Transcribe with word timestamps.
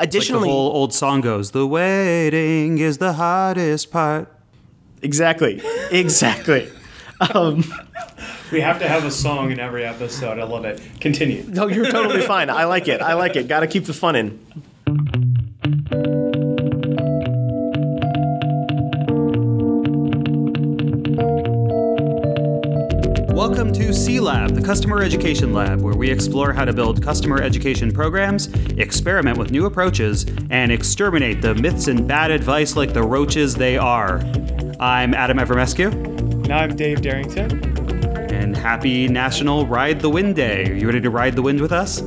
Additionally, 0.00 0.42
like 0.42 0.48
the 0.48 0.52
whole 0.52 0.72
old 0.72 0.94
song 0.94 1.20
goes, 1.20 1.50
"The 1.52 1.66
waiting 1.66 2.78
is 2.78 2.98
the 2.98 3.14
hardest 3.14 3.90
part." 3.90 4.32
Exactly. 5.02 5.60
Exactly. 5.90 6.68
um, 7.34 7.64
we 8.52 8.60
have 8.60 8.78
to 8.80 8.88
have 8.88 9.04
a 9.04 9.10
song 9.10 9.50
in 9.50 9.60
every 9.60 9.84
episode. 9.84 10.38
I 10.38 10.44
love 10.44 10.64
it. 10.64 10.80
Continue. 11.00 11.44
No, 11.48 11.68
you're 11.68 11.90
totally 11.90 12.22
fine. 12.22 12.50
I 12.50 12.64
like 12.64 12.88
it. 12.88 13.00
I 13.00 13.14
like 13.14 13.36
it. 13.36 13.48
Got 13.48 13.60
to 13.60 13.66
keep 13.66 13.84
the 13.84 13.92
fun 13.94 14.16
in. 14.16 14.38
To 23.88 23.94
C 23.94 24.20
Lab, 24.20 24.54
the 24.54 24.60
Customer 24.60 25.02
Education 25.02 25.54
Lab, 25.54 25.80
where 25.80 25.94
we 25.94 26.10
explore 26.10 26.52
how 26.52 26.66
to 26.66 26.74
build 26.74 27.02
customer 27.02 27.40
education 27.40 27.90
programs, 27.90 28.48
experiment 28.76 29.38
with 29.38 29.50
new 29.50 29.64
approaches, 29.64 30.26
and 30.50 30.70
exterminate 30.70 31.40
the 31.40 31.54
myths 31.54 31.88
and 31.88 32.06
bad 32.06 32.30
advice 32.30 32.76
like 32.76 32.92
the 32.92 33.02
roaches 33.02 33.54
they 33.54 33.78
are. 33.78 34.18
I'm 34.78 35.14
Adam 35.14 35.38
Avramescu. 35.38 35.90
And 35.90 36.52
I'm 36.52 36.76
Dave 36.76 37.00
Derington. 37.00 38.30
And 38.30 38.54
happy 38.54 39.08
National 39.08 39.66
Ride 39.66 40.00
the 40.00 40.10
Wind 40.10 40.36
Day. 40.36 40.70
Are 40.70 40.74
you 40.74 40.84
ready 40.84 41.00
to 41.00 41.08
ride 41.08 41.34
the 41.34 41.40
wind 41.40 41.58
with 41.58 41.72
us? 41.72 42.02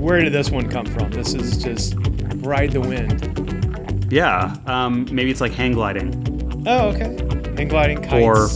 Where 0.00 0.20
did 0.20 0.32
this 0.32 0.50
one 0.50 0.68
come 0.68 0.86
from? 0.86 1.12
This 1.12 1.34
is 1.34 1.62
just 1.62 1.94
ride 2.38 2.72
the 2.72 2.80
wind. 2.80 4.08
Yeah, 4.10 4.56
um, 4.66 5.06
maybe 5.12 5.30
it's 5.30 5.40
like 5.40 5.52
hang 5.52 5.70
gliding. 5.70 6.64
Oh, 6.66 6.88
okay. 6.88 7.16
Hang 7.56 7.68
gliding, 7.68 8.02
kites. 8.02 8.24
Or 8.24 8.48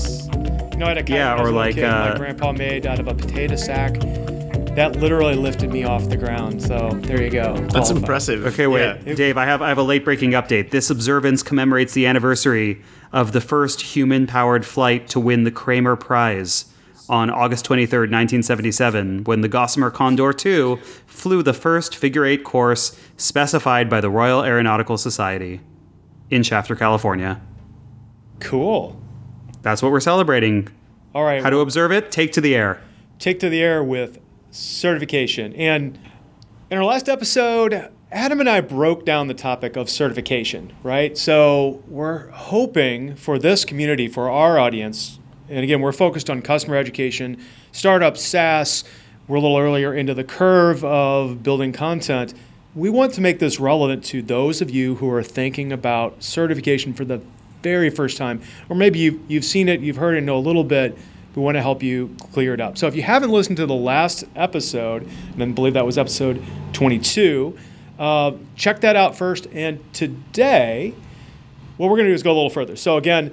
know, 0.80 0.86
I 0.86 0.88
had 0.90 0.98
a 0.98 1.02
kite 1.02 1.10
yeah, 1.10 1.40
or 1.40 1.52
like 1.52 1.78
uh, 1.78 2.10
my 2.10 2.16
grandpa 2.16 2.52
made 2.52 2.86
out 2.86 2.98
of 2.98 3.06
a 3.06 3.14
potato 3.14 3.54
sack. 3.56 3.94
That 4.74 4.96
literally 4.96 5.34
lifted 5.34 5.70
me 5.70 5.84
off 5.84 6.08
the 6.08 6.16
ground. 6.16 6.62
So 6.62 6.90
there 7.02 7.22
you 7.22 7.30
go. 7.30 7.54
That's 7.54 7.72
Qualified. 7.72 7.96
impressive. 7.96 8.46
Okay, 8.46 8.66
wait, 8.66 9.00
yeah. 9.04 9.14
Dave. 9.14 9.36
I 9.36 9.44
have 9.44 9.62
I 9.62 9.68
have 9.68 9.78
a 9.78 9.82
late 9.82 10.04
breaking 10.04 10.30
update. 10.32 10.70
This 10.70 10.90
observance 10.90 11.42
commemorates 11.42 11.92
the 11.92 12.06
anniversary 12.06 12.82
of 13.12 13.32
the 13.32 13.40
first 13.40 13.80
human 13.80 14.26
powered 14.26 14.64
flight 14.64 15.08
to 15.08 15.20
win 15.20 15.44
the 15.44 15.50
Kremer 15.50 15.96
Prize 15.96 16.66
on 17.08 17.28
August 17.28 17.66
23rd, 17.66 18.08
1977, 18.12 19.24
when 19.24 19.40
the 19.40 19.48
Gossamer 19.48 19.90
Condor 19.90 20.32
II 20.32 20.76
flew 21.06 21.42
the 21.42 21.52
first 21.52 21.96
figure 21.96 22.24
eight 22.24 22.44
course 22.44 22.96
specified 23.16 23.90
by 23.90 24.00
the 24.00 24.08
Royal 24.08 24.44
Aeronautical 24.44 24.96
Society 24.96 25.60
in 26.30 26.44
Shafter, 26.44 26.76
California. 26.76 27.40
Cool. 28.38 28.99
That's 29.62 29.82
what 29.82 29.92
we're 29.92 30.00
celebrating. 30.00 30.68
All 31.14 31.24
right. 31.24 31.42
How 31.42 31.50
to 31.50 31.58
observe 31.58 31.92
it? 31.92 32.10
Take 32.12 32.32
to 32.32 32.40
the 32.40 32.54
air. 32.54 32.80
Take 33.18 33.40
to 33.40 33.48
the 33.48 33.60
air 33.60 33.82
with 33.82 34.18
certification. 34.50 35.52
And 35.54 35.98
in 36.70 36.78
our 36.78 36.84
last 36.84 37.08
episode, 37.08 37.90
Adam 38.12 38.40
and 38.40 38.48
I 38.48 38.60
broke 38.60 39.04
down 39.04 39.28
the 39.28 39.34
topic 39.34 39.76
of 39.76 39.90
certification, 39.90 40.72
right? 40.82 41.16
So 41.16 41.82
we're 41.86 42.28
hoping 42.30 43.14
for 43.16 43.38
this 43.38 43.64
community, 43.64 44.08
for 44.08 44.30
our 44.30 44.58
audience, 44.58 45.20
and 45.48 45.64
again, 45.64 45.80
we're 45.80 45.92
focused 45.92 46.30
on 46.30 46.42
customer 46.42 46.76
education, 46.76 47.36
startup, 47.72 48.16
SaaS. 48.16 48.84
We're 49.26 49.36
a 49.36 49.40
little 49.40 49.58
earlier 49.58 49.92
into 49.92 50.14
the 50.14 50.22
curve 50.22 50.84
of 50.84 51.42
building 51.42 51.72
content. 51.72 52.34
We 52.74 52.88
want 52.88 53.14
to 53.14 53.20
make 53.20 53.40
this 53.40 53.58
relevant 53.58 54.04
to 54.06 54.22
those 54.22 54.60
of 54.60 54.70
you 54.70 54.94
who 54.96 55.10
are 55.10 55.24
thinking 55.24 55.72
about 55.72 56.22
certification 56.22 56.94
for 56.94 57.04
the 57.04 57.20
very 57.62 57.90
first 57.90 58.16
time, 58.16 58.42
or 58.68 58.76
maybe 58.76 58.98
you've, 58.98 59.20
you've 59.30 59.44
seen 59.44 59.68
it, 59.68 59.80
you've 59.80 59.96
heard 59.96 60.16
it, 60.16 60.22
know 60.22 60.36
a 60.36 60.40
little 60.40 60.64
bit. 60.64 60.96
We 61.34 61.42
want 61.42 61.56
to 61.56 61.62
help 61.62 61.82
you 61.82 62.16
clear 62.32 62.54
it 62.54 62.60
up. 62.60 62.76
So 62.76 62.86
if 62.86 62.96
you 62.96 63.02
haven't 63.02 63.30
listened 63.30 63.56
to 63.58 63.66
the 63.66 63.74
last 63.74 64.24
episode, 64.34 65.08
and 65.34 65.42
I 65.42 65.46
believe 65.46 65.74
that 65.74 65.86
was 65.86 65.96
episode 65.96 66.42
22, 66.72 67.56
uh, 67.98 68.32
check 68.56 68.80
that 68.80 68.96
out 68.96 69.16
first. 69.16 69.46
And 69.52 69.80
today, 69.92 70.94
what 71.76 71.88
we're 71.88 71.96
going 71.96 72.06
to 72.06 72.10
do 72.10 72.14
is 72.14 72.22
go 72.22 72.32
a 72.32 72.34
little 72.34 72.50
further. 72.50 72.74
So 72.74 72.96
again, 72.96 73.32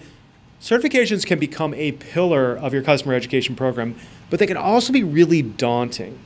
certifications 0.61 1.25
can 1.25 1.39
become 1.39 1.73
a 1.73 1.94
pillar 1.94 2.55
of 2.55 2.73
your 2.73 2.83
customer 2.83 3.16
education 3.16 3.55
program, 3.55 3.95
but 4.30 4.39
they 4.39 4.48
can 4.48 4.58
also 4.58 4.94
be 4.94 5.04
really 5.04 5.42
daunting. 5.42 6.20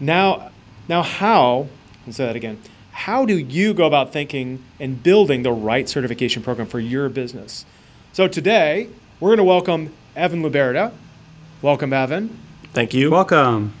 Now, 0.00 0.50
now 0.88 1.02
how? 1.02 1.68
Let's 2.06 2.16
say 2.16 2.26
that 2.26 2.36
again 2.36 2.60
how 2.98 3.24
do 3.24 3.38
you 3.38 3.72
go 3.72 3.86
about 3.86 4.12
thinking 4.12 4.62
and 4.80 5.00
building 5.00 5.44
the 5.44 5.52
right 5.52 5.88
certification 5.88 6.42
program 6.42 6.66
for 6.66 6.80
your 6.80 7.08
business? 7.08 7.64
So 8.12 8.26
today, 8.26 8.88
we're 9.20 9.28
going 9.28 9.38
to 9.38 9.44
welcome 9.44 9.94
Evan 10.16 10.42
Luberda. 10.42 10.92
Welcome, 11.62 11.92
Evan. 11.92 12.36
Thank 12.72 12.94
you. 12.94 13.12
Welcome. 13.12 13.72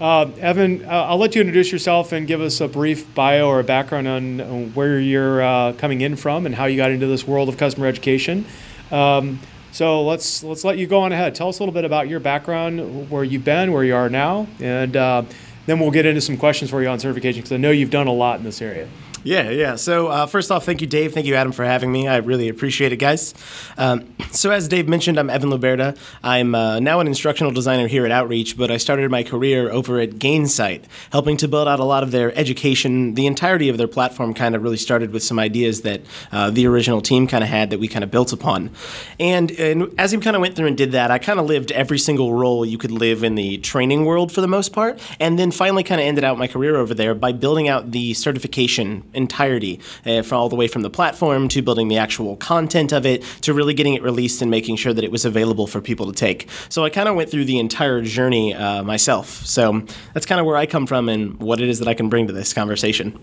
Uh, 0.00 0.28
Evan, 0.40 0.84
uh, 0.84 0.88
I'll 0.88 1.18
let 1.18 1.36
you 1.36 1.40
introduce 1.40 1.70
yourself 1.70 2.10
and 2.10 2.26
give 2.26 2.40
us 2.40 2.60
a 2.60 2.66
brief 2.66 3.14
bio 3.14 3.46
or 3.46 3.60
a 3.60 3.64
background 3.64 4.08
on, 4.08 4.40
on 4.40 4.74
where 4.74 4.98
you're 4.98 5.40
uh, 5.40 5.72
coming 5.74 6.00
in 6.00 6.16
from 6.16 6.44
and 6.44 6.52
how 6.52 6.64
you 6.64 6.76
got 6.76 6.90
into 6.90 7.06
this 7.06 7.24
world 7.28 7.48
of 7.48 7.56
customer 7.56 7.86
education. 7.86 8.44
Um, 8.90 9.38
so 9.70 10.04
let's 10.04 10.42
let's 10.42 10.64
let 10.64 10.78
you 10.78 10.88
go 10.88 11.00
on 11.00 11.12
ahead. 11.12 11.36
Tell 11.36 11.48
us 11.48 11.60
a 11.60 11.62
little 11.62 11.72
bit 11.72 11.84
about 11.84 12.08
your 12.08 12.20
background, 12.20 13.08
where 13.08 13.24
you've 13.24 13.44
been, 13.44 13.72
where 13.72 13.84
you 13.84 13.94
are 13.94 14.08
now, 14.08 14.48
and 14.60 14.96
uh, 14.96 15.22
then 15.66 15.80
we'll 15.80 15.90
get 15.90 16.06
into 16.06 16.20
some 16.20 16.36
questions 16.36 16.70
for 16.70 16.82
you 16.82 16.88
on 16.88 16.98
certification 16.98 17.40
because 17.40 17.52
I 17.52 17.56
know 17.56 17.70
you've 17.70 17.90
done 17.90 18.06
a 18.06 18.12
lot 18.12 18.38
in 18.38 18.44
this 18.44 18.60
area. 18.60 18.88
Yeah, 19.24 19.48
yeah. 19.48 19.76
So 19.76 20.08
uh, 20.08 20.26
first 20.26 20.50
off, 20.50 20.66
thank 20.66 20.82
you, 20.82 20.86
Dave. 20.86 21.14
Thank 21.14 21.24
you, 21.24 21.34
Adam, 21.34 21.50
for 21.50 21.64
having 21.64 21.90
me. 21.90 22.06
I 22.06 22.18
really 22.18 22.50
appreciate 22.50 22.92
it, 22.92 22.98
guys. 22.98 23.32
Um, 23.78 24.14
so 24.30 24.50
as 24.50 24.68
Dave 24.68 24.86
mentioned, 24.86 25.18
I'm 25.18 25.30
Evan 25.30 25.48
Luberda. 25.48 25.96
I'm 26.22 26.54
uh, 26.54 26.78
now 26.78 27.00
an 27.00 27.06
instructional 27.06 27.50
designer 27.50 27.88
here 27.88 28.04
at 28.04 28.12
Outreach, 28.12 28.58
but 28.58 28.70
I 28.70 28.76
started 28.76 29.10
my 29.10 29.22
career 29.22 29.70
over 29.70 29.98
at 29.98 30.10
Gainsight, 30.16 30.84
helping 31.10 31.38
to 31.38 31.48
build 31.48 31.68
out 31.68 31.80
a 31.80 31.84
lot 31.84 32.02
of 32.02 32.10
their 32.10 32.36
education. 32.36 33.14
The 33.14 33.26
entirety 33.26 33.70
of 33.70 33.78
their 33.78 33.88
platform 33.88 34.34
kind 34.34 34.54
of 34.54 34.62
really 34.62 34.76
started 34.76 35.10
with 35.10 35.22
some 35.22 35.38
ideas 35.38 35.80
that 35.80 36.02
uh, 36.30 36.50
the 36.50 36.66
original 36.66 37.00
team 37.00 37.26
kind 37.26 37.42
of 37.42 37.48
had 37.48 37.70
that 37.70 37.80
we 37.80 37.88
kind 37.88 38.04
of 38.04 38.10
built 38.10 38.30
upon. 38.30 38.72
And, 39.18 39.50
and 39.52 39.94
as 39.98 40.14
we 40.14 40.20
kind 40.20 40.36
of 40.36 40.42
went 40.42 40.54
through 40.54 40.66
and 40.66 40.76
did 40.76 40.92
that, 40.92 41.10
I 41.10 41.18
kind 41.18 41.40
of 41.40 41.46
lived 41.46 41.72
every 41.72 41.98
single 41.98 42.34
role 42.34 42.66
you 42.66 42.76
could 42.76 42.92
live 42.92 43.24
in 43.24 43.36
the 43.36 43.56
training 43.56 44.04
world 44.04 44.32
for 44.32 44.42
the 44.42 44.48
most 44.48 44.74
part, 44.74 45.00
and 45.18 45.38
then 45.38 45.50
finally 45.50 45.82
kind 45.82 45.98
of 45.98 46.06
ended 46.06 46.24
out 46.24 46.36
my 46.36 46.46
career 46.46 46.76
over 46.76 46.92
there 46.92 47.14
by 47.14 47.32
building 47.32 47.68
out 47.70 47.90
the 47.90 48.12
certification 48.12 49.02
entirety, 49.14 49.80
uh, 50.06 50.22
from 50.22 50.38
all 50.38 50.48
the 50.48 50.56
way 50.56 50.68
from 50.68 50.82
the 50.82 50.90
platform 50.90 51.48
to 51.48 51.62
building 51.62 51.88
the 51.88 51.98
actual 51.98 52.36
content 52.36 52.92
of 52.92 53.06
it 53.06 53.22
to 53.42 53.54
really 53.54 53.74
getting 53.74 53.94
it 53.94 54.02
released 54.02 54.42
and 54.42 54.50
making 54.50 54.76
sure 54.76 54.92
that 54.92 55.04
it 55.04 55.10
was 55.10 55.24
available 55.24 55.66
for 55.66 55.80
people 55.80 56.06
to 56.06 56.12
take. 56.12 56.48
So 56.68 56.84
I 56.84 56.90
kind 56.90 57.08
of 57.08 57.14
went 57.14 57.30
through 57.30 57.44
the 57.44 57.58
entire 57.58 58.02
journey 58.02 58.54
uh, 58.54 58.82
myself. 58.82 59.28
So 59.46 59.82
that's 60.12 60.26
kind 60.26 60.40
of 60.40 60.46
where 60.46 60.56
I 60.56 60.66
come 60.66 60.86
from 60.86 61.08
and 61.08 61.40
what 61.40 61.60
it 61.60 61.68
is 61.68 61.78
that 61.78 61.88
I 61.88 61.94
can 61.94 62.08
bring 62.08 62.26
to 62.26 62.32
this 62.32 62.52
conversation. 62.52 63.18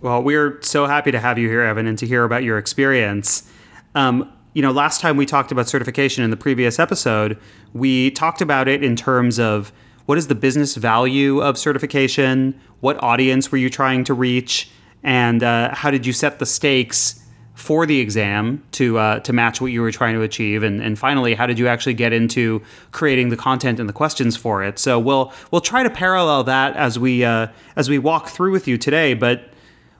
Well, 0.00 0.22
we're 0.22 0.62
so 0.62 0.86
happy 0.86 1.10
to 1.10 1.18
have 1.18 1.38
you 1.38 1.48
here, 1.48 1.62
Evan, 1.62 1.86
and 1.86 1.98
to 1.98 2.06
hear 2.06 2.24
about 2.24 2.44
your 2.44 2.56
experience. 2.56 3.50
Um, 3.96 4.32
you 4.54 4.62
know, 4.62 4.70
last 4.70 5.00
time 5.00 5.16
we 5.16 5.26
talked 5.26 5.50
about 5.50 5.68
certification 5.68 6.22
in 6.24 6.30
the 6.30 6.36
previous 6.36 6.78
episode, 6.78 7.38
we 7.72 8.10
talked 8.12 8.40
about 8.40 8.68
it 8.68 8.82
in 8.84 8.96
terms 8.96 9.38
of 9.38 9.72
what 10.06 10.16
is 10.16 10.28
the 10.28 10.34
business 10.34 10.74
value 10.74 11.40
of 11.40 11.58
certification? 11.58 12.58
What 12.80 13.02
audience 13.02 13.52
were 13.52 13.58
you 13.58 13.68
trying 13.68 14.04
to 14.04 14.14
reach? 14.14 14.70
And 15.02 15.42
uh, 15.42 15.74
how 15.74 15.90
did 15.90 16.06
you 16.06 16.12
set 16.12 16.38
the 16.38 16.46
stakes 16.46 17.24
for 17.54 17.86
the 17.86 17.98
exam 17.98 18.62
to 18.70 18.98
uh, 18.98 19.18
to 19.20 19.32
match 19.32 19.60
what 19.60 19.68
you 19.68 19.80
were 19.80 19.90
trying 19.90 20.14
to 20.14 20.22
achieve? 20.22 20.62
And, 20.62 20.80
and 20.80 20.98
finally 20.98 21.34
how 21.34 21.46
did 21.46 21.58
you 21.58 21.68
actually 21.68 21.94
get 21.94 22.12
into 22.12 22.62
creating 22.92 23.30
the 23.30 23.36
content 23.36 23.80
and 23.80 23.88
the 23.88 23.92
questions 23.92 24.36
for 24.36 24.62
it? 24.62 24.78
So 24.78 24.98
we'll 24.98 25.32
we'll 25.50 25.60
try 25.60 25.82
to 25.82 25.90
parallel 25.90 26.44
that 26.44 26.76
as 26.76 26.98
we 26.98 27.24
uh, 27.24 27.48
as 27.76 27.88
we 27.88 27.98
walk 27.98 28.28
through 28.28 28.52
with 28.52 28.68
you 28.68 28.78
today 28.78 29.14
but 29.14 29.52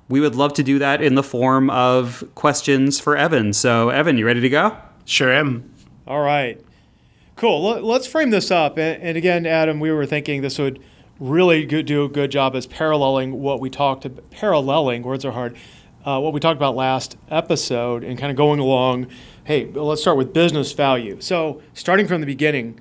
we 0.09 0.21
would 0.21 0.35
love 0.35 0.55
to 0.55 0.63
do 0.63 0.79
that 0.79 1.03
in 1.03 1.17
the 1.17 1.23
form 1.23 1.69
of 1.69 2.25
questions 2.35 2.99
for 2.99 3.17
Evan. 3.17 3.53
So 3.53 3.91
Evan 3.91 4.17
you 4.17 4.25
ready 4.25 4.41
to 4.41 4.49
go? 4.49 4.77
Sure 5.05 5.33
am. 5.33 5.71
All 6.07 6.21
right. 6.21 6.61
Cool. 7.37 7.63
Let's 7.63 8.07
frame 8.07 8.31
this 8.31 8.51
up. 8.51 8.79
And 8.79 9.17
again 9.17 9.47
Adam 9.47 9.81
we 9.81 9.91
were 9.91 10.07
thinking 10.07 10.43
this 10.43 10.59
would 10.59 10.83
really 11.21 11.67
good, 11.67 11.87
do 11.87 12.05
a 12.05 12.09
good 12.09 12.31
job 12.31 12.55
as 12.55 12.67
paralleling 12.67 13.41
what 13.41 13.61
we 13.61 13.71
talked 13.71 14.05
about, 14.05 14.31
paralleling, 14.31 15.03
words 15.03 15.25
are 15.25 15.33
hard, 15.33 15.57
uh, 16.05 16.21
what 16.21 16.33
we 16.33 16.41
talked 16.41 16.57
about 16.57 16.77
last 16.77 17.17
episode 17.31 18.05
and 18.05 18.19
kind 18.19 18.31
of 18.31 18.37
going 18.37 18.61
along, 18.61 19.09
hey, 19.45 19.67
let's 19.73 20.01
start 20.01 20.17
with 20.17 20.33
business 20.33 20.73
value. 20.73 21.21
So 21.21 21.61
starting 21.75 22.07
from 22.07 22.21
the 22.21 22.27
beginning, 22.27 22.81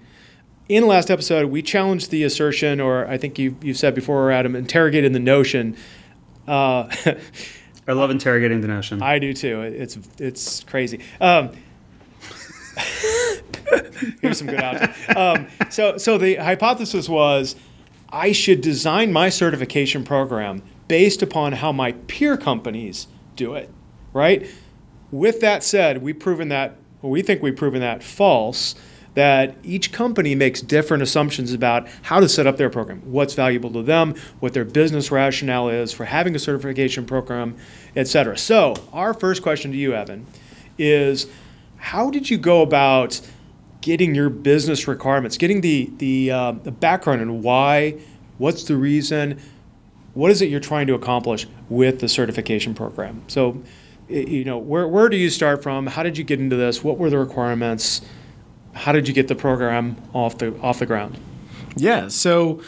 in 0.69 0.83
the 0.83 0.87
last 0.89 1.09
episode, 1.09 1.49
we 1.49 1.61
challenged 1.61 2.11
the 2.11 2.23
assertion, 2.23 2.79
or 2.81 3.07
I 3.07 3.17
think 3.17 3.39
you, 3.39 3.57
you've 3.61 3.77
said 3.77 3.95
before, 3.95 4.31
Adam, 4.31 4.55
interrogated 4.55 5.13
the 5.13 5.19
notion. 5.19 5.77
Uh, 6.47 6.93
I 7.87 7.93
love 7.93 8.11
interrogating 8.11 8.61
the 8.61 8.67
notion. 8.67 9.01
I 9.01 9.17
do 9.17 9.33
too. 9.33 9.61
It's 9.61 9.97
it's 10.19 10.63
crazy. 10.65 10.99
Um, 11.21 11.51
here's 14.21 14.39
some 14.39 14.47
good 14.47 14.61
output. 14.61 15.15
Um, 15.15 15.47
so 15.69 15.97
so 15.97 16.17
the 16.17 16.35
hypothesis 16.35 17.07
was 17.07 17.55
I 18.09 18.31
should 18.31 18.61
design 18.61 19.11
my 19.11 19.29
certification 19.29 20.03
program 20.03 20.63
based 20.87 21.21
upon 21.21 21.53
how 21.53 21.71
my 21.71 21.91
peer 21.91 22.37
companies 22.37 23.07
do 23.35 23.55
it, 23.55 23.69
right? 24.13 24.47
With 25.11 25.41
that 25.41 25.63
said, 25.63 26.01
we've 26.01 26.17
proven 26.17 26.49
that, 26.49 26.77
well, 27.01 27.11
we 27.11 27.21
think 27.21 27.41
we've 27.41 27.55
proven 27.55 27.81
that 27.81 28.03
false, 28.03 28.75
that 29.13 29.55
each 29.63 29.91
company 29.91 30.35
makes 30.35 30.61
different 30.61 31.01
assumptions 31.01 31.51
about 31.51 31.87
how 32.03 32.19
to 32.19 32.29
set 32.29 32.45
up 32.45 32.57
their 32.57 32.69
program, 32.69 33.01
what's 33.03 33.33
valuable 33.33 33.71
to 33.73 33.81
them, 33.81 34.13
what 34.39 34.53
their 34.53 34.65
business 34.65 35.11
rationale 35.11 35.69
is 35.69 35.91
for 35.91 36.05
having 36.05 36.35
a 36.35 36.39
certification 36.39 37.05
program, 37.05 37.55
et 37.95 38.07
cetera. 38.07 38.37
So, 38.37 38.75
our 38.93 39.13
first 39.13 39.41
question 39.41 39.71
to 39.71 39.77
you, 39.77 39.93
Evan, 39.93 40.27
is 40.77 41.27
how 41.77 42.11
did 42.11 42.29
you 42.29 42.37
go 42.37 42.61
about 42.61 43.19
getting 43.87 44.13
your 44.13 44.29
business 44.29 44.85
requirements, 44.85 45.37
getting 45.37 45.61
the 45.61 45.89
the, 45.95 46.29
uh, 46.29 46.51
the 46.51 46.71
background 46.71 47.21
and 47.21 47.41
why, 47.41 47.97
what's 48.37 48.65
the 48.65 48.75
reason, 48.75 49.39
what 50.13 50.29
is 50.29 50.41
it 50.41 50.49
you're 50.49 50.59
trying 50.59 50.87
to 50.87 50.93
accomplish 50.93 51.47
with 51.69 52.01
the 52.01 52.09
certification 52.09 52.73
program? 52.73 53.23
So, 53.27 53.63
you 54.09 54.43
know, 54.43 54.57
where 54.57 54.89
where 54.89 55.07
do 55.07 55.15
you 55.15 55.29
start 55.29 55.63
from? 55.63 55.87
How 55.87 56.03
did 56.03 56.17
you 56.17 56.25
get 56.25 56.41
into 56.41 56.57
this? 56.57 56.83
What 56.83 56.97
were 56.97 57.09
the 57.09 57.17
requirements? 57.17 58.01
How 58.73 58.91
did 58.91 59.07
you 59.07 59.13
get 59.13 59.29
the 59.29 59.35
program 59.35 59.95
off 60.13 60.37
the 60.37 60.53
off 60.59 60.79
the 60.79 60.85
ground? 60.85 61.17
Yeah, 61.77 62.09
so 62.09 62.61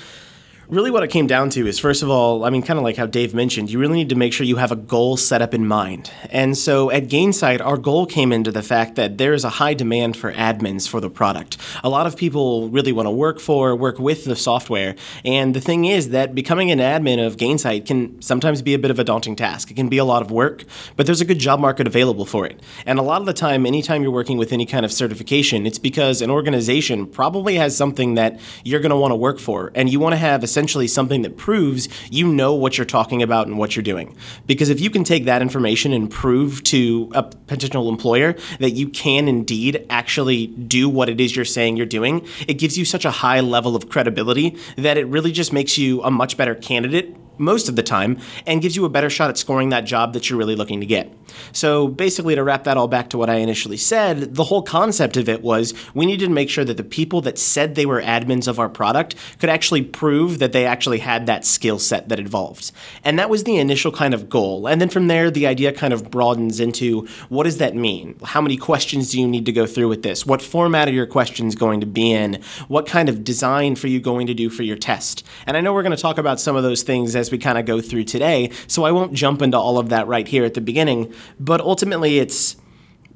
really 0.70 0.92
what 0.92 1.02
it 1.02 1.08
came 1.08 1.26
down 1.26 1.50
to 1.50 1.66
is 1.66 1.80
first 1.80 2.04
of 2.04 2.10
all, 2.12 2.46
I 2.46 2.52
mean, 2.52 2.62
kind 2.62 2.78
of 2.78 2.84
like 2.84 2.96
how 2.96 3.08
Dave 3.08 3.34
mentioned, 3.34 3.72
you 3.72 3.80
really 3.80 3.96
need 3.96 4.10
to 4.10 4.16
make 4.16 4.34
sure 4.34 4.46
you 4.46 4.58
have 4.58 4.72
a 4.72 4.76
goal 4.76 5.18
set 5.18 5.42
up 5.42 5.54
in 5.54 5.66
mind. 5.68 6.12
And 6.30 6.56
so 6.56 6.92
at 6.92 7.08
Gainsight, 7.08 7.60
our 7.60 7.78
goal 7.78 8.06
came 8.06 8.32
into 8.32 8.52
the 8.52 8.62
fact 8.62 8.96
that 8.96 9.18
there 9.18 9.34
is 9.34 9.44
a 9.44 9.50
high 9.50 9.74
demand 9.74 10.16
for 10.16 10.32
admins 10.32 10.88
for 10.88 11.02
the 11.02 11.10
product. 11.10 11.58
A 11.84 11.90
lot 11.90 12.06
of 12.06 12.16
people 12.16 12.70
really 12.70 12.92
want 12.92 13.08
to 13.08 13.12
work 13.12 13.40
for, 13.40 13.76
work 13.76 13.98
with 13.98 14.26
the 14.26 14.36
software. 14.36 14.96
And 15.26 15.56
the 15.56 15.62
thing 15.62 15.86
is 15.86 16.10
that 16.10 16.36
becoming 16.36 16.70
an 16.70 16.80
admin 16.80 17.26
of 17.26 17.38
Gainsight 17.38 17.88
can 17.88 18.22
sometimes 18.22 18.62
be 18.62 18.76
a 18.76 18.80
bit 18.80 18.92
of 18.92 19.00
a 19.00 19.04
daunting 19.04 19.36
task. 19.36 19.72
It 19.72 19.74
can 19.74 19.90
be 19.90 19.98
a 19.98 20.06
lot 20.06 20.22
of 20.22 20.30
work, 20.30 20.66
but 20.96 21.08
there's 21.08 21.22
a 21.22 21.26
good 21.26 21.40
job 21.40 21.60
market 21.60 21.88
available 21.88 22.26
for 22.26 22.46
it. 22.46 22.62
And 22.86 23.00
a 23.00 23.04
lot 23.04 23.22
of 23.22 23.26
the 23.26 23.34
time, 23.34 23.66
anytime 23.66 24.04
you're 24.04 24.12
working 24.12 24.38
with 24.38 24.54
any 24.54 24.68
kind 24.68 24.86
of 24.86 24.92
certification, 24.92 25.66
it's 25.66 25.80
because 25.80 26.22
an 26.22 26.30
organization 26.30 27.08
probably 27.08 27.56
has 27.56 27.76
something 27.76 28.14
that 28.16 28.40
you're 28.64 28.82
going 28.82 28.92
to 28.92 28.96
want 28.96 29.12
to 29.12 29.16
work 29.16 29.40
for. 29.40 29.72
And 29.74 29.90
you 29.90 30.00
want 30.00 30.14
to 30.14 30.18
have 30.18 30.44
a 30.44 30.48
essentially 30.60 30.90
something 30.90 31.22
that 31.22 31.38
proves 31.38 31.88
you 32.12 32.28
know 32.28 32.54
what 32.54 32.78
you're 32.78 32.84
talking 32.84 33.24
about 33.24 33.48
and 33.48 33.58
what 33.58 33.78
you're 33.78 33.84
doing. 33.84 34.14
Because 34.46 34.70
if 34.70 34.82
you 34.82 34.90
can 34.90 35.06
take 35.06 35.24
that 35.24 35.42
information 35.42 35.94
and 35.94 36.12
prove 36.12 36.62
to 36.64 37.10
a 37.16 37.24
potential 37.24 37.88
employer 37.88 38.36
that 38.60 38.72
you 38.72 38.90
can 38.90 39.30
indeed 39.30 39.86
actually 39.90 40.48
do 40.48 40.90
what 40.90 41.08
it 41.08 41.22
is 41.22 41.34
you're 41.34 41.46
saying 41.46 41.78
you're 41.78 41.86
doing, 41.86 42.28
it 42.46 42.56
gives 42.56 42.78
you 42.78 42.84
such 42.84 43.06
a 43.06 43.12
high 43.12 43.40
level 43.40 43.74
of 43.74 43.88
credibility 43.88 44.58
that 44.76 44.98
it 44.98 45.06
really 45.06 45.32
just 45.32 45.54
makes 45.54 45.78
you 45.78 46.04
a 46.04 46.12
much 46.12 46.36
better 46.36 46.56
candidate 46.56 47.16
most 47.40 47.70
of 47.70 47.76
the 47.76 47.84
time 47.84 48.20
and 48.46 48.62
gives 48.62 48.76
you 48.76 48.86
a 48.86 48.90
better 48.90 49.10
shot 49.10 49.30
at 49.30 49.38
scoring 49.38 49.70
that 49.70 49.86
job 49.86 50.14
that 50.14 50.30
you're 50.30 50.40
really 50.40 50.56
looking 50.56 50.80
to 50.80 50.86
get. 50.86 51.14
So 51.52 51.88
basically, 51.88 52.36
to 52.36 52.44
wrap 52.44 52.64
that 52.64 52.78
all 52.78 52.88
back 52.88 53.10
to 53.10 53.18
what 53.18 53.30
I 53.30 53.36
initially 53.36 53.78
said, 53.78 54.36
the 54.36 54.46
whole 54.46 54.62
concept 54.62 55.18
of 55.18 55.30
it 55.30 55.42
was 55.42 55.74
we 55.94 56.06
needed 56.06 56.26
to 56.26 56.32
make 56.32 56.50
sure 56.50 56.66
that 56.66 56.78
the 56.78 56.84
people 56.84 57.22
that 57.22 57.38
said 57.38 57.76
they 57.76 57.86
were 57.86 58.02
admins 58.02 58.48
of 58.48 58.60
our 58.60 58.70
product 58.70 59.16
could 59.40 59.50
actually 59.50 59.84
prove 59.84 60.40
that 60.40 60.52
they 60.52 60.66
actually 60.66 61.00
had 61.00 61.26
that 61.26 61.46
skill 61.46 61.80
set 61.80 62.10
that 62.10 62.20
involved. 62.20 62.72
And 63.04 63.18
that 63.20 63.30
was 63.30 63.44
the 63.44 63.58
initial 63.58 63.92
kind 63.92 64.14
of 64.14 64.30
goal. 64.30 64.68
And 64.68 64.82
then 64.82 64.90
from 64.90 65.08
there, 65.08 65.32
the 65.32 65.48
idea 65.48 65.72
kind 65.72 65.94
of 65.94 66.12
broadens 66.12 66.60
into 66.60 67.08
what 67.30 67.44
does 67.44 67.58
that 67.58 67.76
mean? 67.76 68.18
How 68.24 68.42
many 68.42 68.58
questions 68.58 69.12
do 69.12 69.20
you 69.20 69.28
need 69.28 69.46
to 69.46 69.52
go 69.52 69.66
through 69.66 69.90
with 69.90 70.04
this? 70.04 70.26
What 70.26 70.42
format 70.42 70.88
are 70.88 70.94
your 70.94 71.06
questions 71.06 71.56
going 71.56 71.80
to 71.82 71.88
be 71.88 72.12
in? 72.12 72.42
What 72.68 72.88
kind 72.88 73.10
of 73.10 73.24
design 73.24 73.76
for 73.76 73.88
you 73.88 74.00
going 74.00 74.28
to 74.28 74.34
do 74.34 74.50
for 74.50 74.64
your 74.64 74.78
test? 74.78 75.26
And 75.46 75.56
I 75.56 75.62
know 75.62 75.74
we're 75.74 75.84
going 75.84 75.96
to 75.96 76.02
talk 76.02 76.18
about 76.18 76.40
some 76.40 76.56
of 76.56 76.64
those 76.64 76.84
things 76.84 77.16
as 77.16 77.29
we 77.32 77.38
kind 77.38 77.58
of 77.58 77.66
go 77.66 77.82
through 77.82 78.06
today, 78.06 78.52
so 78.68 78.84
I 78.84 78.92
won't 78.92 79.14
jump 79.14 79.42
into 79.42 79.58
all 79.58 79.78
of 79.78 79.90
that 79.90 80.08
right 80.08 80.28
here 80.28 80.46
at 80.46 80.54
the 80.54 80.62
beginning. 80.62 81.14
But 81.40 81.62
ultimately, 81.62 82.20
it's 82.20 82.58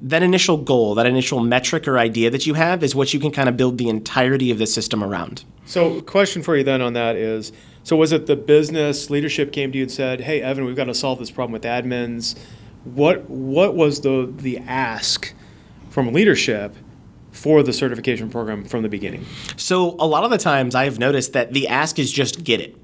that 0.00 0.22
initial 0.22 0.56
goal, 0.56 0.94
that 0.96 1.06
initial 1.06 1.40
metric 1.40 1.88
or 1.88 1.98
idea 1.98 2.30
that 2.30 2.46
you 2.46 2.54
have 2.54 2.82
is 2.82 2.94
what 2.94 3.14
you 3.14 3.20
can 3.20 3.30
kind 3.30 3.48
of 3.48 3.56
build 3.56 3.78
the 3.78 3.88
entirety 3.88 4.50
of 4.50 4.58
the 4.58 4.66
system 4.66 5.02
around. 5.02 5.44
So, 5.66 6.02
question 6.02 6.42
for 6.42 6.56
you 6.56 6.64
then 6.64 6.82
on 6.82 6.92
that 6.92 7.16
is 7.16 7.52
so 7.84 7.96
was 7.96 8.12
it 8.12 8.26
the 8.26 8.36
business 8.36 9.10
leadership 9.10 9.52
came 9.52 9.70
to 9.72 9.78
you 9.78 9.84
and 9.84 9.92
said, 9.92 10.22
"Hey, 10.22 10.40
Evan, 10.40 10.64
we've 10.64 10.74
got 10.74 10.84
to 10.84 10.94
solve 10.94 11.18
this 11.18 11.30
problem 11.30 11.52
with 11.52 11.62
admins." 11.62 12.36
What 12.84 13.28
what 13.28 13.74
was 13.74 14.00
the 14.00 14.32
the 14.34 14.58
ask 14.58 15.32
from 15.90 16.12
leadership 16.12 16.74
for 17.30 17.62
the 17.62 17.72
certification 17.72 18.30
program 18.30 18.64
from 18.64 18.82
the 18.82 18.88
beginning? 18.88 19.26
So, 19.56 19.96
a 19.98 20.06
lot 20.06 20.24
of 20.24 20.30
the 20.30 20.38
times 20.38 20.74
I 20.74 20.84
have 20.84 20.98
noticed 20.98 21.34
that 21.34 21.52
the 21.52 21.68
ask 21.68 21.98
is 21.98 22.10
just 22.10 22.42
get 22.42 22.60
it. 22.60 22.83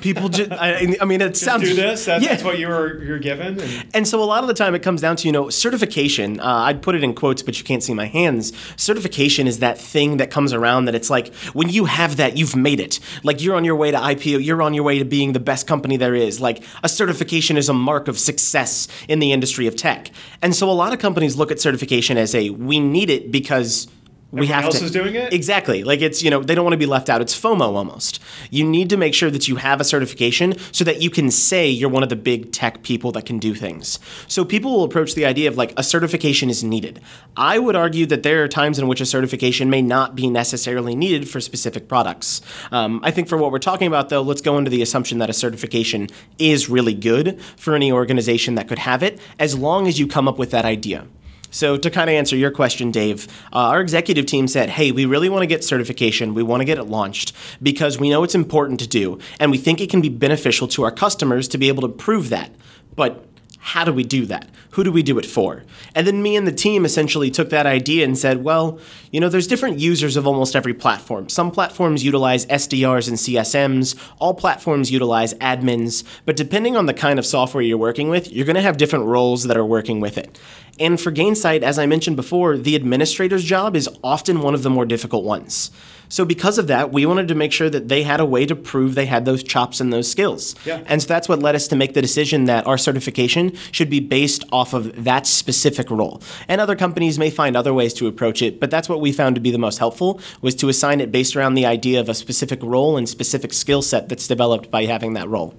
People 0.00 0.28
just, 0.28 0.52
I, 0.52 0.96
I 1.00 1.04
mean, 1.04 1.20
it 1.20 1.30
Just 1.30 1.42
sounds. 1.44 1.62
do 1.64 1.74
this. 1.74 2.04
That, 2.06 2.22
yeah. 2.22 2.30
That's 2.30 2.44
what 2.44 2.58
you 2.58 2.68
were 2.68 3.02
you're 3.02 3.18
given. 3.18 3.60
And 3.60 3.86
And 3.94 4.08
so 4.08 4.22
a 4.22 4.24
lot 4.24 4.42
of 4.44 4.48
the 4.48 4.54
time 4.54 4.74
it 4.74 4.82
comes 4.82 5.00
down 5.00 5.16
to, 5.16 5.26
you 5.26 5.32
know, 5.32 5.48
certification. 5.50 6.40
Uh, 6.40 6.44
I'd 6.44 6.82
put 6.82 6.94
it 6.94 7.02
in 7.02 7.14
quotes, 7.14 7.42
but 7.42 7.58
you 7.58 7.64
can't 7.64 7.82
see 7.82 7.94
my 7.94 8.06
hands. 8.06 8.52
Certification 8.76 9.46
is 9.46 9.58
that 9.60 9.78
thing 9.78 10.18
that 10.18 10.30
comes 10.30 10.52
around 10.52 10.84
that 10.86 10.94
it's 10.94 11.10
like 11.10 11.34
when 11.52 11.68
you 11.68 11.86
have 11.86 12.16
that, 12.16 12.36
you've 12.36 12.56
made 12.56 12.80
it. 12.80 13.00
Like 13.22 13.40
you're 13.42 13.56
on 13.56 13.64
your 13.64 13.76
way 13.76 13.90
to 13.90 13.96
IPO, 13.98 14.44
you're 14.44 14.62
on 14.62 14.74
your 14.74 14.84
way 14.84 14.98
to 14.98 15.04
being 15.04 15.32
the 15.32 15.40
best 15.40 15.66
company 15.66 15.96
there 15.96 16.14
is. 16.14 16.40
Like 16.40 16.62
a 16.82 16.88
certification 16.88 17.56
is 17.56 17.68
a 17.68 17.74
mark 17.74 18.08
of 18.08 18.18
success 18.18 18.88
in 19.08 19.18
the 19.18 19.32
industry 19.32 19.66
of 19.66 19.76
tech. 19.76 20.10
And 20.42 20.54
so 20.54 20.70
a 20.70 20.72
lot 20.72 20.92
of 20.92 20.98
companies 20.98 21.36
look 21.36 21.50
at 21.50 21.60
certification 21.60 22.16
as 22.16 22.34
a 22.34 22.50
we 22.50 22.78
need 22.80 23.10
it 23.10 23.32
because 23.32 23.88
we 24.34 24.46
Everyone 24.46 24.54
have 24.54 24.64
else 24.64 24.78
to 24.80 24.84
is 24.84 24.90
doing 24.90 25.14
it? 25.14 25.32
exactly. 25.32 25.84
Like 25.84 26.00
it's 26.02 26.22
you 26.22 26.30
know 26.30 26.42
they 26.42 26.54
don't 26.54 26.64
want 26.64 26.74
to 26.74 26.78
be 26.78 26.86
left 26.86 27.08
out. 27.08 27.20
It's 27.20 27.38
fomo 27.38 27.74
almost. 27.74 28.20
You 28.50 28.64
need 28.64 28.90
to 28.90 28.96
make 28.96 29.14
sure 29.14 29.30
that 29.30 29.48
you 29.48 29.56
have 29.56 29.80
a 29.80 29.84
certification 29.84 30.54
so 30.72 30.84
that 30.84 31.00
you 31.00 31.10
can 31.10 31.30
say 31.30 31.68
you're 31.68 31.88
one 31.90 32.02
of 32.02 32.08
the 32.08 32.16
big 32.16 32.52
tech 32.52 32.82
people 32.82 33.12
that 33.12 33.26
can 33.26 33.38
do 33.38 33.54
things. 33.54 33.98
So 34.28 34.44
people 34.44 34.72
will 34.72 34.84
approach 34.84 35.14
the 35.14 35.24
idea 35.24 35.48
of 35.48 35.56
like 35.56 35.72
a 35.76 35.82
certification 35.82 36.50
is 36.50 36.64
needed. 36.64 37.00
I 37.36 37.58
would 37.58 37.76
argue 37.76 38.06
that 38.06 38.22
there 38.22 38.42
are 38.42 38.48
times 38.48 38.78
in 38.78 38.88
which 38.88 39.00
a 39.00 39.06
certification 39.06 39.70
may 39.70 39.82
not 39.82 40.14
be 40.14 40.28
necessarily 40.28 40.94
needed 40.94 41.28
for 41.28 41.40
specific 41.40 41.88
products. 41.88 42.40
Um, 42.72 43.00
i 43.04 43.10
think 43.10 43.28
for 43.28 43.38
what 43.38 43.52
we're 43.52 43.58
talking 43.58 43.86
about 43.86 44.08
though 44.08 44.22
let's 44.22 44.40
go 44.40 44.58
into 44.58 44.70
the 44.70 44.82
assumption 44.82 45.18
that 45.18 45.30
a 45.30 45.32
certification 45.32 46.08
is 46.38 46.68
really 46.68 46.94
good 46.94 47.40
for 47.56 47.74
any 47.74 47.92
organization 47.92 48.54
that 48.56 48.68
could 48.68 48.80
have 48.80 49.02
it 49.02 49.20
as 49.38 49.56
long 49.56 49.86
as 49.86 49.98
you 49.98 50.06
come 50.06 50.26
up 50.28 50.38
with 50.38 50.50
that 50.50 50.64
idea 50.64 51.06
so, 51.54 51.76
to 51.76 51.88
kind 51.88 52.10
of 52.10 52.14
answer 52.14 52.34
your 52.34 52.50
question, 52.50 52.90
Dave, 52.90 53.28
uh, 53.52 53.70
our 53.70 53.80
executive 53.80 54.26
team 54.26 54.48
said, 54.48 54.70
hey, 54.70 54.90
we 54.90 55.04
really 55.04 55.28
want 55.28 55.44
to 55.44 55.46
get 55.46 55.62
certification. 55.62 56.34
We 56.34 56.42
want 56.42 56.62
to 56.62 56.64
get 56.64 56.78
it 56.78 56.88
launched 56.88 57.32
because 57.62 57.96
we 57.96 58.10
know 58.10 58.24
it's 58.24 58.34
important 58.34 58.80
to 58.80 58.88
do, 58.88 59.20
and 59.38 59.52
we 59.52 59.58
think 59.58 59.80
it 59.80 59.88
can 59.88 60.00
be 60.00 60.08
beneficial 60.08 60.66
to 60.66 60.82
our 60.82 60.90
customers 60.90 61.46
to 61.46 61.56
be 61.56 61.68
able 61.68 61.82
to 61.82 61.88
prove 61.88 62.28
that. 62.30 62.50
But 62.96 63.24
how 63.64 63.82
do 63.82 63.94
we 63.94 64.04
do 64.04 64.26
that? 64.26 64.46
Who 64.72 64.84
do 64.84 64.92
we 64.92 65.02
do 65.02 65.18
it 65.18 65.24
for? 65.24 65.64
And 65.94 66.06
then 66.06 66.22
me 66.22 66.36
and 66.36 66.46
the 66.46 66.52
team 66.52 66.84
essentially 66.84 67.30
took 67.30 67.48
that 67.48 67.64
idea 67.64 68.04
and 68.04 68.16
said, 68.16 68.44
well, 68.44 68.78
you 69.10 69.20
know, 69.20 69.30
there's 69.30 69.46
different 69.46 69.78
users 69.78 70.18
of 70.18 70.26
almost 70.26 70.54
every 70.54 70.74
platform. 70.74 71.30
Some 71.30 71.50
platforms 71.50 72.04
utilize 72.04 72.44
SDRs 72.44 73.08
and 73.08 73.16
CSMs, 73.16 73.98
all 74.18 74.34
platforms 74.34 74.90
utilize 74.90 75.32
admins, 75.34 76.04
but 76.26 76.36
depending 76.36 76.76
on 76.76 76.84
the 76.84 76.92
kind 76.92 77.18
of 77.18 77.24
software 77.24 77.62
you're 77.62 77.78
working 77.78 78.10
with, 78.10 78.30
you're 78.30 78.44
going 78.44 78.54
to 78.54 78.60
have 78.60 78.76
different 78.76 79.06
roles 79.06 79.44
that 79.44 79.56
are 79.56 79.64
working 79.64 79.98
with 79.98 80.18
it. 80.18 80.38
And 80.78 81.00
for 81.00 81.10
Gainsight, 81.10 81.62
as 81.62 81.78
I 81.78 81.86
mentioned 81.86 82.16
before, 82.16 82.58
the 82.58 82.76
administrator's 82.76 83.44
job 83.44 83.74
is 83.76 83.88
often 84.02 84.42
one 84.42 84.52
of 84.54 84.62
the 84.62 84.70
more 84.70 84.84
difficult 84.84 85.24
ones. 85.24 85.70
So 86.08 86.24
because 86.24 86.58
of 86.58 86.66
that, 86.68 86.92
we 86.92 87.06
wanted 87.06 87.28
to 87.28 87.34
make 87.34 87.52
sure 87.52 87.70
that 87.70 87.88
they 87.88 88.02
had 88.02 88.20
a 88.20 88.26
way 88.26 88.46
to 88.46 88.54
prove 88.54 88.94
they 88.94 89.06
had 89.06 89.24
those 89.24 89.42
chops 89.42 89.80
and 89.80 89.92
those 89.92 90.10
skills. 90.10 90.54
Yeah. 90.64 90.82
And 90.86 91.02
so 91.02 91.08
that's 91.08 91.28
what 91.28 91.40
led 91.40 91.54
us 91.54 91.68
to 91.68 91.76
make 91.76 91.94
the 91.94 92.02
decision 92.02 92.44
that 92.44 92.66
our 92.66 92.78
certification 92.78 93.54
should 93.72 93.90
be 93.90 94.00
based 94.00 94.44
off 94.52 94.74
of 94.74 95.04
that 95.04 95.26
specific 95.26 95.90
role. 95.90 96.22
And 96.48 96.60
other 96.60 96.76
companies 96.76 97.18
may 97.18 97.30
find 97.30 97.56
other 97.56 97.74
ways 97.74 97.94
to 97.94 98.06
approach 98.06 98.42
it, 98.42 98.60
but 98.60 98.70
that's 98.70 98.88
what 98.88 99.00
we 99.00 99.12
found 99.12 99.34
to 99.34 99.40
be 99.40 99.50
the 99.50 99.58
most 99.58 99.78
helpful 99.78 100.20
was 100.40 100.54
to 100.56 100.68
assign 100.68 101.00
it 101.00 101.10
based 101.10 101.36
around 101.36 101.54
the 101.54 101.66
idea 101.66 102.00
of 102.00 102.08
a 102.08 102.14
specific 102.14 102.62
role 102.62 102.96
and 102.96 103.08
specific 103.08 103.52
skill 103.52 103.82
set 103.82 104.08
that's 104.08 104.28
developed 104.28 104.70
by 104.70 104.84
having 104.84 105.14
that 105.14 105.28
role. 105.28 105.54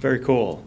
very 0.00 0.20
cool. 0.20 0.62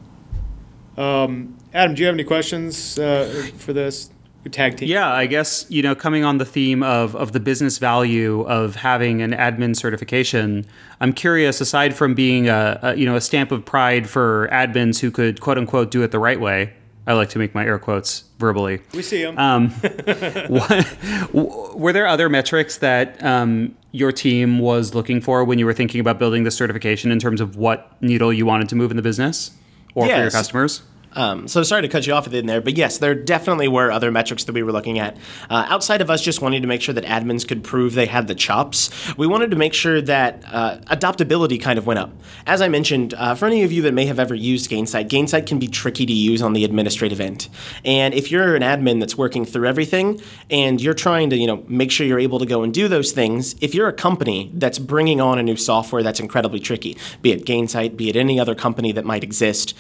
Um, 0.98 1.58
Adam, 1.74 1.96
do 1.96 2.02
you 2.02 2.08
have 2.08 2.16
any 2.16 2.24
questions 2.24 3.00
uh, 3.00 3.50
for 3.58 3.74
this 3.74 4.10
tag 4.48 4.78
team? 4.78 4.88
Yeah, 4.88 5.12
I 5.12 5.26
guess 5.26 5.66
you 5.70 5.82
know, 5.82 5.96
coming 5.96 6.24
on 6.24 6.38
the 6.38 6.46
theme 6.46 6.84
of 6.84 7.16
of 7.16 7.34
the 7.34 7.40
business 7.40 7.78
value 7.78 8.42
of 8.42 8.76
having 8.76 9.22
an 9.22 9.32
admin 9.32 9.76
certification, 9.76 10.66
I'm 11.02 11.14
curious. 11.14 11.60
Aside 11.60 11.96
from 11.96 12.14
being 12.14 12.48
a, 12.48 12.80
a 12.82 12.96
you 12.96 13.06
know 13.06 13.16
a 13.16 13.22
stamp 13.22 13.52
of 13.52 13.66
pride 13.66 14.10
for 14.10 14.48
admins 14.52 15.00
who 15.00 15.12
could 15.12 15.42
quote 15.42 15.58
unquote 15.58 15.92
do 15.92 16.04
it 16.04 16.12
the 16.12 16.20
right 16.20 16.40
way, 16.40 16.74
I 17.10 17.14
like 17.14 17.30
to 17.30 17.40
make 17.40 17.56
my 17.56 17.66
air 17.66 17.80
quotes 17.80 18.24
verbally. 18.38 18.82
We 18.94 19.02
see 19.02 19.24
them. 19.24 19.38
Um, 19.38 19.70
what, 20.48 21.74
were 21.76 21.92
there 21.92 22.06
other 22.06 22.30
metrics 22.30 22.78
that 22.78 23.22
um, 23.24 23.76
your 23.92 24.12
team 24.12 24.60
was 24.60 24.94
looking 24.94 25.20
for 25.20 25.44
when 25.44 25.58
you 25.58 25.66
were 25.66 25.74
thinking 25.74 26.00
about 26.00 26.20
building 26.20 26.44
the 26.44 26.52
certification 26.52 27.12
in 27.12 27.18
terms 27.18 27.42
of 27.42 27.56
what 27.56 28.00
needle 28.02 28.32
you 28.32 28.46
wanted 28.46 28.70
to 28.70 28.76
move 28.76 28.92
in 28.92 28.98
the 28.98 29.04
business 29.04 29.52
or 29.96 30.06
for 30.08 30.16
your 30.16 30.32
customers? 30.32 30.84
Um, 31.14 31.48
so 31.48 31.64
sorry 31.64 31.82
to 31.82 31.88
cut 31.88 32.06
you 32.06 32.14
off 32.14 32.32
in 32.32 32.46
there, 32.46 32.62
but 32.62 32.78
yes, 32.78 33.00
there 33.00 33.16
definitely 33.16 33.68
were 33.68 33.92
other 33.92 34.12
metrics 34.12 34.44
that 34.44 34.54
we 34.54 34.64
were 34.64 34.72
looking 34.72 35.00
at. 35.00 35.18
Uh, 35.50 35.66
outside 35.68 36.02
of 36.02 36.10
us 36.10 36.22
just 36.22 36.42
wanting 36.42 36.62
to 36.62 36.68
make 36.68 36.82
sure 36.82 36.94
that 36.94 37.04
admins 37.04 37.48
could 37.48 37.64
prove 37.64 37.94
they 37.94 38.06
had 38.06 38.28
the 38.28 38.36
chops, 38.36 38.90
we 39.18 39.26
wanted 39.26 39.50
to 39.52 39.58
make 39.58 39.74
sure 39.74 40.02
that 40.02 40.44
uh, 40.48 40.78
adoptability 40.88 41.60
kind 41.60 41.80
of 41.80 41.88
went 41.88 42.00
up. 42.00 42.12
As 42.46 42.62
I 42.62 42.68
mentioned, 42.68 43.14
uh, 43.16 43.34
for 43.36 43.48
any 43.48 43.64
of 43.64 43.72
you 43.72 43.82
that 43.84 43.94
may 43.94 44.06
have 44.06 44.20
ever 44.20 44.36
used 44.36 44.70
Gainsight, 44.70 45.10
Gainsight 45.10 45.48
can 45.48 45.58
be 45.58 45.68
tricky 45.68 46.06
to 46.06 46.14
use 46.14 46.42
on 46.42 46.54
the 46.54 46.64
administrative 46.64 47.20
end. 47.20 47.50
And 47.84 48.14
if 48.14 48.32
you're 48.32 48.56
an 48.56 48.62
admin 48.62 49.00
that's 49.00 49.18
working 49.18 49.46
through 49.46 49.68
everything 49.68 50.22
and 50.50 50.80
you're 50.80 50.94
trying 50.94 51.32
to, 51.32 51.38
you 51.38 51.48
know, 51.48 51.64
make 51.68 51.92
sure 51.92 52.06
you're 52.06 52.20
able 52.20 52.40
to 52.40 52.46
go 52.46 52.62
and 52.62 52.74
do 52.74 52.88
those 52.88 53.12
things, 53.12 53.56
if 53.62 53.74
you're 53.74 53.88
a 53.88 53.94
company 53.94 54.52
that's 54.54 54.78
bringing 54.78 55.20
on 55.20 55.40
a 55.40 55.44
new 55.44 55.56
software 55.56 56.04
that's 56.04 56.20
incredibly 56.20 56.60
tricky, 56.60 56.98
be 57.22 57.32
it 57.32 57.46
Gainsight, 57.46 57.98
be 57.98 58.10
it 58.10 58.16
any 58.16 58.40
other 58.40 58.54
company 58.54 58.92
that 58.92 59.06
might 59.06 59.24
exist, 59.24 59.76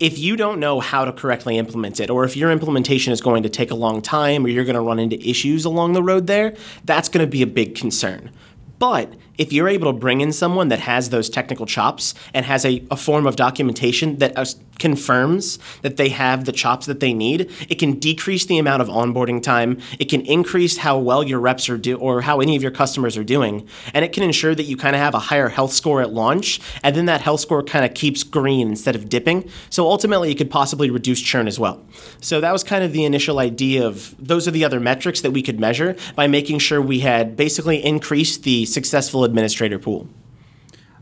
if 0.00 0.18
you 0.18 0.36
don't 0.36 0.58
know 0.58 0.80
how 0.80 1.04
to 1.04 1.12
correctly 1.12 1.56
implement 1.56 2.00
it, 2.00 2.10
or 2.10 2.24
if 2.24 2.36
your 2.36 2.50
implementation 2.50 3.12
is 3.12 3.20
going 3.20 3.42
to 3.44 3.48
take 3.48 3.70
a 3.70 3.74
long 3.74 4.02
time, 4.02 4.44
or 4.44 4.48
you're 4.48 4.64
going 4.64 4.74
to 4.74 4.80
run 4.80 4.98
into 4.98 5.16
issues 5.28 5.64
along 5.64 5.92
the 5.92 6.02
road 6.02 6.26
there, 6.26 6.54
that's 6.84 7.08
going 7.08 7.24
to 7.24 7.30
be 7.30 7.42
a 7.42 7.46
big 7.46 7.74
concern. 7.74 8.30
But 8.78 9.12
if 9.38 9.52
you're 9.52 9.68
able 9.68 9.92
to 9.92 9.98
bring 9.98 10.20
in 10.20 10.32
someone 10.32 10.68
that 10.68 10.80
has 10.80 11.10
those 11.10 11.28
technical 11.28 11.66
chops 11.66 12.14
and 12.32 12.46
has 12.46 12.64
a, 12.64 12.82
a 12.90 12.96
form 12.96 13.26
of 13.26 13.36
documentation 13.36 14.18
that 14.18 14.36
uh, 14.36 14.44
confirms 14.78 15.58
that 15.82 15.96
they 15.96 16.08
have 16.08 16.44
the 16.44 16.52
chops 16.52 16.86
that 16.86 17.00
they 17.00 17.12
need, 17.12 17.50
it 17.68 17.76
can 17.76 17.98
decrease 17.98 18.46
the 18.46 18.58
amount 18.58 18.82
of 18.82 18.88
onboarding 18.88 19.42
time. 19.42 19.78
It 19.98 20.06
can 20.06 20.22
increase 20.22 20.78
how 20.78 20.98
well 20.98 21.22
your 21.22 21.40
reps 21.40 21.68
are 21.68 21.78
do 21.78 21.96
or 21.96 22.22
how 22.22 22.40
any 22.40 22.56
of 22.56 22.62
your 22.62 22.70
customers 22.70 23.16
are 23.16 23.24
doing, 23.24 23.68
and 23.92 24.04
it 24.04 24.12
can 24.12 24.22
ensure 24.22 24.54
that 24.54 24.64
you 24.64 24.76
kind 24.76 24.96
of 24.96 25.00
have 25.00 25.14
a 25.14 25.18
higher 25.18 25.48
health 25.48 25.72
score 25.72 26.00
at 26.00 26.12
launch, 26.12 26.60
and 26.82 26.96
then 26.96 27.06
that 27.06 27.20
health 27.20 27.40
score 27.40 27.62
kind 27.62 27.84
of 27.84 27.94
keeps 27.94 28.22
green 28.22 28.68
instead 28.68 28.94
of 28.94 29.08
dipping. 29.08 29.48
So 29.70 29.86
ultimately, 29.86 30.30
it 30.30 30.36
could 30.36 30.50
possibly 30.50 30.90
reduce 30.90 31.20
churn 31.20 31.46
as 31.46 31.58
well. 31.58 31.84
So 32.20 32.40
that 32.40 32.52
was 32.52 32.64
kind 32.64 32.84
of 32.84 32.92
the 32.92 33.04
initial 33.04 33.38
idea 33.38 33.86
of 33.86 34.14
those 34.18 34.48
are 34.48 34.50
the 34.50 34.64
other 34.64 34.80
metrics 34.80 35.20
that 35.20 35.30
we 35.30 35.42
could 35.42 35.60
measure 35.60 35.96
by 36.14 36.26
making 36.26 36.58
sure 36.58 36.80
we 36.80 37.00
had 37.00 37.36
basically 37.36 37.84
increased 37.84 38.42
the 38.42 38.64
successful 38.66 39.23
administrator 39.24 39.78
pool. 39.78 40.08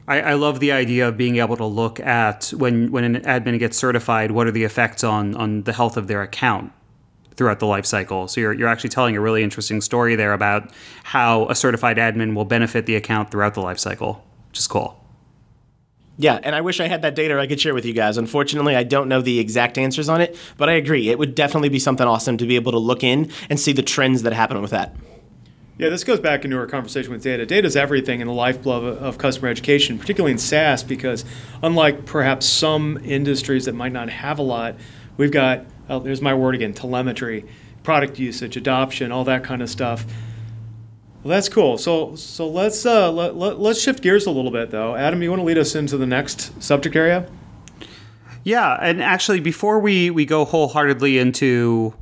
I, 0.08 0.20
I, 0.20 0.34
love 0.34 0.58
the 0.58 0.72
idea 0.72 1.06
of 1.06 1.16
being 1.16 1.36
able 1.36 1.56
to 1.56 1.64
look 1.64 2.00
at 2.00 2.52
when 2.56 2.90
when 2.90 3.04
an 3.04 3.22
admin 3.22 3.58
gets 3.58 3.76
certified, 3.76 4.32
what 4.32 4.46
are 4.46 4.50
the 4.50 4.64
effects 4.64 5.04
on 5.04 5.36
on 5.36 5.62
the 5.62 5.72
health 5.72 5.96
of 5.96 6.08
their 6.08 6.22
account 6.22 6.72
throughout 7.36 7.58
the 7.58 7.66
life 7.66 7.86
cycle. 7.86 8.28
So 8.28 8.40
you're, 8.40 8.52
you're 8.52 8.68
actually 8.68 8.90
telling 8.90 9.16
a 9.16 9.20
really 9.20 9.42
interesting 9.42 9.80
story 9.80 10.16
there 10.16 10.32
about 10.32 10.70
how 11.04 11.46
a 11.48 11.54
certified 11.54 11.96
admin 11.96 12.34
will 12.34 12.44
benefit 12.44 12.86
the 12.86 12.96
account 12.96 13.30
throughout 13.30 13.54
the 13.54 13.60
life 13.60 13.78
cycle, 13.78 14.24
which 14.50 14.58
is 14.58 14.66
cool. 14.66 14.98
Yeah, 16.18 16.38
and 16.42 16.54
I 16.54 16.60
wish 16.60 16.78
I 16.78 16.88
had 16.88 17.02
that 17.02 17.14
data 17.14 17.38
I 17.38 17.46
could 17.46 17.60
share 17.60 17.74
with 17.74 17.86
you 17.86 17.94
guys. 17.94 18.18
Unfortunately, 18.18 18.76
I 18.76 18.84
don't 18.84 19.08
know 19.08 19.22
the 19.22 19.40
exact 19.40 19.78
answers 19.78 20.08
on 20.08 20.20
it, 20.20 20.36
but 20.58 20.68
I 20.68 20.72
agree. 20.72 21.08
It 21.08 21.18
would 21.18 21.34
definitely 21.34 21.70
be 21.70 21.78
something 21.78 22.06
awesome 22.06 22.36
to 22.36 22.46
be 22.46 22.54
able 22.54 22.72
to 22.72 22.78
look 22.78 23.02
in 23.02 23.30
and 23.48 23.58
see 23.58 23.72
the 23.72 23.82
trends 23.82 24.22
that 24.22 24.32
happen 24.34 24.60
with 24.60 24.70
that. 24.72 24.94
Yeah, 25.78 25.88
this 25.88 26.04
goes 26.04 26.20
back 26.20 26.44
into 26.44 26.58
our 26.58 26.66
conversation 26.66 27.12
with 27.12 27.22
data. 27.22 27.46
Data 27.46 27.66
is 27.66 27.76
everything 27.76 28.20
in 28.20 28.26
the 28.26 28.32
lifeblood 28.32 28.98
of 28.98 29.16
customer 29.16 29.48
education, 29.48 29.98
particularly 29.98 30.32
in 30.32 30.38
SaaS, 30.38 30.84
because 30.84 31.24
unlike 31.62 32.04
perhaps 32.04 32.46
some 32.46 32.98
industries 33.04 33.64
that 33.64 33.74
might 33.74 33.92
not 33.92 34.10
have 34.10 34.38
a 34.38 34.42
lot, 34.42 34.76
we've 35.16 35.32
got, 35.32 35.64
oh, 35.88 35.98
there's 35.98 36.20
my 36.20 36.34
word 36.34 36.54
again, 36.54 36.74
telemetry, 36.74 37.46
product 37.82 38.18
usage, 38.18 38.56
adoption, 38.56 39.10
all 39.10 39.24
that 39.24 39.44
kind 39.44 39.62
of 39.62 39.70
stuff. 39.70 40.04
Well, 41.22 41.30
that's 41.30 41.48
cool. 41.48 41.78
So, 41.78 42.16
so 42.16 42.48
let's 42.48 42.84
uh, 42.84 43.10
let, 43.10 43.36
let, 43.36 43.58
let's 43.58 43.80
shift 43.80 44.02
gears 44.02 44.26
a 44.26 44.30
little 44.30 44.50
bit, 44.50 44.70
though. 44.70 44.94
Adam, 44.94 45.22
you 45.22 45.30
want 45.30 45.40
to 45.40 45.44
lead 45.44 45.58
us 45.58 45.74
into 45.74 45.96
the 45.96 46.06
next 46.06 46.62
subject 46.62 46.96
area? 46.96 47.26
Yeah, 48.44 48.76
and 48.80 49.00
actually, 49.00 49.40
before 49.40 49.78
we 49.78 50.10
we 50.10 50.26
go 50.26 50.44
wholeheartedly 50.44 51.18
into 51.18 51.94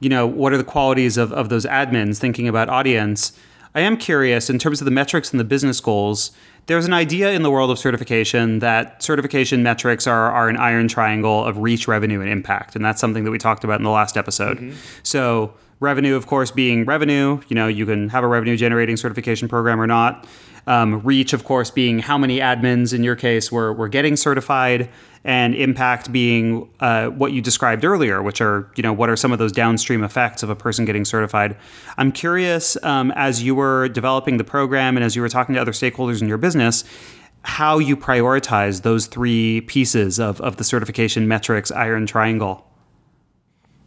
you 0.00 0.08
know, 0.08 0.26
what 0.26 0.52
are 0.52 0.58
the 0.58 0.64
qualities 0.64 1.16
of, 1.16 1.32
of 1.32 1.48
those 1.48 1.64
admins 1.64 2.18
thinking 2.18 2.48
about 2.48 2.68
audience? 2.68 3.32
I 3.74 3.80
am 3.80 3.96
curious 3.96 4.48
in 4.48 4.58
terms 4.58 4.80
of 4.80 4.86
the 4.86 4.90
metrics 4.90 5.30
and 5.30 5.40
the 5.40 5.44
business 5.44 5.80
goals. 5.80 6.32
There's 6.64 6.86
an 6.86 6.94
idea 6.94 7.32
in 7.32 7.42
the 7.42 7.50
world 7.50 7.70
of 7.70 7.78
certification 7.78 8.60
that 8.60 9.02
certification 9.02 9.62
metrics 9.62 10.06
are, 10.06 10.30
are 10.32 10.48
an 10.48 10.56
iron 10.56 10.88
triangle 10.88 11.44
of 11.44 11.58
reach, 11.58 11.86
revenue, 11.86 12.20
and 12.20 12.30
impact. 12.30 12.74
And 12.74 12.84
that's 12.84 13.00
something 13.00 13.24
that 13.24 13.30
we 13.30 13.38
talked 13.38 13.64
about 13.64 13.78
in 13.78 13.84
the 13.84 13.90
last 13.90 14.16
episode. 14.16 14.58
Mm-hmm. 14.58 14.76
So, 15.02 15.54
revenue, 15.78 16.16
of 16.16 16.26
course, 16.26 16.50
being 16.50 16.86
revenue, 16.86 17.40
you 17.48 17.54
know, 17.54 17.68
you 17.68 17.84
can 17.86 18.08
have 18.08 18.24
a 18.24 18.26
revenue 18.26 18.56
generating 18.56 18.96
certification 18.96 19.46
program 19.46 19.80
or 19.80 19.86
not. 19.86 20.26
Um, 20.66 21.00
reach, 21.02 21.32
of 21.32 21.44
course, 21.44 21.70
being 21.70 22.00
how 22.00 22.18
many 22.18 22.38
admins 22.38 22.92
in 22.92 23.04
your 23.04 23.14
case 23.14 23.52
were, 23.52 23.72
were 23.72 23.88
getting 23.88 24.16
certified, 24.16 24.88
and 25.26 25.56
impact 25.56 26.12
being 26.12 26.70
uh, 26.78 27.08
what 27.08 27.32
you 27.32 27.42
described 27.42 27.84
earlier, 27.84 28.22
which 28.22 28.40
are 28.40 28.70
you 28.76 28.82
know 28.82 28.92
what 28.92 29.10
are 29.10 29.16
some 29.16 29.32
of 29.32 29.40
those 29.40 29.50
downstream 29.50 30.04
effects 30.04 30.44
of 30.44 30.50
a 30.50 30.56
person 30.56 30.84
getting 30.84 31.04
certified. 31.04 31.56
I'm 31.98 32.12
curious 32.12 32.82
um, 32.84 33.10
as 33.16 33.42
you 33.42 33.56
were 33.56 33.88
developing 33.88 34.36
the 34.36 34.44
program 34.44 34.96
and 34.96 35.02
as 35.04 35.16
you 35.16 35.22
were 35.22 35.28
talking 35.28 35.56
to 35.56 35.60
other 35.60 35.72
stakeholders 35.72 36.22
in 36.22 36.28
your 36.28 36.38
business. 36.38 36.84
How 37.42 37.78
you 37.78 37.96
prioritize 37.96 38.82
those 38.82 39.06
three 39.06 39.60
pieces 39.62 40.18
of, 40.18 40.40
of 40.40 40.56
the 40.56 40.64
certification 40.64 41.28
metrics 41.28 41.70
iron 41.70 42.06
triangle? 42.06 42.65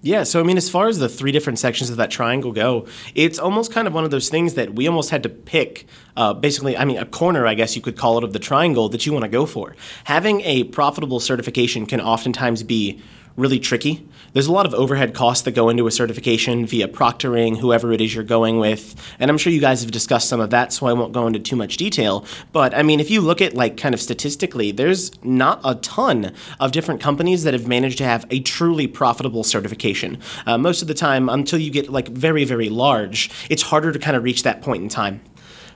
Yeah, 0.02 0.24
so 0.24 0.40
I 0.40 0.44
mean, 0.44 0.56
as 0.56 0.70
far 0.70 0.88
as 0.88 0.98
the 1.00 1.10
three 1.10 1.34
different 1.34 1.60
sections 1.60 1.90
of 1.90 1.98
that 1.98 2.10
triangle 2.10 2.54
go, 2.54 2.88
it's 3.16 3.38
almost 3.38 3.74
kind 3.74 3.86
of 3.86 3.94
one 3.94 4.06
of 4.06 4.12
those 4.12 4.30
things 4.30 4.54
that 4.54 4.74
we 4.74 4.88
almost 4.88 5.10
had 5.10 5.24
to 5.24 5.30
pick, 5.30 5.88
uh, 6.16 6.34
basically, 6.34 6.78
I 6.78 6.86
mean, 6.86 6.98
a 6.98 7.06
corner, 7.06 7.46
I 7.46 7.54
guess 7.54 7.76
you 7.76 7.82
could 7.82 7.98
call 7.98 8.18
it, 8.18 8.24
of 8.24 8.32
the 8.32 8.40
triangle 8.40 8.88
that 8.90 9.06
you 9.06 9.12
want 9.12 9.24
to 9.24 9.30
go 9.30 9.46
for. 9.46 9.76
Having 10.06 10.40
a 10.42 10.64
profitable 10.66 11.20
certification 11.20 11.86
can 11.86 12.00
oftentimes 12.00 12.64
be 12.64 13.02
really 13.36 13.60
tricky. 13.60 14.08
There's 14.34 14.48
a 14.48 14.52
lot 14.52 14.66
of 14.66 14.74
overhead 14.74 15.14
costs 15.14 15.44
that 15.44 15.52
go 15.52 15.70
into 15.70 15.88
a 15.88 15.92
certification 15.92 16.66
via 16.66 16.88
proctoring, 16.88 17.58
whoever 17.58 17.92
it 17.92 18.02
is 18.02 18.14
you're 18.14 18.24
going 18.24 18.60
with. 18.60 18.96
And 19.20 19.32
I'm 19.32 19.38
sure 19.38 19.52
you 19.52 19.60
guys 19.60 19.82
have 19.82 19.92
discussed 19.92 20.30
some 20.30 20.40
of 20.40 20.52
that, 20.52 20.72
so 20.72 20.86
I 20.86 20.94
won't 20.94 21.14
go 21.14 21.26
into 21.26 21.40
too 21.40 21.56
much 21.56 21.78
detail. 21.78 22.26
But 22.52 22.76
I 22.76 22.84
mean, 22.84 23.00
if 23.00 23.10
you 23.10 23.22
look 23.22 23.42
at 23.42 23.56
like 23.56 23.78
kind 23.78 23.96
of 23.96 24.02
statistically, 24.02 24.72
there's 24.72 25.12
not 25.24 25.62
a 25.64 25.76
ton 25.76 26.34
of 26.60 26.72
different 26.72 27.02
companies 27.02 27.44
that 27.44 27.54
have 27.54 27.68
managed 27.68 27.98
to 28.00 28.04
have 28.04 28.26
a 28.30 28.40
truly 28.40 28.88
profitable 28.88 29.44
certification. 29.44 30.20
Uh, 30.46 30.58
most 30.58 30.82
of 30.82 30.88
the 30.88 30.94
time, 30.94 31.28
until 31.30 31.60
you 31.60 31.72
get 31.72 31.90
like 31.90 32.10
very, 32.10 32.46
very 32.46 32.70
large, 32.70 33.32
it's 33.50 33.64
harder 33.64 33.92
to 33.92 34.00
kind 34.00 34.16
of 34.16 34.24
reach 34.24 34.44
that 34.44 34.62
point 34.62 34.84
in 34.84 34.90
time. 34.90 35.22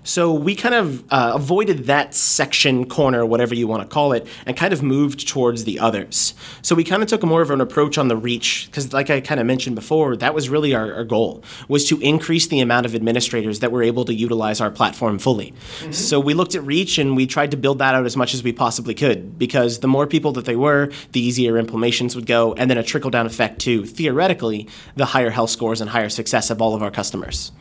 So 0.03 0.33
we 0.33 0.55
kind 0.55 0.75
of 0.75 1.03
uh, 1.12 1.31
avoided 1.36 1.86
that 1.86 2.13
section, 2.13 2.86
corner, 2.86 3.25
whatever 3.25 3.55
you 3.55 3.67
want 3.67 3.81
to 3.83 3.88
call 3.88 4.12
it, 4.12 4.27
and 4.45 4.55
kind 4.55 4.74
of 4.74 4.83
moved 4.83 5.27
towards 5.27 5.63
the 5.63 5.79
others. 5.79 6.33
So 6.62 6.75
we 6.75 6.83
kind 6.83 7.01
of 7.01 7.10
took 7.10 7.24
more 7.24 7.41
of 7.41 7.50
an 7.51 7.62
approach 7.62 7.98
on 7.98 8.10
the 8.10 8.17
reach, 8.17 8.67
because 8.67 8.91
like 8.93 9.10
I 9.10 9.22
kind 9.22 9.39
of 9.39 9.48
mentioned 9.48 9.75
before, 9.75 10.15
that 10.17 10.33
was 10.33 10.50
really 10.50 10.75
our, 10.75 10.93
our, 10.93 11.03
goal, 11.03 11.43
was 11.67 11.88
to 11.89 12.00
increase 12.00 12.48
the 12.48 12.60
amount 12.60 12.86
of 12.86 12.95
administrators 12.95 13.60
that 13.60 13.72
were 13.72 13.83
able 13.83 14.05
to 14.05 14.13
utilize 14.13 14.60
our 14.60 14.72
platform 14.72 15.19
fully. 15.19 15.53
Mm-hmm. 15.79 15.91
So 15.91 16.19
we 16.19 16.33
looked 16.33 16.55
at 16.55 16.63
reach 16.63 16.98
and 16.98 17.15
we 17.15 17.25
tried 17.25 17.51
to 17.51 17.57
build 17.57 17.79
that 17.79 17.95
out 17.95 18.05
as 18.05 18.17
much 18.17 18.33
as 18.33 18.43
we 18.43 18.51
possibly 18.51 18.93
could, 18.93 19.39
because 19.39 19.79
the 19.79 19.88
more 19.88 20.07
people 20.07 20.33
that 20.33 20.45
they 20.45 20.55
were, 20.55 20.91
the 21.13 21.22
easier 21.22 21.53
implementations 21.53 22.15
would 22.15 22.25
go, 22.25 22.53
and 22.53 22.69
then 22.69 22.77
a 22.77 22.83
trickle 22.83 23.10
down 23.10 23.25
effect 23.25 23.60
to, 23.62 23.86
theoretically, 23.86 24.67
the 24.95 25.05
higher 25.05 25.29
health 25.29 25.50
scores 25.50 25.81
and 25.81 25.89
higher 25.89 26.10
success 26.10 26.50
of 26.50 26.62
all 26.62 26.75
of 26.75 26.83
our 26.83 26.91
customers. 26.91 27.51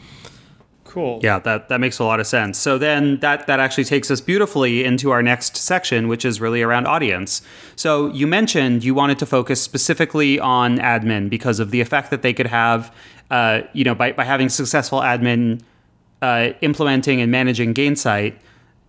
Cool. 0.92 1.20
Yeah, 1.22 1.38
that, 1.38 1.70
that 1.70 1.80
makes 1.80 1.98
a 2.00 2.04
lot 2.04 2.20
of 2.20 2.26
sense. 2.26 2.58
So 2.58 2.76
then 2.76 3.16
that, 3.20 3.46
that 3.46 3.60
actually 3.60 3.84
takes 3.84 4.10
us 4.10 4.20
beautifully 4.20 4.84
into 4.84 5.10
our 5.10 5.22
next 5.22 5.56
section, 5.56 6.06
which 6.06 6.22
is 6.22 6.38
really 6.38 6.60
around 6.60 6.86
audience. 6.86 7.40
So 7.76 8.08
you 8.08 8.26
mentioned 8.26 8.84
you 8.84 8.94
wanted 8.94 9.18
to 9.20 9.24
focus 9.24 9.62
specifically 9.62 10.38
on 10.38 10.76
admin 10.76 11.30
because 11.30 11.60
of 11.60 11.70
the 11.70 11.80
effect 11.80 12.10
that 12.10 12.20
they 12.20 12.34
could 12.34 12.48
have, 12.48 12.94
uh, 13.30 13.62
you 13.72 13.84
know, 13.84 13.94
by, 13.94 14.12
by 14.12 14.24
having 14.24 14.50
successful 14.50 15.00
admin 15.00 15.62
uh, 16.20 16.50
implementing 16.60 17.22
and 17.22 17.32
managing 17.32 17.72
Gainsight 17.72 18.34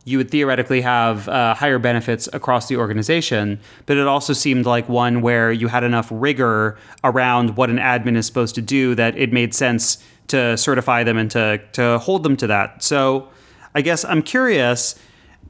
you 0.05 0.17
would 0.17 0.29
theoretically 0.29 0.81
have 0.81 1.29
uh, 1.29 1.53
higher 1.53 1.79
benefits 1.79 2.27
across 2.33 2.67
the 2.67 2.75
organization, 2.75 3.59
but 3.85 3.97
it 3.97 4.05
also 4.05 4.33
seemed 4.33 4.65
like 4.65 4.89
one 4.89 5.21
where 5.21 5.51
you 5.51 5.69
had 5.69 5.83
enough 5.83 6.09
rigor 6.11 6.77
around 7.03 7.55
what 7.55 7.69
an 7.69 7.77
admin 7.77 8.17
is 8.17 8.25
supposed 8.25 8.55
to 8.55 8.61
do 8.61 8.95
that 8.95 9.17
it 9.17 9.31
made 9.31 9.53
sense 9.53 10.03
to 10.27 10.57
certify 10.57 11.03
them 11.03 11.17
and 11.17 11.29
to, 11.31 11.61
to 11.73 11.99
hold 11.99 12.23
them 12.23 12.35
to 12.37 12.47
that. 12.47 12.83
So 12.83 13.29
I 13.75 13.81
guess 13.81 14.05
I'm 14.05 14.21
curious 14.21 14.99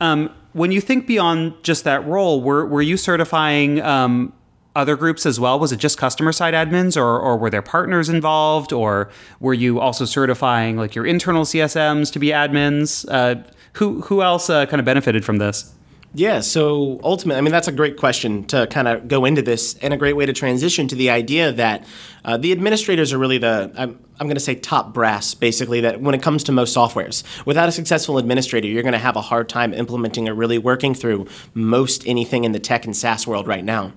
um, 0.01 0.33
when 0.53 0.71
you 0.71 0.81
think 0.81 1.07
beyond 1.07 1.55
just 1.63 1.83
that 1.83 2.05
role, 2.05 2.41
were, 2.41 2.65
were 2.65 2.81
you 2.81 2.97
certifying 2.97 3.81
um, 3.81 4.33
other 4.75 4.95
groups 4.95 5.25
as 5.25 5.39
well? 5.39 5.59
Was 5.59 5.71
it 5.71 5.77
just 5.77 5.97
customer 5.97 6.31
side 6.31 6.53
admins 6.53 6.97
or, 6.97 7.19
or 7.19 7.37
were 7.37 7.49
there 7.49 7.61
partners 7.61 8.09
involved 8.09 8.73
or 8.73 9.09
were 9.39 9.53
you 9.53 9.79
also 9.79 10.05
certifying 10.05 10.77
like 10.77 10.95
your 10.95 11.05
internal 11.05 11.43
CSMs 11.43 12.11
to 12.13 12.19
be 12.19 12.27
admins? 12.27 13.05
Uh, 13.09 13.43
who, 13.73 14.01
who 14.01 14.21
else 14.21 14.49
uh, 14.49 14.65
kind 14.65 14.79
of 14.79 14.85
benefited 14.85 15.25
from 15.25 15.37
this? 15.37 15.73
Yeah, 16.15 16.41
so 16.41 16.99
ultimately, 17.03 17.39
I 17.39 17.41
mean, 17.41 17.51
that's 17.51 17.67
a 17.67 17.71
great 17.71 17.97
question 17.97 18.45
to 18.45 18.67
kind 18.67 18.87
of 18.87 19.07
go 19.07 19.25
into 19.25 19.41
this 19.41 19.75
and 19.81 19.95
a 19.95 19.97
great 19.97 20.13
way 20.13 20.27
to 20.27 20.33
transition 20.33 20.87
to 20.89 20.95
the 20.95 21.09
idea 21.09 21.51
that 21.53 21.85
uh, 22.23 22.37
the 22.37 22.51
administrators 22.51 23.11
are 23.11 23.17
really 23.17 23.39
the, 23.39 23.71
I'm, 23.75 23.99
I'm 24.19 24.27
going 24.27 24.35
to 24.35 24.39
say 24.39 24.53
top 24.53 24.93
brass, 24.93 25.33
basically, 25.33 25.81
that 25.81 26.01
when 26.01 26.13
it 26.13 26.21
comes 26.21 26.43
to 26.43 26.51
most 26.51 26.75
softwares. 26.75 27.23
Without 27.47 27.67
a 27.67 27.71
successful 27.71 28.19
administrator, 28.19 28.67
you're 28.67 28.83
going 28.83 28.93
to 28.93 28.99
have 28.99 29.15
a 29.15 29.21
hard 29.21 29.49
time 29.49 29.73
implementing 29.73 30.29
or 30.29 30.35
really 30.35 30.59
working 30.59 30.93
through 30.93 31.25
most 31.55 32.05
anything 32.05 32.43
in 32.43 32.51
the 32.51 32.59
tech 32.59 32.85
and 32.85 32.95
SaaS 32.95 33.25
world 33.25 33.47
right 33.47 33.65
now. 33.65 33.91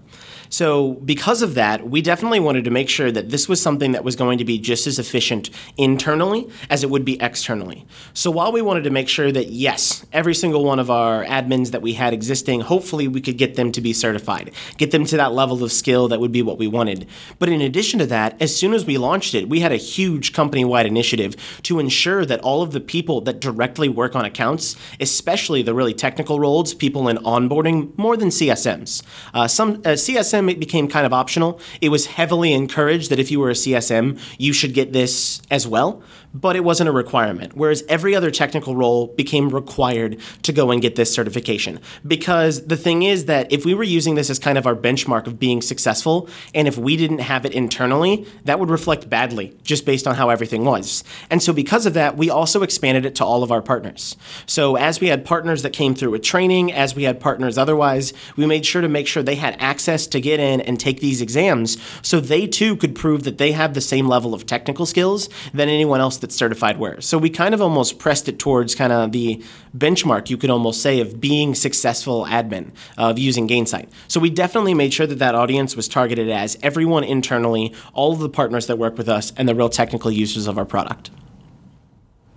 So, 0.49 0.95
because 1.05 1.43
of 1.43 1.55
that, 1.55 1.89
we 1.89 2.03
definitely 2.03 2.41
wanted 2.41 2.65
to 2.65 2.71
make 2.71 2.89
sure 2.89 3.11
that 3.11 3.31
this 3.31 3.49
was 3.49 3.61
something 3.61 3.93
that 3.93 4.05
was 4.05 4.17
going 4.17 4.39
to 4.39 4.45
be 4.45 4.59
just 4.59 4.87
as 4.87 4.99
efficient 4.99 5.51
internally 5.77 6.49
as 6.71 6.83
it 6.83 6.91
would 6.91 7.05
be 7.05 7.21
externally. 7.21 7.87
So, 8.15 8.31
while 8.31 8.53
we 8.53 8.63
wanted 8.63 8.85
to 8.85 8.91
make 8.91 9.09
sure 9.09 9.33
that, 9.33 9.49
yes, 9.49 10.05
every 10.13 10.35
single 10.35 10.65
one 10.65 10.79
of 10.79 10.91
our 10.91 11.25
admins 11.25 11.71
that 11.73 11.83
we 11.83 11.95
had 11.95 12.13
existing, 12.13 12.61
hopefully 12.63 13.09
we 13.09 13.21
could 13.21 13.39
get 13.39 13.57
them 13.57 13.73
to 13.73 13.81
be 13.81 13.93
certified, 13.93 14.53
get 14.77 14.91
them 14.91 15.05
to 15.07 15.17
that 15.17 15.33
level 15.33 15.63
of 15.63 15.73
skill 15.73 16.09
that 16.09 16.21
would 16.21 16.33
be 16.33 16.43
what 16.43 16.59
we 16.59 16.67
wanted. 16.67 17.07
But 17.39 17.49
in 17.49 17.61
addition 17.61 17.99
to 17.99 18.07
that, 18.07 18.41
as 18.41 18.55
soon 18.57 18.75
as 18.75 18.85
we 18.85 18.99
launched 18.99 19.35
it, 19.35 19.49
we 19.49 19.61
had 19.61 19.73
a 19.73 19.77
huge 19.77 20.33
company 20.33 20.65
wide 20.65 20.87
initiative 20.87 21.37
to 21.63 21.79
ensure 21.79 22.25
that 22.25 22.41
all 22.41 22.63
of 22.63 22.73
the 22.73 22.81
people 22.81 23.21
that 23.23 23.41
directly 23.41 23.89
work 23.89 24.15
on 24.15 24.25
accounts, 24.25 24.77
especially 25.01 25.63
the 25.63 25.75
really 25.75 25.95
technical 25.95 26.39
roles, 26.41 26.75
people 26.75 27.09
in 27.09 27.17
onboarding, 27.19 27.97
more 27.99 28.17
than 28.17 28.29
CSMs. 28.29 29.03
Uh, 29.35 29.49
some 29.49 29.83
uh, 29.85 29.97
CSM 30.37 30.51
it 30.51 30.61
became 30.61 30.89
kind 30.89 31.07
of 31.07 31.13
optional. 31.13 31.61
It 31.81 31.89
was 31.89 32.07
heavily 32.07 32.53
encouraged 32.53 33.11
that 33.11 33.19
if 33.19 33.31
you 33.31 33.41
were 33.41 33.51
a 33.51 33.55
CSM, 33.55 34.19
you 34.39 34.53
should 34.53 34.75
get 34.75 34.93
this 34.93 35.41
as 35.51 35.67
well 35.67 36.03
but 36.41 36.55
it 36.55 36.65
wasn't 36.65 36.89
a 36.89 36.93
requirement. 36.93 37.57
Whereas 37.57 37.83
every 37.89 38.15
other 38.15 38.31
technical 38.31 38.77
role 38.77 39.09
became 39.09 39.49
required 39.49 40.19
to 40.43 40.53
go 40.53 40.71
and 40.71 40.83
get 40.83 40.97
this 40.97 41.13
certification. 41.13 41.81
Because 42.07 42.67
the 42.67 42.77
thing 42.77 43.03
is 43.03 43.25
that 43.25 43.51
if 43.51 43.65
we 43.65 43.73
were 43.73 43.83
using 43.83 44.17
this 44.17 44.29
as 44.29 44.39
kind 44.39 44.59
of 44.59 44.67
our 44.67 44.77
benchmark 44.77 45.27
of 45.27 45.39
being 45.39 45.63
successful, 45.63 46.29
and 46.55 46.69
if 46.69 46.77
we 46.77 46.97
didn't 46.97 47.21
have 47.21 47.47
it 47.47 47.53
internally, 47.53 48.27
that 48.45 48.61
would 48.61 48.69
reflect 48.69 49.09
badly 49.09 49.57
just 49.63 49.87
based 49.87 50.07
on 50.07 50.15
how 50.15 50.29
everything 50.29 50.65
was. 50.65 51.03
And 51.31 51.43
so 51.43 51.53
because 51.55 51.87
of 51.87 51.95
that, 51.95 52.17
we 52.17 52.29
also 52.29 52.63
expanded 52.63 53.07
it 53.07 53.15
to 53.17 53.25
all 53.25 53.43
of 53.43 53.51
our 53.51 53.63
partners. 53.63 54.17
So 54.45 54.77
as 54.77 55.01
we 55.01 55.09
had 55.09 55.25
partners 55.25 55.63
that 55.63 55.73
came 55.73 55.95
through 55.95 56.11
with 56.11 56.23
training, 56.23 56.71
as 56.73 56.95
we 56.95 57.05
had 57.05 57.19
partners 57.19 57.57
otherwise, 57.57 58.13
we 58.37 58.45
made 58.47 58.67
sure 58.67 58.83
to 58.83 58.89
make 58.89 59.07
sure 59.07 59.23
they 59.23 59.37
had 59.37 59.57
access 59.59 60.07
to 60.09 60.21
get 60.21 60.39
in 60.39 60.61
and 60.61 60.79
take 60.79 61.01
these 61.01 61.23
exams 61.23 61.79
so 62.03 62.21
they 62.21 62.47
too 62.47 62.77
could 62.77 62.95
prove 62.95 63.23
that 63.25 63.39
they 63.39 63.53
have 63.53 63.73
the 63.73 63.81
same 63.81 64.07
level 64.07 64.35
of 64.35 64.45
technical 64.45 64.85
skills 64.85 65.31
than 65.55 65.69
anyone 65.69 66.01
else 66.01 66.19
certified 66.33 66.79
wears. 66.79 67.07
So 67.07 67.19
we 67.19 67.31
kind 67.31 67.55
of 67.55 67.63
almost 67.63 67.99
pressed 67.99 68.29
it 68.29 68.39
towards 68.39 68.75
kind 68.75 68.93
of 68.93 69.13
the 69.13 69.43
benchmark, 69.77 70.31
you 70.31 70.37
could 70.37 70.51
almost 70.51 70.83
say, 70.83 71.01
of 71.01 71.21
being 71.21 71.55
successful 71.55 72.27
admin, 72.27 72.71
of 72.97 73.19
using 73.19 73.49
Gainsight. 73.49 73.89
So 74.09 74.21
we 74.21 74.31
definitely 74.31 74.75
made 74.75 74.93
sure 74.93 75.07
that 75.07 75.19
that 75.19 75.35
audience 75.35 75.77
was 75.77 75.89
targeted 75.89 76.29
as 76.31 76.57
everyone 76.63 77.05
internally, 77.05 77.73
all 77.93 78.13
of 78.13 78.19
the 78.19 78.29
partners 78.29 78.67
that 78.67 78.79
work 78.79 78.97
with 78.99 79.09
us, 79.09 79.33
and 79.37 79.49
the 79.49 79.55
real 79.55 79.69
technical 79.69 80.11
users 80.11 80.47
of 80.47 80.59
our 80.59 80.65
product. 80.65 81.11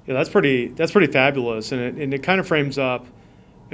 Yeah, 0.05 0.15
that's 0.15 0.29
pretty. 0.29 0.69
That's 0.69 0.91
pretty 0.91 1.11
fabulous, 1.11 1.71
and 1.71 1.81
it, 1.81 1.93
and 1.95 2.13
it 2.13 2.23
kind 2.23 2.39
of 2.39 2.47
frames 2.47 2.79
up. 2.79 3.05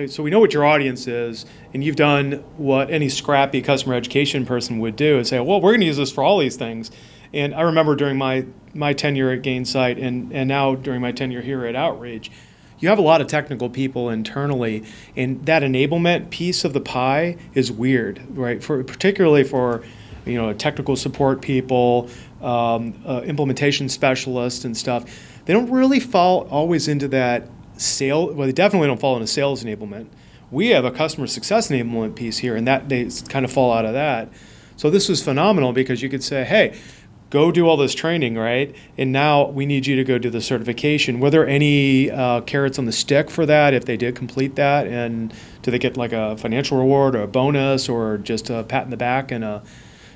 So 0.08 0.22
we 0.22 0.30
know 0.30 0.42
what 0.42 0.54
your 0.54 0.66
audience 0.66 1.08
is, 1.08 1.46
and 1.74 1.82
you've 1.82 1.96
done 1.96 2.44
what 2.58 2.92
any 2.92 3.08
scrappy 3.08 3.62
customer 3.62 3.96
education 3.96 4.46
person 4.46 4.80
would 4.80 4.98
do 4.98 5.16
and 5.16 5.26
say, 5.26 5.40
"Well, 5.40 5.62
we're 5.62 5.72
going 5.72 5.80
to 5.80 5.86
use 5.86 5.96
this 5.96 6.12
for 6.12 6.26
all 6.26 6.38
these 6.40 6.58
things." 6.58 6.92
And 7.36 7.54
I 7.54 7.62
remember 7.62 7.98
during 7.98 8.18
my, 8.18 8.46
my 8.74 8.94
tenure 8.94 9.30
at 9.30 9.42
Gainsight 9.42 10.02
and, 10.02 10.32
and 10.32 10.48
now 10.48 10.74
during 10.74 11.02
my 11.02 11.12
tenure 11.12 11.42
here 11.42 11.66
at 11.66 11.76
Outreach, 11.76 12.32
you 12.80 12.88
have 12.90 12.98
a 12.98 13.04
lot 13.04 13.20
of 13.22 13.28
technical 13.28 13.70
people 13.70 14.10
internally, 14.10 14.84
and 15.16 15.46
that 15.46 15.62
enablement 15.62 16.30
piece 16.30 16.66
of 16.66 16.74
the 16.74 16.82
pie 16.82 17.38
is 17.54 17.72
weird, 17.72 18.22
right? 18.30 18.64
For 18.64 18.84
particularly 18.84 19.44
for 19.44 19.84
you 20.26 20.36
know 20.36 20.52
technical 20.54 20.96
support 20.98 21.42
people, 21.42 22.10
um, 22.42 23.02
uh, 23.06 23.22
implementation 23.26 23.88
specialists, 23.88 24.66
and 24.66 24.76
stuff. 24.76 25.06
They 25.46 25.54
don't 25.54 25.72
really 25.72 26.02
fall 26.02 26.48
always 26.50 26.90
into 26.90 27.08
that 27.10 27.48
sale. 27.78 28.34
Well, 28.34 28.46
they 28.46 28.54
definitely 28.54 28.88
don't 28.88 29.00
fall 29.00 29.16
into 29.16 29.28
sales 29.28 29.64
enablement. 29.64 30.08
We 30.52 30.70
have 30.70 30.84
a 30.84 30.92
customer 30.92 31.28
success 31.28 31.70
enablement 31.70 32.16
piece 32.16 32.40
here, 32.40 32.58
and 32.58 32.68
that 32.68 32.90
they 32.90 33.10
kind 33.30 33.46
of 33.46 33.54
fall 33.54 33.72
out 33.72 33.86
of 33.86 33.94
that. 33.94 34.30
So 34.76 34.90
this 34.90 35.08
was 35.08 35.24
phenomenal 35.24 35.72
because 35.72 36.02
you 36.02 36.10
could 36.10 36.24
say, 36.24 36.44
hey 36.44 36.78
go 37.30 37.52
do 37.52 37.68
all 37.68 37.78
this 37.78 37.96
training, 37.96 38.38
right? 38.38 38.76
And 38.98 39.12
now 39.12 39.48
we 39.48 39.66
need 39.66 39.88
you 39.88 39.96
to 39.96 40.04
go 40.04 40.18
do 40.18 40.30
the 40.30 40.42
certification. 40.42 41.20
Were 41.20 41.30
there 41.30 41.48
any 41.48 42.12
uh, 42.12 42.42
carrots 42.42 42.80
on 42.80 42.86
the 42.86 42.92
stick 42.92 43.30
for 43.30 43.46
that 43.46 43.74
if 43.74 43.86
they 43.86 43.98
did 43.98 44.16
complete 44.16 44.56
that? 44.56 44.88
And 44.88 45.34
do 45.62 45.72
they 45.72 45.80
get 45.80 45.98
like 45.98 46.14
a 46.14 46.38
financial 46.38 46.78
reward 46.78 47.16
or 47.16 47.22
a 47.22 47.28
bonus 47.28 47.90
or 47.90 48.18
just 48.18 48.50
a 48.50 48.64
pat 48.64 48.86
in 48.86 48.92
the 48.92 48.98
back 48.98 49.32
and 49.32 49.44
a 49.44 49.64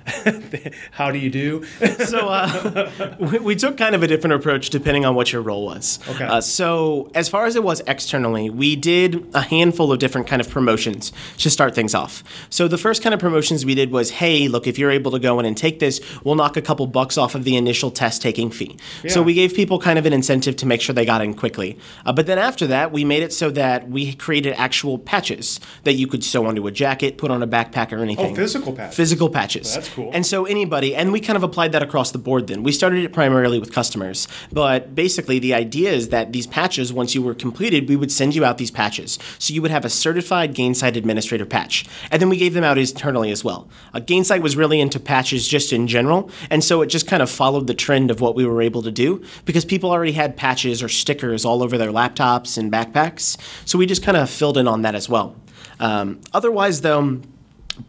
How 0.91 1.11
do 1.11 1.19
you 1.19 1.29
do? 1.29 1.65
so 2.05 2.27
uh, 2.27 3.15
we, 3.19 3.39
we, 3.39 3.55
took 3.55 3.77
kind 3.77 3.95
of 3.95 4.03
a 4.03 4.07
different 4.07 4.33
approach 4.33 4.69
depending 4.69 5.05
on 5.05 5.15
what 5.15 5.31
your 5.33 5.41
role 5.41 5.65
was. 5.65 5.99
Okay. 6.09 6.25
Uh, 6.25 6.41
so 6.41 7.09
as 7.15 7.29
far 7.29 7.45
as 7.45 7.55
it 7.55 7.63
was 7.63 7.81
externally, 7.87 8.49
we 8.49 8.75
did 8.75 9.29
a 9.33 9.41
handful 9.41 9.91
of 9.91 9.99
different 9.99 10.27
kind 10.27 10.41
of 10.41 10.49
promotions 10.49 11.11
to 11.37 11.49
start 11.49 11.75
things 11.75 11.93
off. 11.93 12.23
So 12.49 12.67
the 12.67 12.77
first 12.77 13.03
kind 13.03 13.13
of 13.13 13.19
promotions 13.19 13.65
we 13.65 13.75
did 13.75 13.91
was, 13.91 14.11
hey, 14.11 14.47
look, 14.47 14.67
if 14.67 14.77
you're 14.79 14.91
able 14.91 15.11
to 15.11 15.19
go 15.19 15.39
in 15.39 15.45
and 15.45 15.57
take 15.57 15.79
this, 15.79 15.99
we'll 16.23 16.35
knock 16.35 16.57
a 16.57 16.61
couple 16.61 16.87
bucks 16.87 17.17
off 17.17 17.35
of 17.35 17.43
the 17.43 17.55
initial 17.55 17.91
test 17.91 18.21
taking 18.21 18.49
fee. 18.49 18.77
Yeah. 19.03 19.11
So 19.11 19.21
we 19.21 19.33
gave 19.33 19.53
people 19.53 19.79
kind 19.79 19.99
of 19.99 20.05
an 20.05 20.13
incentive 20.13 20.55
to 20.57 20.65
make 20.65 20.81
sure 20.81 20.93
they 20.93 21.05
got 21.05 21.21
in 21.21 21.33
quickly. 21.33 21.77
Uh, 22.05 22.13
but 22.13 22.25
then 22.27 22.37
after 22.37 22.67
that, 22.67 22.91
we 22.91 23.03
made 23.03 23.23
it 23.23 23.33
so 23.33 23.49
that 23.51 23.89
we 23.89 24.13
created 24.13 24.53
actual 24.53 24.97
patches 24.97 25.59
that 25.83 25.93
you 25.93 26.07
could 26.07 26.23
sew 26.23 26.45
onto 26.45 26.65
a 26.67 26.71
jacket, 26.71 27.17
put 27.17 27.31
on 27.31 27.43
a 27.43 27.47
backpack, 27.47 27.91
or 27.91 27.99
anything. 27.99 28.33
Oh, 28.33 28.35
physical 28.35 28.73
patches. 28.73 28.95
Physical 28.95 29.29
patches. 29.29 29.73
That's 29.73 29.89
cool. 29.89 29.98
And 30.13 30.25
so 30.25 30.45
anybody, 30.45 30.95
and 30.95 31.11
we 31.11 31.19
kind 31.19 31.37
of 31.37 31.43
applied 31.43 31.71
that 31.73 31.83
across 31.83 32.11
the 32.11 32.17
board 32.17 32.47
then. 32.47 32.63
We 32.63 32.71
started 32.71 33.03
it 33.03 33.13
primarily 33.13 33.59
with 33.59 33.73
customers, 33.73 34.27
but 34.51 34.95
basically 34.95 35.39
the 35.39 35.53
idea 35.53 35.91
is 35.91 36.09
that 36.09 36.33
these 36.33 36.47
patches, 36.47 36.91
once 36.91 37.15
you 37.15 37.21
were 37.21 37.33
completed, 37.33 37.89
we 37.89 37.95
would 37.95 38.11
send 38.11 38.35
you 38.35 38.45
out 38.45 38.57
these 38.57 38.71
patches. 38.71 39.19
So 39.37 39.53
you 39.53 39.61
would 39.61 39.71
have 39.71 39.85
a 39.85 39.89
certified 39.89 40.55
Gainsight 40.55 40.95
administrator 40.95 41.45
patch. 41.45 41.85
And 42.11 42.21
then 42.21 42.29
we 42.29 42.37
gave 42.37 42.53
them 42.53 42.63
out 42.63 42.77
internally 42.77 43.31
as 43.31 43.43
well. 43.43 43.67
Uh, 43.93 43.99
Gainsight 43.99 44.41
was 44.41 44.55
really 44.55 44.79
into 44.79 44.99
patches 44.99 45.47
just 45.47 45.73
in 45.73 45.87
general, 45.87 46.29
and 46.49 46.63
so 46.63 46.81
it 46.81 46.87
just 46.87 47.07
kind 47.07 47.21
of 47.21 47.29
followed 47.29 47.67
the 47.67 47.73
trend 47.73 48.11
of 48.11 48.21
what 48.21 48.35
we 48.35 48.45
were 48.45 48.61
able 48.61 48.81
to 48.81 48.91
do 48.91 49.23
because 49.45 49.65
people 49.65 49.91
already 49.91 50.13
had 50.13 50.37
patches 50.37 50.81
or 50.81 50.89
stickers 50.89 51.45
all 51.45 51.63
over 51.63 51.77
their 51.77 51.91
laptops 51.91 52.57
and 52.57 52.71
backpacks. 52.71 53.37
So 53.65 53.77
we 53.77 53.85
just 53.85 54.03
kind 54.03 54.17
of 54.17 54.29
filled 54.29 54.57
in 54.57 54.67
on 54.67 54.81
that 54.83 54.95
as 54.95 55.09
well. 55.09 55.35
Um, 55.79 56.19
otherwise, 56.33 56.81
though, 56.81 57.21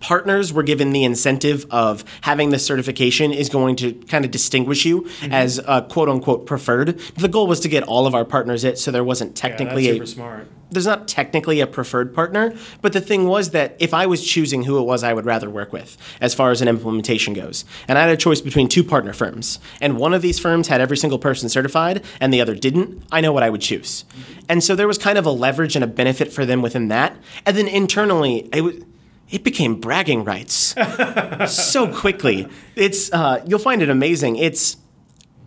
partners 0.00 0.52
were 0.52 0.62
given 0.62 0.92
the 0.92 1.04
incentive 1.04 1.66
of 1.70 2.04
having 2.22 2.50
this 2.50 2.64
certification 2.64 3.32
is 3.32 3.48
going 3.48 3.76
to 3.76 3.92
kind 3.92 4.24
of 4.24 4.30
distinguish 4.30 4.84
you 4.84 5.02
mm-hmm. 5.02 5.32
as 5.32 5.58
a 5.66 5.82
quote 5.82 6.08
unquote 6.08 6.46
preferred. 6.46 6.98
The 7.16 7.28
goal 7.28 7.46
was 7.46 7.60
to 7.60 7.68
get 7.68 7.82
all 7.82 8.06
of 8.06 8.14
our 8.14 8.24
partners 8.24 8.64
it, 8.64 8.78
so 8.78 8.90
there 8.90 9.04
wasn't 9.04 9.36
technically 9.36 9.88
yeah, 9.88 10.02
a 10.02 10.06
smart. 10.06 10.46
There's 10.72 10.86
not 10.86 11.08
technically 11.08 11.60
a 11.60 11.66
preferred 11.66 12.14
partner, 12.14 12.54
but 12.80 12.92
the 12.92 13.00
thing 13.00 13.26
was 13.26 13.50
that 13.50 13.74
if 13.80 13.92
I 13.92 14.06
was 14.06 14.24
choosing 14.24 14.62
who 14.62 14.78
it 14.78 14.82
was 14.82 15.02
I 15.02 15.12
would 15.12 15.24
rather 15.24 15.50
work 15.50 15.72
with 15.72 15.96
as 16.20 16.32
far 16.32 16.52
as 16.52 16.62
an 16.62 16.68
implementation 16.68 17.34
goes, 17.34 17.64
and 17.88 17.98
I 17.98 18.02
had 18.02 18.10
a 18.10 18.16
choice 18.16 18.40
between 18.40 18.68
two 18.68 18.84
partner 18.84 19.12
firms, 19.12 19.58
and 19.80 19.98
one 19.98 20.14
of 20.14 20.22
these 20.22 20.38
firms 20.38 20.68
had 20.68 20.80
every 20.80 20.96
single 20.96 21.18
person 21.18 21.48
certified 21.48 22.04
and 22.20 22.32
the 22.32 22.40
other 22.40 22.54
didn't, 22.54 23.02
I 23.10 23.20
know 23.20 23.32
what 23.32 23.42
I 23.42 23.50
would 23.50 23.60
choose. 23.60 24.04
Mm-hmm. 24.04 24.40
And 24.48 24.64
so 24.64 24.76
there 24.76 24.86
was 24.86 24.98
kind 24.98 25.18
of 25.18 25.26
a 25.26 25.30
leverage 25.30 25.74
and 25.74 25.84
a 25.84 25.88
benefit 25.88 26.32
for 26.32 26.46
them 26.46 26.62
within 26.62 26.88
that. 26.88 27.16
And 27.46 27.56
then 27.56 27.68
internally, 27.68 28.48
it 28.52 28.62
was 28.62 28.76
it 29.30 29.44
became 29.44 29.76
bragging 29.80 30.24
rights 30.24 30.74
so 31.46 31.92
quickly. 31.92 32.48
It's 32.76 33.12
uh, 33.12 33.42
you'll 33.46 33.58
find 33.58 33.82
it 33.82 33.88
amazing. 33.90 34.36
It's 34.36 34.76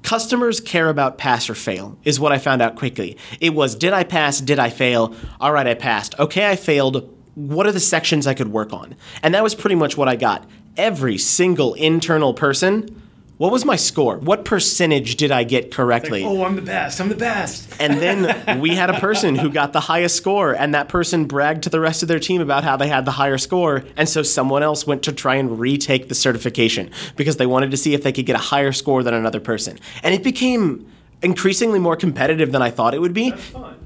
customers 0.02 0.60
care 0.60 0.89
about 0.89 1.17
pass 1.17 1.50
or 1.50 1.56
fail 1.56 1.98
is 2.04 2.19
what 2.19 2.32
I 2.32 2.38
found 2.38 2.62
out 2.62 2.76
quickly. 2.76 3.17
It 3.39 3.54
was 3.54 3.76
did 3.76 3.93
I 3.93 4.04
pass? 4.04 4.41
Did 4.41 4.60
I 4.60 4.69
fail? 4.69 5.15
All 5.39 5.52
right, 5.52 5.67
I 5.67 5.74
passed. 5.74 6.17
Okay, 6.19 6.50
I 6.50 6.56
failed. 6.56 7.10
What 7.36 7.65
are 7.65 7.72
the 7.72 7.80
sections 7.80 8.28
I 8.28 8.34
could 8.34 8.50
work 8.50 8.74
on? 8.74 8.96
And 9.22 9.34
that 9.34 9.43
was 9.43 9.56
pretty 9.56 9.76
much 9.76 9.98
what 9.98 10.08
I 10.08 10.15
got. 10.15 10.48
Every 10.78 11.17
single 11.17 11.74
internal 11.74 12.34
person 12.34 13.02
what 13.43 13.51
was 13.51 13.65
my 13.65 13.75
score? 13.75 14.19
What 14.19 14.45
percentage 14.45 15.17
did 15.17 15.29
I 15.29 15.43
get 15.43 15.69
correctly? 15.69 16.23
Like, 16.23 16.32
oh, 16.32 16.45
I'm 16.45 16.56
the 16.56 16.62
best. 16.62 17.01
I'm 17.01 17.10
the 17.10 17.15
best. 17.15 17.75
And 17.77 17.99
then 17.99 18.60
we 18.62 18.69
had 18.69 18.89
a 18.89 18.97
person 19.01 19.36
who 19.36 19.49
got 19.49 19.73
the 19.73 19.82
highest 19.82 20.15
score, 20.15 20.53
and 20.53 20.73
that 20.73 20.88
person 20.88 21.25
bragged 21.25 21.63
to 21.63 21.69
the 21.69 21.82
rest 21.82 22.03
of 22.03 22.08
their 22.08 22.19
team 22.19 22.39
about 22.39 22.63
how 22.63 22.77
they 22.77 22.88
had 22.88 23.03
the 23.03 23.12
higher 23.12 23.38
score. 23.38 23.84
And 23.97 24.08
so 24.08 24.23
someone 24.23 24.63
else 24.63 24.88
went 24.88 25.03
to 25.03 25.12
try 25.12 25.36
and 25.36 25.60
retake 25.60 26.08
the 26.08 26.15
certification 26.15 26.89
because 27.17 27.36
they 27.36 27.45
wanted 27.45 27.71
to 27.71 27.75
see 27.75 27.93
if 27.93 28.01
they 28.01 28.13
could 28.13 28.25
get 28.25 28.38
a 28.38 28.39
higher 28.39 28.71
score 28.71 29.03
than 29.03 29.13
another 29.13 29.41
person. 29.41 29.77
And 30.03 30.15
it 30.15 30.23
became 30.23 30.89
increasingly 31.24 31.80
more 31.80 31.96
competitive 31.96 32.52
than 32.52 32.62
I 32.62 32.70
thought 32.70 32.94
it 32.94 33.00
would 33.00 33.14
be, 33.14 33.34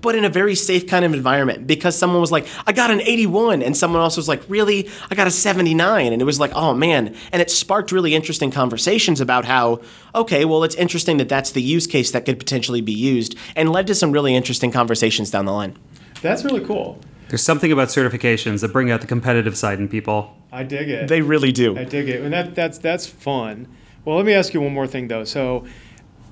but 0.01 0.15
in 0.15 0.25
a 0.25 0.29
very 0.29 0.55
safe 0.55 0.87
kind 0.87 1.05
of 1.05 1.13
environment 1.13 1.67
because 1.67 1.97
someone 1.97 2.19
was 2.19 2.31
like, 2.31 2.47
I 2.65 2.73
got 2.73 2.91
an 2.91 3.01
81, 3.01 3.61
and 3.61 3.75
someone 3.77 4.01
else 4.01 4.17
was 4.17 4.27
like, 4.27 4.41
Really? 4.47 4.89
I 5.09 5.15
got 5.15 5.27
a 5.27 5.31
79. 5.31 6.13
And 6.13 6.21
it 6.21 6.25
was 6.25 6.39
like, 6.39 6.51
Oh 6.55 6.73
man. 6.73 7.15
And 7.31 7.41
it 7.41 7.51
sparked 7.51 7.91
really 7.91 8.15
interesting 8.15 8.51
conversations 8.51 9.21
about 9.21 9.45
how, 9.45 9.81
okay, 10.15 10.45
well, 10.45 10.63
it's 10.63 10.75
interesting 10.75 11.17
that 11.17 11.29
that's 11.29 11.51
the 11.51 11.61
use 11.61 11.87
case 11.87 12.11
that 12.11 12.25
could 12.25 12.39
potentially 12.39 12.81
be 12.81 12.93
used, 12.93 13.35
and 13.55 13.71
led 13.71 13.87
to 13.87 13.95
some 13.95 14.11
really 14.11 14.35
interesting 14.35 14.71
conversations 14.71 15.31
down 15.31 15.45
the 15.45 15.53
line. 15.53 15.77
That's 16.21 16.43
really 16.43 16.65
cool. 16.65 16.99
There's 17.29 17.43
something 17.43 17.71
about 17.71 17.89
certifications 17.89 18.61
that 18.61 18.71
bring 18.71 18.89
out 18.89 19.01
the 19.01 19.07
competitive 19.07 19.57
side 19.57 19.79
in 19.79 19.89
people. 19.89 20.35
I 20.51 20.63
dig 20.63 20.89
it. 20.89 21.07
They 21.07 21.21
really 21.21 21.51
do. 21.51 21.77
I 21.77 21.83
dig 21.83 22.07
it. 22.07 22.21
And 22.21 22.31
that, 22.33 22.55
that's, 22.55 22.77
that's 22.77 23.05
fun. 23.05 23.67
Well, 24.05 24.15
let 24.15 24.25
me 24.25 24.33
ask 24.33 24.53
you 24.53 24.61
one 24.61 24.73
more 24.73 24.87
thing, 24.87 25.09
though. 25.09 25.25
So, 25.25 25.65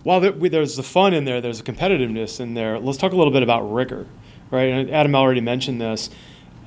while 0.05 0.19
there's 0.19 0.75
the 0.75 0.83
fun 0.83 1.15
in 1.15 1.25
there, 1.25 1.41
there's 1.41 1.59
a 1.59 1.63
competitiveness 1.63 2.39
in 2.39 2.53
there. 2.53 2.77
Let's 2.79 2.99
talk 2.99 3.11
a 3.11 3.15
little 3.15 3.33
bit 3.33 3.41
about 3.41 3.61
rigor, 3.61 4.05
right? 4.51 4.69
And 4.69 4.91
Adam 4.91 5.15
already 5.15 5.41
mentioned 5.41 5.81
this. 5.81 6.11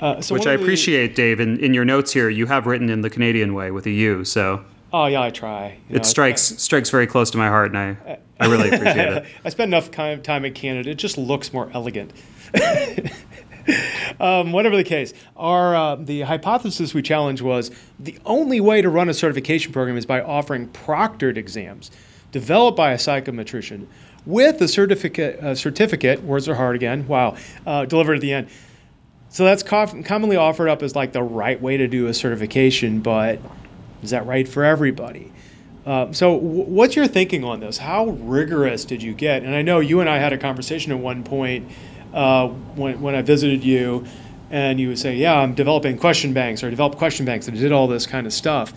Uh, 0.01 0.20
so 0.20 0.35
Which 0.35 0.44
I 0.48 0.55
of 0.55 0.59
the- 0.59 0.64
appreciate, 0.64 1.14
Dave. 1.14 1.38
In, 1.38 1.57
in 1.61 1.72
your 1.72 1.85
notes 1.85 2.12
here, 2.12 2.29
you 2.29 2.46
have 2.46 2.66
written 2.66 2.90
in 2.90 3.03
the 3.03 3.09
Canadian 3.09 3.55
way 3.55 3.70
with 3.70 3.87
a 3.87 3.90
U, 3.90 4.24
so 4.24 4.64
Oh 4.92 5.07
yeah, 5.07 5.22
I 5.22 5.31
try. 5.31 5.79
You 5.88 5.94
know, 5.94 5.96
it 5.98 6.01
I- 6.01 6.09
strikes 6.09 6.42
strikes 6.42 6.90
very 6.90 7.07
close 7.07 7.31
to 7.31 7.38
my 7.38 7.46
heart, 7.46 7.68
and 7.72 7.79
I 7.79 8.18
I 8.40 8.46
really 8.46 8.70
appreciate 8.70 9.12
it. 9.12 9.24
I 9.44 9.48
spend 9.51 9.72
enough 9.72 9.92
time 9.92 10.20
time 10.20 10.44
in 10.44 10.53
Canada. 10.53 10.90
It 10.90 10.96
just 10.96 11.16
looks 11.16 11.53
more 11.53 11.70
elegant. 11.72 12.12
um, 14.20 14.51
whatever 14.51 14.77
the 14.77 14.85
case, 14.85 15.14
our 15.37 15.77
uh, 15.77 15.94
the 15.96 16.22
hypothesis 16.22 16.92
we 16.92 17.03
challenged 17.03 17.42
was 17.42 17.70
the 18.01 18.18
only 18.24 18.61
way 18.61 18.83
to 18.83 18.88
run 18.88 19.09
a 19.09 19.14
certification 19.14 19.72
program 19.72 19.96
is 19.96 20.07
by 20.07 20.20
offering 20.20 20.68
proctored 20.70 21.37
exams 21.37 21.90
developed 22.32 22.76
by 22.76 22.92
a 22.92 22.96
psychometrician 22.96 23.86
with 24.26 24.60
a 24.60 24.68
certificate. 24.68 25.40
Uh, 25.40 25.54
certificate 25.54 26.22
words 26.22 26.48
are 26.48 26.54
hard 26.54 26.76
again. 26.76 27.06
Wow, 27.06 27.36
uh, 27.66 27.84
delivered 27.86 28.14
at 28.14 28.20
the 28.20 28.32
end. 28.32 28.48
So 29.30 29.44
that's 29.44 29.62
commonly 29.62 30.36
offered 30.36 30.68
up 30.68 30.82
as 30.82 30.96
like 30.96 31.12
the 31.12 31.22
right 31.22 31.60
way 31.60 31.76
to 31.76 31.86
do 31.86 32.06
a 32.06 32.14
certification, 32.14 33.00
but 33.00 33.40
is 34.02 34.10
that 34.10 34.26
right 34.26 34.48
for 34.48 34.64
everybody? 34.64 35.32
Uh, 35.84 36.12
so, 36.12 36.34
w- 36.34 36.64
what's 36.64 36.96
your 36.96 37.06
thinking 37.06 37.44
on 37.44 37.60
this? 37.60 37.78
How 37.78 38.08
rigorous 38.08 38.84
did 38.84 39.02
you 39.02 39.14
get? 39.14 39.42
And 39.42 39.54
I 39.54 39.62
know 39.62 39.80
you 39.80 40.00
and 40.00 40.08
I 40.08 40.18
had 40.18 40.32
a 40.32 40.38
conversation 40.38 40.92
at 40.92 40.98
one 40.98 41.24
point 41.24 41.70
uh, 42.12 42.48
when, 42.48 43.00
when 43.00 43.14
I 43.14 43.22
visited 43.22 43.64
you, 43.64 44.04
and 44.50 44.78
you 44.78 44.88
would 44.88 44.98
say, 44.98 45.16
"Yeah, 45.16 45.38
I'm 45.38 45.54
developing 45.54 45.96
question 45.96 46.32
banks, 46.32 46.62
or 46.62 46.66
I 46.66 46.70
developed 46.70 46.98
question 46.98 47.24
banks, 47.24 47.48
and 47.48 47.56
I 47.56 47.60
did 47.60 47.72
all 47.72 47.86
this 47.86 48.06
kind 48.06 48.26
of 48.26 48.32
stuff." 48.34 48.72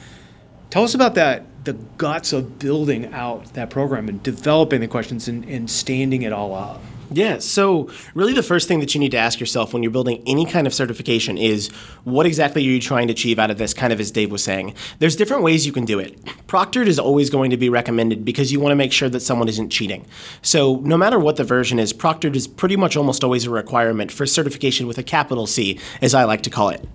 Tell 0.71 0.85
us 0.85 0.95
about 0.95 1.15
that, 1.15 1.65
the 1.65 1.73
guts 1.73 2.31
of 2.31 2.57
building 2.57 3.13
out 3.13 3.53
that 3.55 3.69
program 3.69 4.07
and 4.07 4.23
developing 4.23 4.79
the 4.79 4.87
questions 4.87 5.27
and, 5.27 5.43
and 5.43 5.69
standing 5.69 6.21
it 6.21 6.31
all 6.31 6.55
up. 6.55 6.81
Yeah, 7.11 7.39
so 7.39 7.89
really 8.13 8.31
the 8.31 8.41
first 8.41 8.69
thing 8.69 8.79
that 8.79 8.95
you 8.95 9.01
need 9.01 9.11
to 9.11 9.17
ask 9.17 9.41
yourself 9.41 9.73
when 9.73 9.83
you're 9.83 9.91
building 9.91 10.23
any 10.25 10.45
kind 10.45 10.65
of 10.65 10.73
certification 10.73 11.37
is 11.37 11.67
what 12.05 12.25
exactly 12.25 12.65
are 12.65 12.71
you 12.71 12.79
trying 12.79 13.07
to 13.07 13.11
achieve 13.11 13.37
out 13.37 13.51
of 13.51 13.57
this, 13.57 13.73
kind 13.73 13.91
of 13.91 13.99
as 13.99 14.11
Dave 14.11 14.31
was 14.31 14.45
saying. 14.45 14.73
There's 14.99 15.17
different 15.17 15.43
ways 15.43 15.65
you 15.65 15.73
can 15.73 15.83
do 15.83 15.99
it. 15.99 16.23
Proctored 16.47 16.87
is 16.87 16.97
always 16.97 17.29
going 17.29 17.49
to 17.49 17.57
be 17.57 17.67
recommended 17.67 18.23
because 18.23 18.53
you 18.53 18.61
want 18.61 18.71
to 18.71 18.77
make 18.77 18.93
sure 18.93 19.09
that 19.09 19.19
someone 19.19 19.49
isn't 19.49 19.71
cheating. 19.71 20.05
So 20.41 20.77
no 20.77 20.95
matter 20.95 21.19
what 21.19 21.35
the 21.35 21.43
version 21.43 21.79
is, 21.79 21.91
proctored 21.91 22.37
is 22.37 22.47
pretty 22.47 22.77
much 22.77 22.95
almost 22.95 23.25
always 23.25 23.45
a 23.45 23.49
requirement 23.49 24.09
for 24.09 24.25
certification 24.25 24.87
with 24.87 24.97
a 24.97 25.03
capital 25.03 25.47
C, 25.47 25.77
as 26.01 26.15
I 26.15 26.23
like 26.23 26.43
to 26.43 26.49
call 26.49 26.69
it. 26.69 26.87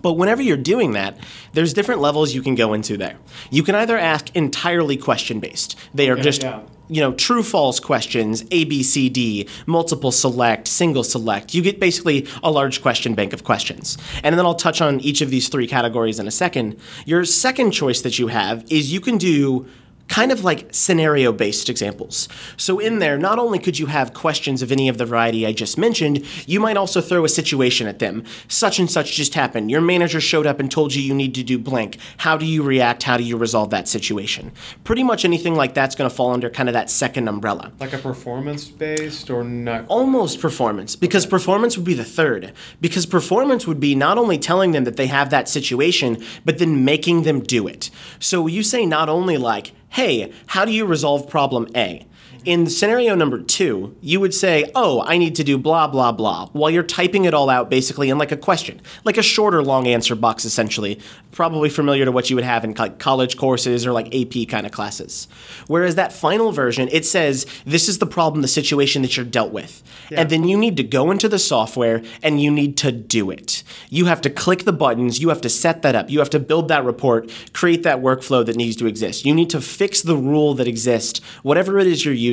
But 0.00 0.14
whenever 0.14 0.42
you're 0.42 0.56
doing 0.56 0.92
that, 0.92 1.18
there's 1.52 1.74
different 1.74 2.00
levels 2.00 2.34
you 2.34 2.42
can 2.42 2.54
go 2.54 2.72
into 2.72 2.96
there. 2.96 3.16
You 3.50 3.62
can 3.62 3.74
either 3.74 3.98
ask 3.98 4.34
entirely 4.34 4.96
question 4.96 5.40
based. 5.40 5.78
They 5.92 6.08
are 6.08 6.14
Okay, 6.14 6.22
just 6.22 6.42
yeah. 6.42 6.62
you 6.88 7.00
know, 7.00 7.12
true 7.12 7.42
false 7.42 7.78
questions, 7.80 8.44
A, 8.50 8.64
B, 8.64 8.82
C, 8.82 9.08
D, 9.08 9.46
multiple 9.66 10.10
select, 10.12 10.68
single 10.68 11.04
select. 11.04 11.54
You 11.54 11.62
get 11.62 11.78
basically 11.78 12.26
a 12.42 12.50
large 12.50 12.80
question 12.80 13.14
bank 13.14 13.32
of 13.32 13.44
questions. 13.44 13.98
And 14.22 14.38
then 14.38 14.46
I'll 14.46 14.54
touch 14.54 14.80
on 14.80 15.00
each 15.00 15.20
of 15.20 15.30
these 15.30 15.48
three 15.48 15.66
categories 15.66 16.18
in 16.18 16.26
a 16.26 16.30
second. 16.30 16.78
Your 17.04 17.24
second 17.24 17.72
choice 17.72 18.00
that 18.02 18.18
you 18.18 18.28
have 18.28 18.64
is 18.70 18.92
you 18.92 19.00
can 19.00 19.18
do 19.18 19.66
kind 20.12 20.30
of 20.30 20.44
like 20.44 20.68
scenario 20.74 21.32
based 21.32 21.70
examples. 21.70 22.28
So 22.58 22.78
in 22.78 22.98
there, 22.98 23.16
not 23.16 23.38
only 23.38 23.58
could 23.58 23.78
you 23.78 23.86
have 23.86 24.12
questions 24.12 24.60
of 24.60 24.70
any 24.70 24.90
of 24.90 24.98
the 24.98 25.06
variety 25.06 25.46
I 25.46 25.52
just 25.52 25.78
mentioned, 25.78 26.22
you 26.46 26.60
might 26.60 26.76
also 26.76 27.00
throw 27.00 27.24
a 27.24 27.30
situation 27.30 27.86
at 27.86 27.98
them. 27.98 28.22
Such 28.46 28.78
and 28.78 28.90
such 28.90 29.16
just 29.16 29.32
happened. 29.32 29.70
Your 29.70 29.80
manager 29.80 30.20
showed 30.20 30.46
up 30.46 30.60
and 30.60 30.70
told 30.70 30.94
you 30.94 31.02
you 31.02 31.14
need 31.14 31.34
to 31.36 31.42
do 31.42 31.58
blank. 31.58 31.96
How 32.18 32.36
do 32.36 32.44
you 32.44 32.62
react? 32.62 33.04
How 33.04 33.16
do 33.16 33.24
you 33.24 33.38
resolve 33.38 33.70
that 33.70 33.88
situation? 33.88 34.52
Pretty 34.84 35.02
much 35.02 35.24
anything 35.24 35.54
like 35.54 35.72
that's 35.72 35.94
going 35.94 36.10
to 36.10 36.14
fall 36.14 36.32
under 36.32 36.50
kind 36.50 36.68
of 36.68 36.74
that 36.74 36.90
second 36.90 37.26
umbrella 37.26 37.72
Like 37.80 37.94
a 37.94 37.98
performance 37.98 38.68
based 38.68 39.30
or 39.30 39.42
not? 39.42 39.86
almost 39.88 40.40
performance 40.40 40.94
because 40.94 41.24
performance 41.24 41.78
would 41.78 41.86
be 41.86 41.94
the 41.94 42.04
third 42.04 42.52
because 42.82 43.06
performance 43.06 43.66
would 43.66 43.80
be 43.80 43.94
not 43.94 44.18
only 44.18 44.36
telling 44.36 44.72
them 44.72 44.84
that 44.84 44.96
they 44.96 45.06
have 45.06 45.30
that 45.30 45.48
situation 45.48 46.22
but 46.44 46.58
then 46.58 46.84
making 46.84 47.22
them 47.22 47.40
do 47.40 47.66
it 47.66 47.90
so 48.18 48.46
you 48.46 48.62
say 48.62 48.84
not 48.84 49.08
only 49.08 49.38
like 49.38 49.72
hey 49.92 50.32
how 50.46 50.64
do 50.64 50.72
you 50.72 50.86
resolve 50.86 51.28
problem 51.28 51.68
a 51.76 52.04
in 52.44 52.68
scenario 52.68 53.14
number 53.14 53.40
two, 53.40 53.96
you 54.00 54.20
would 54.20 54.34
say, 54.34 54.70
Oh, 54.74 55.02
I 55.02 55.18
need 55.18 55.34
to 55.36 55.44
do 55.44 55.58
blah, 55.58 55.86
blah, 55.86 56.12
blah, 56.12 56.48
while 56.52 56.70
you're 56.70 56.82
typing 56.82 57.24
it 57.24 57.34
all 57.34 57.48
out 57.48 57.70
basically 57.70 58.10
in 58.10 58.18
like 58.18 58.32
a 58.32 58.36
question, 58.36 58.80
like 59.04 59.16
a 59.16 59.22
shorter 59.22 59.62
long 59.62 59.86
answer 59.86 60.14
box 60.14 60.44
essentially, 60.44 61.00
probably 61.30 61.68
familiar 61.68 62.04
to 62.04 62.12
what 62.12 62.30
you 62.30 62.36
would 62.36 62.44
have 62.44 62.64
in 62.64 62.74
like 62.74 62.98
college 62.98 63.36
courses 63.36 63.86
or 63.86 63.92
like 63.92 64.14
AP 64.14 64.48
kind 64.48 64.66
of 64.66 64.72
classes. 64.72 65.28
Whereas 65.66 65.94
that 65.94 66.12
final 66.12 66.52
version, 66.52 66.88
it 66.92 67.04
says, 67.04 67.46
This 67.64 67.88
is 67.88 67.98
the 67.98 68.06
problem, 68.06 68.42
the 68.42 68.48
situation 68.48 69.02
that 69.02 69.16
you're 69.16 69.26
dealt 69.26 69.52
with. 69.52 69.82
And 70.10 70.30
then 70.30 70.44
you 70.48 70.58
need 70.58 70.76
to 70.76 70.82
go 70.82 71.10
into 71.10 71.28
the 71.28 71.38
software 71.38 72.02
and 72.22 72.40
you 72.40 72.50
need 72.50 72.76
to 72.78 72.92
do 72.92 73.30
it. 73.30 73.62
You 73.88 74.06
have 74.06 74.20
to 74.22 74.30
click 74.30 74.64
the 74.64 74.72
buttons, 74.72 75.20
you 75.20 75.28
have 75.30 75.40
to 75.42 75.48
set 75.48 75.82
that 75.82 75.94
up, 75.94 76.10
you 76.10 76.18
have 76.18 76.30
to 76.30 76.40
build 76.40 76.68
that 76.68 76.84
report, 76.84 77.32
create 77.52 77.82
that 77.84 78.00
workflow 78.00 78.44
that 78.44 78.56
needs 78.56 78.76
to 78.76 78.86
exist. 78.86 79.24
You 79.24 79.34
need 79.34 79.50
to 79.50 79.60
fix 79.60 80.02
the 80.02 80.16
rule 80.16 80.54
that 80.54 80.68
exists, 80.68 81.20
whatever 81.42 81.78
it 81.78 81.86
is 81.86 82.04
you're 82.04 82.14
using. 82.14 82.31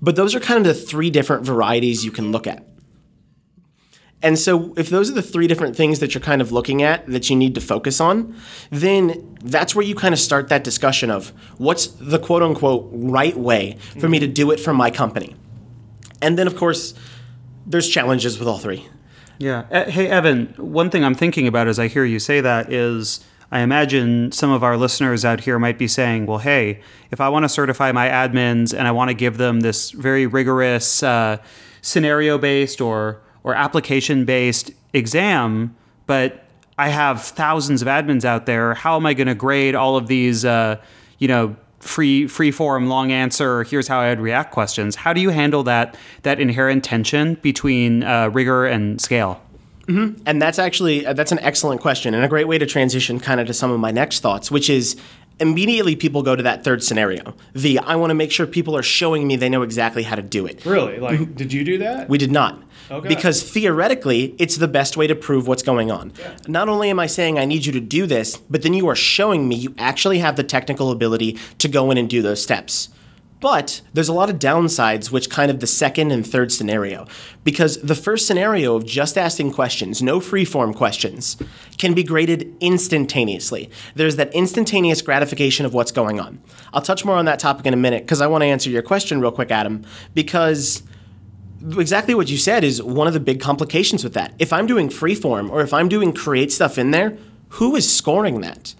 But 0.00 0.16
those 0.16 0.34
are 0.34 0.40
kind 0.40 0.58
of 0.58 0.64
the 0.64 0.74
three 0.74 1.10
different 1.10 1.44
varieties 1.44 2.04
you 2.04 2.10
can 2.10 2.32
look 2.32 2.46
at. 2.46 2.66
And 4.22 4.38
so, 4.38 4.72
if 4.78 4.88
those 4.88 5.10
are 5.10 5.14
the 5.14 5.22
three 5.22 5.46
different 5.46 5.76
things 5.76 5.98
that 5.98 6.14
you're 6.14 6.22
kind 6.22 6.40
of 6.40 6.50
looking 6.50 6.82
at 6.82 7.06
that 7.08 7.28
you 7.28 7.36
need 7.36 7.54
to 7.56 7.60
focus 7.60 8.00
on, 8.00 8.34
then 8.70 9.36
that's 9.42 9.74
where 9.74 9.84
you 9.84 9.94
kind 9.94 10.14
of 10.14 10.18
start 10.18 10.48
that 10.48 10.64
discussion 10.64 11.10
of 11.10 11.28
what's 11.58 11.88
the 11.88 12.18
quote 12.18 12.42
unquote 12.42 12.88
right 12.92 13.36
way 13.36 13.76
for 14.00 14.08
me 14.08 14.18
to 14.18 14.26
do 14.26 14.50
it 14.50 14.58
for 14.58 14.72
my 14.72 14.90
company. 14.90 15.36
And 16.22 16.38
then, 16.38 16.46
of 16.46 16.56
course, 16.56 16.94
there's 17.66 17.86
challenges 17.86 18.38
with 18.38 18.48
all 18.48 18.56
three. 18.56 18.88
Yeah. 19.38 19.64
Uh, 19.70 19.90
Hey, 19.90 20.08
Evan, 20.08 20.54
one 20.56 20.88
thing 20.88 21.04
I'm 21.04 21.14
thinking 21.14 21.46
about 21.46 21.68
as 21.68 21.78
I 21.78 21.88
hear 21.88 22.06
you 22.06 22.18
say 22.18 22.40
that 22.40 22.72
is 22.72 23.22
I 23.54 23.60
imagine 23.60 24.32
some 24.32 24.50
of 24.50 24.64
our 24.64 24.76
listeners 24.76 25.24
out 25.24 25.38
here 25.38 25.60
might 25.60 25.78
be 25.78 25.86
saying, 25.86 26.26
well, 26.26 26.38
hey, 26.38 26.80
if 27.12 27.20
I 27.20 27.28
want 27.28 27.44
to 27.44 27.48
certify 27.48 27.92
my 27.92 28.08
admins 28.08 28.76
and 28.76 28.88
I 28.88 28.90
want 28.90 29.10
to 29.10 29.14
give 29.14 29.36
them 29.36 29.60
this 29.60 29.92
very 29.92 30.26
rigorous 30.26 31.04
uh, 31.04 31.36
scenario 31.80 32.36
based 32.36 32.80
or, 32.80 33.22
or 33.44 33.54
application 33.54 34.24
based 34.24 34.72
exam, 34.92 35.76
but 36.08 36.48
I 36.78 36.88
have 36.88 37.22
thousands 37.22 37.80
of 37.80 37.86
admins 37.86 38.24
out 38.24 38.46
there, 38.46 38.74
how 38.74 38.96
am 38.96 39.06
I 39.06 39.14
going 39.14 39.28
to 39.28 39.36
grade 39.36 39.76
all 39.76 39.96
of 39.96 40.08
these, 40.08 40.44
uh, 40.44 40.82
you 41.18 41.28
know, 41.28 41.54
free 41.78 42.26
free 42.26 42.50
form 42.50 42.86
long 42.88 43.12
answer 43.12 43.62
here's 43.64 43.86
how 43.86 44.00
i'd 44.00 44.18
react 44.18 44.52
questions? 44.52 44.96
How 44.96 45.12
do 45.12 45.20
you 45.20 45.28
handle 45.28 45.62
that 45.64 45.98
that 46.22 46.40
inherent 46.40 46.82
tension 46.82 47.34
between 47.34 48.02
uh, 48.02 48.30
rigor 48.30 48.64
and 48.64 48.98
scale 49.00 49.43
And 49.88 50.40
that's 50.40 50.58
actually 50.58 51.06
uh, 51.06 51.12
that's 51.12 51.32
an 51.32 51.40
excellent 51.40 51.80
question 51.80 52.14
and 52.14 52.24
a 52.24 52.28
great 52.28 52.48
way 52.48 52.58
to 52.58 52.66
transition 52.66 53.20
kind 53.20 53.40
of 53.40 53.46
to 53.46 53.54
some 53.54 53.70
of 53.70 53.80
my 53.80 53.90
next 53.90 54.20
thoughts, 54.20 54.50
which 54.50 54.70
is 54.70 54.96
immediately 55.40 55.96
people 55.96 56.22
go 56.22 56.36
to 56.36 56.42
that 56.42 56.64
third 56.64 56.82
scenario. 56.82 57.34
The 57.54 57.78
I 57.80 57.96
want 57.96 58.10
to 58.10 58.14
make 58.14 58.32
sure 58.32 58.46
people 58.46 58.76
are 58.76 58.82
showing 58.82 59.26
me 59.26 59.36
they 59.36 59.48
know 59.48 59.62
exactly 59.62 60.02
how 60.02 60.16
to 60.16 60.22
do 60.22 60.46
it. 60.46 60.64
Really? 60.64 60.98
Like, 60.98 61.34
did 61.34 61.52
you 61.52 61.64
do 61.64 61.78
that? 61.78 62.08
We 62.08 62.18
did 62.18 62.30
not. 62.30 62.62
Okay. 62.90 63.08
Because 63.08 63.42
theoretically, 63.42 64.34
it's 64.38 64.56
the 64.56 64.68
best 64.68 64.96
way 64.96 65.06
to 65.06 65.14
prove 65.14 65.48
what's 65.48 65.62
going 65.62 65.90
on. 65.90 66.12
Not 66.46 66.68
only 66.68 66.90
am 66.90 67.00
I 67.00 67.06
saying 67.06 67.38
I 67.38 67.46
need 67.46 67.64
you 67.64 67.72
to 67.72 67.80
do 67.80 68.06
this, 68.06 68.36
but 68.36 68.62
then 68.62 68.74
you 68.74 68.88
are 68.88 68.94
showing 68.94 69.48
me 69.48 69.56
you 69.56 69.74
actually 69.78 70.18
have 70.18 70.36
the 70.36 70.44
technical 70.44 70.90
ability 70.90 71.38
to 71.58 71.68
go 71.68 71.90
in 71.90 71.96
and 71.98 72.10
do 72.10 72.20
those 72.20 72.42
steps. 72.42 72.90
But 73.44 73.82
there's 73.92 74.08
a 74.08 74.14
lot 74.14 74.30
of 74.30 74.38
downsides, 74.38 75.10
which 75.10 75.28
kind 75.28 75.50
of 75.50 75.60
the 75.60 75.66
second 75.66 76.12
and 76.12 76.26
third 76.26 76.50
scenario. 76.50 77.06
Because 77.44 77.76
the 77.82 77.94
first 77.94 78.26
scenario 78.26 78.74
of 78.74 78.86
just 78.86 79.18
asking 79.18 79.52
questions, 79.52 80.00
no 80.00 80.18
free-form 80.18 80.72
questions, 80.72 81.36
can 81.76 81.92
be 81.92 82.02
graded 82.02 82.56
instantaneously. 82.62 83.68
There's 83.94 84.16
that 84.16 84.32
instantaneous 84.32 85.02
gratification 85.02 85.66
of 85.66 85.74
what's 85.74 85.92
going 85.92 86.20
on. 86.20 86.40
I'll 86.72 86.80
touch 86.80 87.04
more 87.04 87.16
on 87.16 87.26
that 87.26 87.38
topic 87.38 87.66
in 87.66 87.74
a 87.74 87.76
minute 87.76 88.04
because 88.04 88.22
I 88.22 88.28
want 88.28 88.40
to 88.40 88.46
answer 88.46 88.70
your 88.70 88.80
question 88.80 89.20
real 89.20 89.30
quick, 89.30 89.50
Adam. 89.50 89.84
Because 90.14 90.82
exactly 91.76 92.14
what 92.14 92.30
you 92.30 92.38
said 92.38 92.64
is 92.64 92.82
one 92.82 93.06
of 93.06 93.12
the 93.12 93.20
big 93.20 93.42
complications 93.42 94.02
with 94.02 94.14
that. 94.14 94.32
If 94.38 94.54
I'm 94.54 94.66
doing 94.66 94.88
freeform 94.88 95.50
or 95.50 95.60
if 95.60 95.74
I'm 95.74 95.90
doing 95.90 96.14
create 96.14 96.50
stuff 96.50 96.78
in 96.78 96.92
there, 96.92 97.18
who 97.50 97.76
is 97.76 97.94
scoring 97.94 98.40
that? 98.40 98.74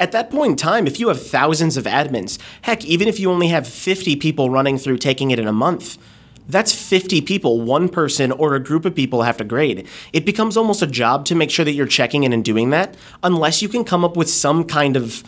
At 0.00 0.12
that 0.12 0.30
point 0.30 0.52
in 0.52 0.56
time, 0.56 0.86
if 0.86 0.98
you 0.98 1.08
have 1.08 1.24
thousands 1.24 1.76
of 1.76 1.84
admins, 1.84 2.38
heck, 2.62 2.82
even 2.86 3.06
if 3.06 3.20
you 3.20 3.30
only 3.30 3.48
have 3.48 3.68
50 3.68 4.16
people 4.16 4.48
running 4.48 4.78
through 4.78 4.96
taking 4.96 5.30
it 5.30 5.38
in 5.38 5.46
a 5.46 5.52
month, 5.52 5.98
that's 6.48 6.72
50 6.72 7.20
people, 7.20 7.60
one 7.60 7.90
person 7.90 8.32
or 8.32 8.54
a 8.54 8.60
group 8.60 8.86
of 8.86 8.94
people 8.94 9.22
have 9.22 9.36
to 9.36 9.44
grade. 9.44 9.86
It 10.14 10.24
becomes 10.24 10.56
almost 10.56 10.80
a 10.80 10.86
job 10.86 11.26
to 11.26 11.34
make 11.34 11.50
sure 11.50 11.66
that 11.66 11.74
you're 11.74 11.86
checking 11.86 12.24
in 12.24 12.32
and 12.32 12.42
doing 12.42 12.70
that, 12.70 12.96
unless 13.22 13.60
you 13.60 13.68
can 13.68 13.84
come 13.84 14.02
up 14.02 14.16
with 14.16 14.30
some 14.30 14.64
kind 14.64 14.96
of 14.96 15.22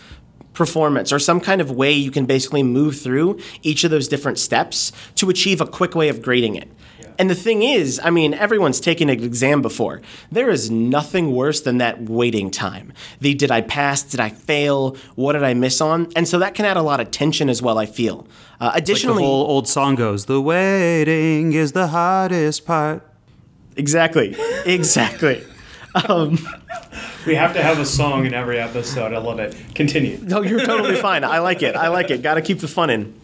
performance 0.54 1.12
or 1.12 1.18
some 1.18 1.40
kind 1.40 1.60
of 1.60 1.70
way 1.70 1.92
you 1.92 2.10
can 2.10 2.24
basically 2.24 2.62
move 2.62 2.98
through 2.98 3.38
each 3.62 3.84
of 3.84 3.90
those 3.90 4.08
different 4.08 4.38
steps 4.38 4.90
to 5.16 5.28
achieve 5.28 5.60
a 5.60 5.66
quick 5.66 5.94
way 5.94 6.08
of 6.08 6.22
grading 6.22 6.54
it. 6.54 6.70
And 7.18 7.30
the 7.30 7.34
thing 7.34 7.62
is, 7.62 8.00
I 8.02 8.10
mean, 8.10 8.34
everyone's 8.34 8.80
taken 8.80 9.08
an 9.08 9.22
exam 9.22 9.62
before. 9.62 10.00
There 10.30 10.50
is 10.50 10.70
nothing 10.70 11.32
worse 11.32 11.60
than 11.60 11.78
that 11.78 12.02
waiting 12.02 12.50
time. 12.50 12.92
The 13.20 13.34
did 13.34 13.50
I 13.50 13.60
pass? 13.60 14.02
Did 14.02 14.20
I 14.20 14.28
fail? 14.30 14.96
What 15.14 15.32
did 15.32 15.42
I 15.42 15.54
miss 15.54 15.80
on? 15.80 16.10
And 16.16 16.26
so 16.26 16.38
that 16.38 16.54
can 16.54 16.64
add 16.64 16.76
a 16.76 16.82
lot 16.82 17.00
of 17.00 17.10
tension 17.10 17.48
as 17.48 17.62
well, 17.62 17.78
I 17.78 17.86
feel. 17.86 18.26
Uh, 18.60 18.72
like 18.74 18.84
the 18.84 18.94
whole 19.12 19.46
old 19.46 19.66
song 19.66 19.96
goes 19.96 20.26
the 20.26 20.40
waiting 20.40 21.52
is 21.52 21.72
the 21.72 21.88
hardest 21.88 22.64
part 22.64 23.04
Exactly. 23.76 24.36
Exactly. 24.66 25.42
Um, 25.94 26.38
we 27.26 27.34
have 27.34 27.52
to 27.54 27.62
have 27.62 27.78
a 27.78 27.84
song 27.84 28.26
in 28.26 28.34
every 28.34 28.58
episode. 28.58 29.12
I 29.12 29.18
love 29.18 29.38
it. 29.38 29.54
Continue. 29.74 30.18
No, 30.22 30.42
you're 30.42 30.64
totally 30.64 30.96
fine. 30.96 31.24
I 31.24 31.38
like 31.40 31.62
it. 31.62 31.76
I 31.76 31.88
like 31.88 32.10
it. 32.10 32.22
Got 32.22 32.34
to 32.34 32.42
keep 32.42 32.60
the 32.60 32.68
fun 32.68 32.90
in. 32.90 33.14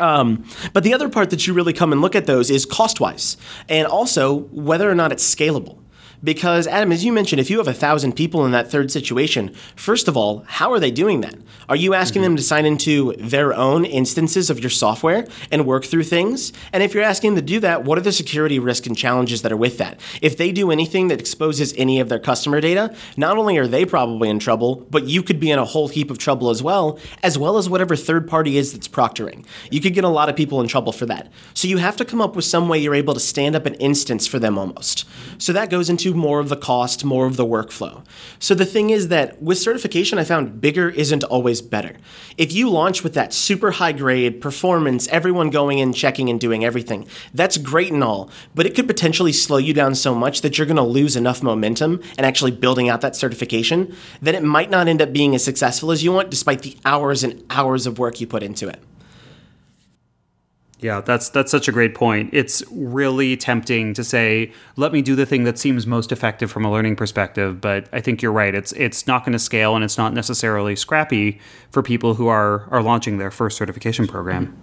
Um, 0.00 0.44
but 0.72 0.84
the 0.84 0.94
other 0.94 1.08
part 1.08 1.30
that 1.30 1.46
you 1.46 1.54
really 1.54 1.72
come 1.72 1.92
and 1.92 2.00
look 2.00 2.14
at 2.14 2.26
those 2.26 2.50
is 2.50 2.64
cost 2.64 3.00
wise, 3.00 3.36
and 3.68 3.86
also 3.86 4.34
whether 4.34 4.90
or 4.90 4.94
not 4.94 5.12
it's 5.12 5.34
scalable. 5.34 5.78
Because, 6.22 6.66
Adam, 6.66 6.90
as 6.90 7.04
you 7.04 7.12
mentioned, 7.12 7.40
if 7.40 7.48
you 7.48 7.58
have 7.58 7.68
a 7.68 7.72
thousand 7.72 8.14
people 8.14 8.44
in 8.44 8.50
that 8.50 8.70
third 8.70 8.90
situation, 8.90 9.54
first 9.76 10.08
of 10.08 10.16
all, 10.16 10.44
how 10.48 10.72
are 10.72 10.80
they 10.80 10.90
doing 10.90 11.20
that? 11.20 11.36
Are 11.68 11.76
you 11.76 11.94
asking 11.94 12.22
mm-hmm. 12.22 12.30
them 12.30 12.36
to 12.36 12.42
sign 12.42 12.66
into 12.66 13.14
their 13.18 13.54
own 13.54 13.84
instances 13.84 14.50
of 14.50 14.58
your 14.58 14.70
software 14.70 15.26
and 15.52 15.66
work 15.66 15.84
through 15.84 16.04
things? 16.04 16.52
And 16.72 16.82
if 16.82 16.92
you're 16.92 17.04
asking 17.04 17.34
them 17.34 17.44
to 17.44 17.52
do 17.52 17.60
that, 17.60 17.84
what 17.84 17.98
are 17.98 18.02
the 18.02 18.12
security 18.12 18.58
risks 18.58 18.86
and 18.86 18.96
challenges 18.96 19.42
that 19.42 19.52
are 19.52 19.56
with 19.56 19.78
that? 19.78 20.00
If 20.20 20.36
they 20.36 20.50
do 20.50 20.70
anything 20.70 21.08
that 21.08 21.20
exposes 21.20 21.72
any 21.76 22.00
of 22.00 22.08
their 22.08 22.18
customer 22.18 22.60
data, 22.60 22.94
not 23.16 23.38
only 23.38 23.56
are 23.58 23.68
they 23.68 23.84
probably 23.84 24.28
in 24.28 24.38
trouble, 24.38 24.86
but 24.90 25.04
you 25.04 25.22
could 25.22 25.38
be 25.38 25.50
in 25.50 25.58
a 25.58 25.64
whole 25.64 25.88
heap 25.88 26.10
of 26.10 26.18
trouble 26.18 26.50
as 26.50 26.62
well, 26.62 26.98
as 27.22 27.38
well 27.38 27.58
as 27.58 27.68
whatever 27.68 27.94
third 27.94 28.26
party 28.26 28.56
is 28.56 28.72
that's 28.72 28.88
proctoring. 28.88 29.46
You 29.70 29.80
could 29.80 29.94
get 29.94 30.04
a 30.04 30.08
lot 30.08 30.28
of 30.28 30.36
people 30.36 30.60
in 30.60 30.68
trouble 30.68 30.92
for 30.92 31.06
that. 31.06 31.30
So 31.54 31.68
you 31.68 31.76
have 31.76 31.96
to 31.98 32.04
come 32.04 32.20
up 32.20 32.34
with 32.34 32.44
some 32.44 32.68
way 32.68 32.78
you're 32.78 32.94
able 32.94 33.14
to 33.14 33.20
stand 33.20 33.54
up 33.54 33.66
an 33.66 33.74
instance 33.74 34.26
for 34.26 34.38
them 34.38 34.58
almost. 34.58 35.06
So 35.38 35.52
that 35.52 35.70
goes 35.70 35.88
into 35.88 36.07
more 36.14 36.40
of 36.40 36.48
the 36.48 36.56
cost, 36.56 37.04
more 37.04 37.26
of 37.26 37.36
the 37.36 37.44
workflow. 37.44 38.04
So 38.38 38.54
the 38.54 38.64
thing 38.64 38.90
is 38.90 39.08
that 39.08 39.40
with 39.42 39.58
certification, 39.58 40.18
I 40.18 40.24
found 40.24 40.60
bigger 40.60 40.88
isn't 40.88 41.24
always 41.24 41.60
better. 41.62 41.96
If 42.36 42.52
you 42.52 42.68
launch 42.68 43.02
with 43.02 43.14
that 43.14 43.32
super 43.32 43.72
high 43.72 43.92
grade 43.92 44.40
performance, 44.40 45.08
everyone 45.08 45.50
going 45.50 45.78
in, 45.78 45.92
checking, 45.92 46.28
and 46.28 46.40
doing 46.40 46.64
everything, 46.64 47.06
that's 47.34 47.58
great 47.58 47.92
and 47.92 48.04
all, 48.04 48.30
but 48.54 48.66
it 48.66 48.74
could 48.74 48.86
potentially 48.86 49.32
slow 49.32 49.58
you 49.58 49.74
down 49.74 49.94
so 49.94 50.14
much 50.14 50.42
that 50.42 50.58
you're 50.58 50.66
going 50.66 50.76
to 50.76 50.82
lose 50.82 51.16
enough 51.16 51.42
momentum 51.42 52.00
and 52.16 52.26
actually 52.26 52.50
building 52.50 52.88
out 52.88 53.00
that 53.00 53.16
certification 53.16 53.94
that 54.22 54.34
it 54.34 54.42
might 54.42 54.70
not 54.70 54.88
end 54.88 55.02
up 55.02 55.12
being 55.12 55.34
as 55.34 55.44
successful 55.44 55.90
as 55.90 56.04
you 56.04 56.12
want, 56.12 56.30
despite 56.30 56.62
the 56.62 56.76
hours 56.84 57.24
and 57.24 57.44
hours 57.50 57.86
of 57.86 57.98
work 57.98 58.20
you 58.20 58.26
put 58.26 58.42
into 58.42 58.68
it. 58.68 58.82
Yeah, 60.80 61.00
that's 61.00 61.28
that's 61.30 61.50
such 61.50 61.66
a 61.66 61.72
great 61.72 61.94
point. 61.94 62.30
It's 62.32 62.62
really 62.70 63.36
tempting 63.36 63.94
to 63.94 64.04
say, 64.04 64.52
"Let 64.76 64.92
me 64.92 65.02
do 65.02 65.16
the 65.16 65.26
thing 65.26 65.42
that 65.42 65.58
seems 65.58 65.88
most 65.88 66.12
effective 66.12 66.52
from 66.52 66.64
a 66.64 66.70
learning 66.70 66.94
perspective," 66.94 67.60
but 67.60 67.88
I 67.92 68.00
think 68.00 68.22
you're 68.22 68.32
right. 68.32 68.54
It's 68.54 68.70
it's 68.72 69.06
not 69.06 69.24
going 69.24 69.32
to 69.32 69.40
scale 69.40 69.74
and 69.74 69.84
it's 69.84 69.98
not 69.98 70.14
necessarily 70.14 70.76
scrappy 70.76 71.40
for 71.70 71.82
people 71.82 72.14
who 72.14 72.28
are 72.28 72.68
are 72.70 72.82
launching 72.82 73.18
their 73.18 73.32
first 73.32 73.56
certification 73.56 74.06
program. 74.06 74.56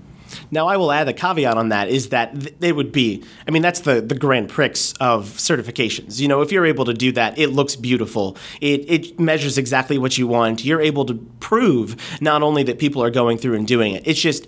Now, 0.52 0.68
I 0.68 0.78
will 0.78 0.92
add 0.92 1.08
a 1.08 1.14
caveat 1.14 1.58
on 1.58 1.70
that 1.70 1.88
is 1.88 2.10
that 2.10 2.40
th- 2.40 2.56
it 2.60 2.76
would 2.76 2.92
be, 2.92 3.24
I 3.48 3.52
mean, 3.52 3.62
that's 3.62 3.82
the, 3.82 4.02
the 4.02 4.16
grand 4.16 4.50
prix 4.50 4.94
of 5.00 5.26
certifications. 5.26 6.20
You 6.20 6.28
know, 6.28 6.42
if 6.42 6.52
you're 6.52 6.66
able 6.66 6.86
to 6.86 6.94
do 6.94 7.12
that, 7.14 7.38
it 7.38 7.50
looks 7.50 7.76
beautiful. 7.76 8.36
It, 8.60 8.90
it 8.90 9.20
measures 9.20 9.58
exactly 9.58 9.98
what 9.98 10.18
you 10.18 10.28
want. 10.28 10.66
You're 10.66 10.82
able 10.82 11.06
to 11.06 11.16
prove 11.40 11.96
not 12.22 12.42
only 12.42 12.64
that 12.64 12.80
people 12.80 13.04
are 13.04 13.12
going 13.12 13.38
through 13.38 13.56
and 13.56 13.68
doing 13.68 13.94
it, 13.94 14.04
it's 14.06 14.20
just, 14.20 14.48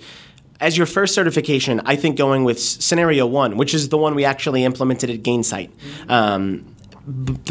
as 0.60 0.78
your 0.78 0.88
first 0.88 1.14
certification, 1.14 1.82
I 1.86 1.96
think 1.96 2.18
going 2.18 2.44
with 2.44 2.60
scenario 2.60 3.26
one, 3.26 3.58
which 3.58 3.74
is 3.74 3.90
the 3.90 3.98
one 3.98 4.16
we 4.16 4.26
actually 4.26 4.64
implemented 4.64 5.10
at 5.10 5.22
Gainsight. 5.22 5.70
Um, 6.10 6.66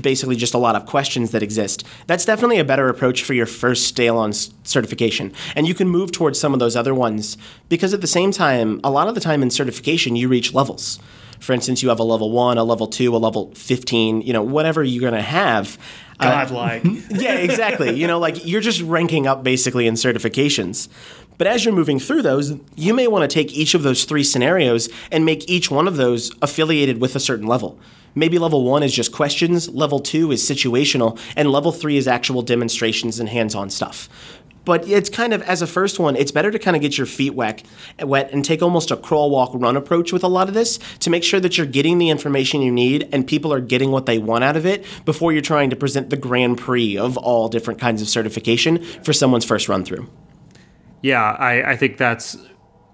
basically 0.03 0.37
just 0.37 0.53
a 0.53 0.59
lot 0.59 0.77
of 0.77 0.85
questions 0.85 1.31
that 1.31 1.43
exist. 1.43 1.85
That's 2.07 2.27
definitely 2.27 2.59
a 2.59 2.65
better 2.65 2.89
approach 2.89 3.25
for 3.25 3.33
your 3.33 3.47
first 3.47 3.87
stale 3.87 4.19
on 4.19 4.33
certification. 4.33 5.33
And 5.55 5.67
you 5.67 5.75
can 5.75 5.89
move 5.89 6.13
towards 6.13 6.39
some 6.39 6.53
of 6.53 6.61
those 6.61 6.77
other 6.77 6.95
ones 6.95 7.39
because 7.69 7.95
at 7.95 8.03
the 8.03 8.07
same 8.07 8.33
time, 8.33 8.81
a 8.85 8.91
lot 8.91 9.09
of 9.09 9.15
the 9.15 9.21
time 9.21 9.43
in 9.43 9.51
certification, 9.51 10.15
you 10.15 10.29
reach 10.29 10.53
levels. 10.53 10.99
For 11.41 11.53
instance, 11.53 11.83
you 11.83 11.89
have 11.89 12.01
a 12.01 12.05
level 12.05 12.31
one, 12.31 12.59
a 12.59 12.65
level 12.65 12.87
two, 12.87 13.15
a 13.15 13.19
level 13.19 13.53
15, 13.55 14.23
you 14.23 14.33
know, 14.33 14.43
whatever 14.43 14.83
you're 14.83 15.01
going 15.01 15.15
to 15.15 15.23
have. 15.23 15.79
Uh, 16.19 16.31
Godlike. 16.31 16.85
Uh, 16.87 16.91
yeah, 17.11 17.35
exactly. 17.35 17.95
you 17.95 18.07
know, 18.07 18.19
like 18.19 18.47
you're 18.47 18.61
just 18.61 18.81
ranking 18.83 19.27
up 19.27 19.43
basically 19.43 19.87
in 19.87 19.95
certifications. 19.95 20.89
But 21.39 21.47
as 21.47 21.65
you're 21.65 21.75
moving 21.75 21.99
through 21.99 22.23
those, 22.23 22.59
you 22.75 22.95
may 22.95 23.07
want 23.07 23.29
to 23.29 23.35
take 23.35 23.53
each 23.53 23.75
of 23.75 23.83
those 23.83 24.05
three 24.05 24.25
scenarios 24.25 24.89
and 25.11 25.25
make 25.25 25.49
each 25.49 25.71
one 25.71 25.87
of 25.87 25.97
those 25.97 26.33
affiliated 26.41 27.01
with 27.01 27.15
a 27.17 27.21
certain 27.21 27.47
level. 27.47 27.79
Maybe 28.15 28.39
level 28.39 28.65
one 28.65 28.83
is 28.83 28.95
just 28.95 29.13
questions, 29.13 29.69
level 29.69 30.01
two 30.01 30.33
is 30.33 30.43
situational, 30.43 31.21
and 31.37 31.51
level 31.53 31.71
three 31.71 31.99
is 31.99 32.09
actual 32.09 32.41
demonstrations 32.41 33.21
and 33.21 33.29
hands 33.29 33.55
on 33.55 33.69
stuff. 33.69 34.09
But 34.65 34.89
it's 34.89 35.09
kind 35.09 35.33
of, 35.33 35.43
as 35.43 35.63
a 35.63 35.67
first 35.67 36.01
one, 36.01 36.17
it's 36.17 36.33
better 36.33 36.51
to 36.51 36.59
kind 36.59 36.75
of 36.75 36.83
get 36.83 36.99
your 36.99 37.07
feet 37.07 37.35
wet, 37.35 37.63
wet 38.01 38.33
and 38.33 38.45
take 38.45 38.63
almost 38.63 38.91
a 38.91 38.97
crawl, 38.97 39.31
walk, 39.31 39.53
run 39.55 39.77
approach 39.77 40.13
with 40.13 40.25
a 40.25 40.29
lot 40.29 40.49
of 40.49 40.55
this 40.55 40.79
to 41.01 41.11
make 41.11 41.23
sure 41.23 41.39
that 41.39 41.57
you're 41.57 41.67
getting 41.67 41.99
the 41.99 42.11
information 42.11 42.63
you 42.63 42.73
need 42.73 43.09
and 43.13 43.29
people 43.29 43.53
are 43.53 43.61
getting 43.61 43.93
what 43.93 44.07
they 44.07 44.19
want 44.19 44.43
out 44.43 44.57
of 44.57 44.67
it 44.67 44.85
before 45.05 45.33
you're 45.33 45.41
trying 45.41 45.71
to 45.71 45.77
present 45.77 46.11
the 46.11 46.17
Grand 46.17 46.59
Prix 46.59 46.99
of 46.99 47.17
all 47.17 47.49
different 47.49 47.79
kinds 47.79 48.03
of 48.03 48.09
certification 48.09 48.83
for 49.05 49.13
someone's 49.13 49.45
first 49.45 49.69
run 49.69 49.85
through. 49.85 50.09
Yeah, 51.07 51.37
I, 51.39 51.63
I 51.63 51.77
think 51.77 51.99
that's 51.99 52.37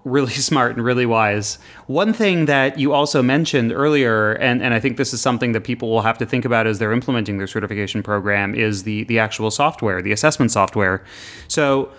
really 0.05 0.33
smart 0.49 0.75
and 0.75 0.85
really 0.85 1.07
wise. 1.07 1.57
One 1.87 2.13
thing 2.13 2.45
that 2.45 2.77
you 2.77 2.93
also 2.93 3.23
mentioned 3.23 3.71
earlier, 3.71 4.33
and, 4.33 4.61
and 4.61 4.71
I 4.71 4.79
think 4.79 4.97
this 4.97 5.15
is 5.15 5.21
something 5.21 5.53
that 5.53 5.61
people 5.61 5.89
will 5.89 6.03
have 6.03 6.19
to 6.19 6.25
think 6.27 6.45
about 6.45 6.67
as 6.67 6.77
they're 6.77 6.91
implementing 6.91 7.39
their 7.39 7.47
certification 7.47 8.03
program, 8.03 8.53
is 8.53 8.83
the, 8.83 9.05
the 9.05 9.17
actual 9.17 9.49
software, 9.49 9.99
the 9.99 10.11
assessment 10.11 10.51
software. 10.51 11.03
So, 11.47 11.91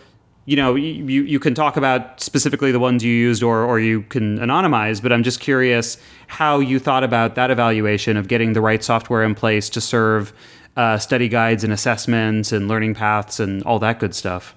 you 0.44 0.54
know, 0.54 0.76
you, 0.76 1.24
you 1.24 1.40
can 1.40 1.52
talk 1.52 1.76
about 1.76 2.20
specifically 2.20 2.70
the 2.70 2.78
ones 2.78 3.02
you 3.02 3.12
used 3.12 3.42
or, 3.42 3.64
or 3.64 3.80
you 3.80 4.02
can 4.02 4.38
anonymize, 4.38 5.02
but 5.02 5.12
I'm 5.12 5.24
just 5.24 5.40
curious 5.40 5.96
how 6.28 6.60
you 6.60 6.78
thought 6.78 7.02
about 7.02 7.34
that 7.34 7.50
evaluation 7.50 8.16
of 8.16 8.28
getting 8.28 8.52
the 8.52 8.60
right 8.60 8.84
software 8.84 9.24
in 9.24 9.34
place 9.34 9.68
to 9.70 9.80
serve 9.80 10.32
uh, 10.76 10.96
study 10.96 11.28
guides 11.28 11.64
and 11.64 11.72
assessments 11.72 12.52
and 12.52 12.68
learning 12.68 12.94
paths 12.94 13.40
and 13.40 13.64
all 13.64 13.80
that 13.80 13.98
good 13.98 14.14
stuff. 14.14 14.54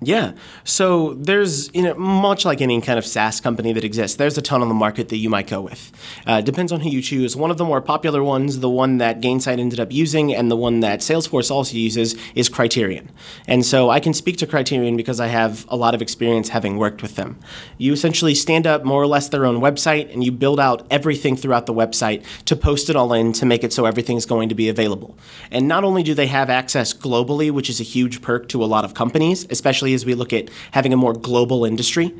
Yeah. 0.00 0.34
So 0.62 1.14
there's, 1.14 1.74
you 1.74 1.82
know, 1.82 1.94
much 1.94 2.44
like 2.44 2.60
any 2.60 2.80
kind 2.80 3.00
of 3.00 3.04
SaaS 3.04 3.40
company 3.40 3.72
that 3.72 3.82
exists, 3.82 4.16
there's 4.16 4.38
a 4.38 4.42
ton 4.42 4.62
on 4.62 4.68
the 4.68 4.74
market 4.74 5.08
that 5.08 5.16
you 5.16 5.28
might 5.28 5.48
go 5.48 5.60
with. 5.60 5.90
Uh, 6.24 6.40
depends 6.40 6.70
on 6.70 6.80
who 6.80 6.88
you 6.88 7.02
choose. 7.02 7.34
One 7.34 7.50
of 7.50 7.58
the 7.58 7.64
more 7.64 7.80
popular 7.80 8.22
ones, 8.22 8.60
the 8.60 8.70
one 8.70 8.98
that 8.98 9.20
Gainsight 9.20 9.58
ended 9.58 9.80
up 9.80 9.90
using, 9.90 10.32
and 10.32 10.52
the 10.52 10.56
one 10.56 10.80
that 10.80 11.00
Salesforce 11.00 11.50
also 11.50 11.76
uses, 11.76 12.14
is 12.36 12.48
Kryterion. 12.48 13.08
And 13.48 13.66
so 13.66 13.90
I 13.90 13.98
can 13.98 14.14
speak 14.14 14.36
to 14.36 14.46
Kryterion 14.46 14.96
because 14.96 15.18
I 15.18 15.26
have 15.26 15.66
a 15.68 15.74
lot 15.76 15.96
of 15.96 16.02
experience 16.02 16.50
having 16.50 16.76
worked 16.76 17.02
with 17.02 17.16
them. 17.16 17.36
You 17.76 17.92
essentially 17.92 18.36
stand 18.36 18.68
up 18.68 18.84
more 18.84 19.02
or 19.02 19.08
less 19.08 19.28
their 19.28 19.44
own 19.44 19.60
website, 19.60 20.12
and 20.12 20.22
you 20.22 20.30
build 20.30 20.60
out 20.60 20.86
everything 20.92 21.34
throughout 21.34 21.66
the 21.66 21.74
website 21.74 22.24
to 22.44 22.54
post 22.54 22.88
it 22.88 22.94
all 22.94 23.12
in 23.12 23.32
to 23.32 23.44
make 23.44 23.64
it 23.64 23.72
so 23.72 23.84
everything's 23.84 24.26
going 24.26 24.48
to 24.48 24.54
be 24.54 24.68
available. 24.68 25.18
And 25.50 25.66
not 25.66 25.82
only 25.82 26.04
do 26.04 26.14
they 26.14 26.28
have 26.28 26.50
access 26.50 26.94
globally, 26.94 27.50
which 27.50 27.68
is 27.68 27.80
a 27.80 27.84
huge 27.84 28.22
perk 28.22 28.48
to 28.50 28.62
a 28.62 28.66
lot 28.66 28.84
of 28.84 28.94
companies, 28.94 29.44
especially 29.50 29.87
especially 29.88 29.94
as 29.94 30.06
we 30.06 30.14
look 30.14 30.32
at 30.32 30.50
having 30.72 30.92
a 30.92 30.96
more 30.96 31.12
global 31.12 31.64
industry. 31.64 32.14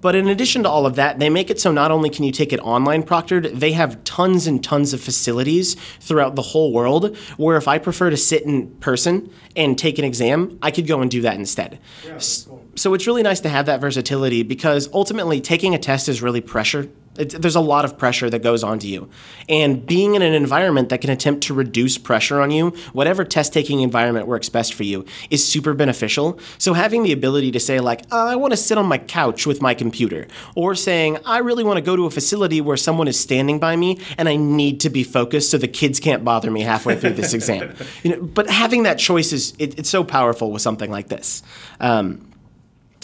But 0.00 0.14
in 0.14 0.28
addition 0.28 0.62
to 0.62 0.68
all 0.68 0.86
of 0.86 0.94
that, 0.94 1.18
they 1.18 1.28
make 1.28 1.50
it 1.50 1.60
so 1.60 1.70
not 1.72 1.90
only 1.90 2.08
can 2.08 2.24
you 2.24 2.32
take 2.32 2.54
it 2.54 2.60
online 2.60 3.02
proctored, 3.02 3.52
they 3.52 3.72
have 3.72 4.02
tons 4.04 4.46
and 4.46 4.64
tons 4.64 4.94
of 4.94 5.00
facilities 5.02 5.76
throughout 6.00 6.36
the 6.36 6.42
whole 6.42 6.72
world 6.72 7.14
where 7.36 7.58
if 7.58 7.68
I 7.68 7.78
prefer 7.78 8.08
to 8.08 8.16
sit 8.16 8.42
in 8.44 8.70
person 8.80 9.30
and 9.56 9.78
take 9.78 9.98
an 9.98 10.04
exam, 10.06 10.58
I 10.62 10.70
could 10.70 10.86
go 10.86 11.02
and 11.02 11.10
do 11.10 11.20
that 11.20 11.36
instead. 11.36 11.78
Yeah, 12.06 12.18
cool. 12.46 12.59
So 12.76 12.94
it's 12.94 13.06
really 13.06 13.22
nice 13.22 13.40
to 13.40 13.48
have 13.48 13.66
that 13.66 13.80
versatility 13.80 14.42
because 14.42 14.88
ultimately 14.92 15.40
taking 15.40 15.74
a 15.74 15.78
test 15.78 16.08
is 16.08 16.22
really 16.22 16.40
pressure 16.40 16.88
there's 17.14 17.56
a 17.56 17.60
lot 17.60 17.84
of 17.84 17.98
pressure 17.98 18.30
that 18.30 18.42
goes 18.42 18.62
onto 18.62 18.86
you. 18.86 19.08
And 19.48 19.84
being 19.84 20.14
in 20.14 20.22
an 20.22 20.32
environment 20.32 20.90
that 20.90 21.00
can 21.00 21.10
attempt 21.10 21.42
to 21.44 21.54
reduce 21.54 21.98
pressure 21.98 22.40
on 22.40 22.50
you, 22.50 22.70
whatever 22.92 23.24
test 23.24 23.52
taking 23.52 23.80
environment 23.80 24.26
works 24.26 24.48
best 24.48 24.74
for 24.74 24.84
you, 24.84 25.04
is 25.28 25.46
super 25.46 25.74
beneficial. 25.74 26.38
So 26.58 26.72
having 26.72 27.02
the 27.02 27.12
ability 27.12 27.50
to 27.52 27.60
say, 27.60 27.80
like, 27.80 28.02
oh, 28.12 28.28
I 28.28 28.36
want 28.36 28.52
to 28.52 28.56
sit 28.56 28.78
on 28.78 28.86
my 28.86 28.98
couch 28.98 29.46
with 29.46 29.60
my 29.60 29.74
computer, 29.74 30.28
or 30.54 30.74
saying, 30.74 31.18
I 31.26 31.38
really 31.38 31.64
want 31.64 31.78
to 31.78 31.82
go 31.82 31.96
to 31.96 32.06
a 32.06 32.10
facility 32.10 32.60
where 32.60 32.76
someone 32.76 33.08
is 33.08 33.18
standing 33.18 33.58
by 33.58 33.76
me 33.76 33.98
and 34.16 34.28
I 34.28 34.36
need 34.36 34.80
to 34.80 34.90
be 34.90 35.02
focused 35.02 35.50
so 35.50 35.58
the 35.58 35.68
kids 35.68 36.00
can't 36.00 36.24
bother 36.24 36.50
me 36.50 36.62
halfway 36.62 36.96
through 36.98 37.14
this 37.14 37.34
exam. 37.34 37.74
You 38.02 38.10
know, 38.10 38.22
but 38.22 38.48
having 38.48 38.84
that 38.84 38.98
choice 38.98 39.32
is 39.32 39.52
it, 39.58 39.78
it's 39.78 39.90
so 39.90 40.04
powerful 40.04 40.52
with 40.52 40.62
something 40.62 40.90
like 40.90 41.08
this. 41.08 41.42
Um, 41.80 42.29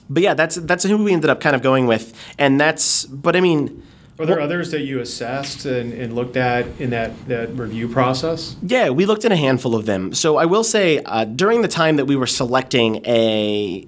but 0.08 0.22
yeah, 0.22 0.34
that's 0.34 0.56
that's 0.56 0.84
who 0.84 1.02
we 1.02 1.12
ended 1.12 1.30
up 1.30 1.40
kind 1.40 1.56
of 1.56 1.62
going 1.62 1.86
with, 1.86 2.14
and 2.38 2.60
that's. 2.60 3.04
But 3.06 3.36
I 3.36 3.40
mean, 3.40 3.82
are 4.18 4.24
there 4.24 4.40
others 4.40 4.70
that 4.70 4.82
you 4.82 5.00
assessed 5.00 5.66
and, 5.66 5.92
and, 5.92 6.14
looked 6.14 6.36
at 6.36 6.66
in 6.80 6.90
that, 6.90 7.28
that 7.28 7.50
review 7.50 7.86
process? 7.86 8.56
Yeah, 8.62 8.88
we 8.88 9.04
looked 9.04 9.26
at 9.26 9.32
a 9.32 9.36
handful 9.36 9.74
of 9.74 9.84
them. 9.84 10.14
So 10.14 10.38
I 10.38 10.46
will 10.46 10.64
say, 10.64 11.02
uh, 11.04 11.24
during 11.24 11.60
the 11.60 11.68
time 11.68 11.96
that 11.96 12.06
we 12.06 12.16
were 12.16 12.26
selecting 12.26 13.04
a 13.04 13.86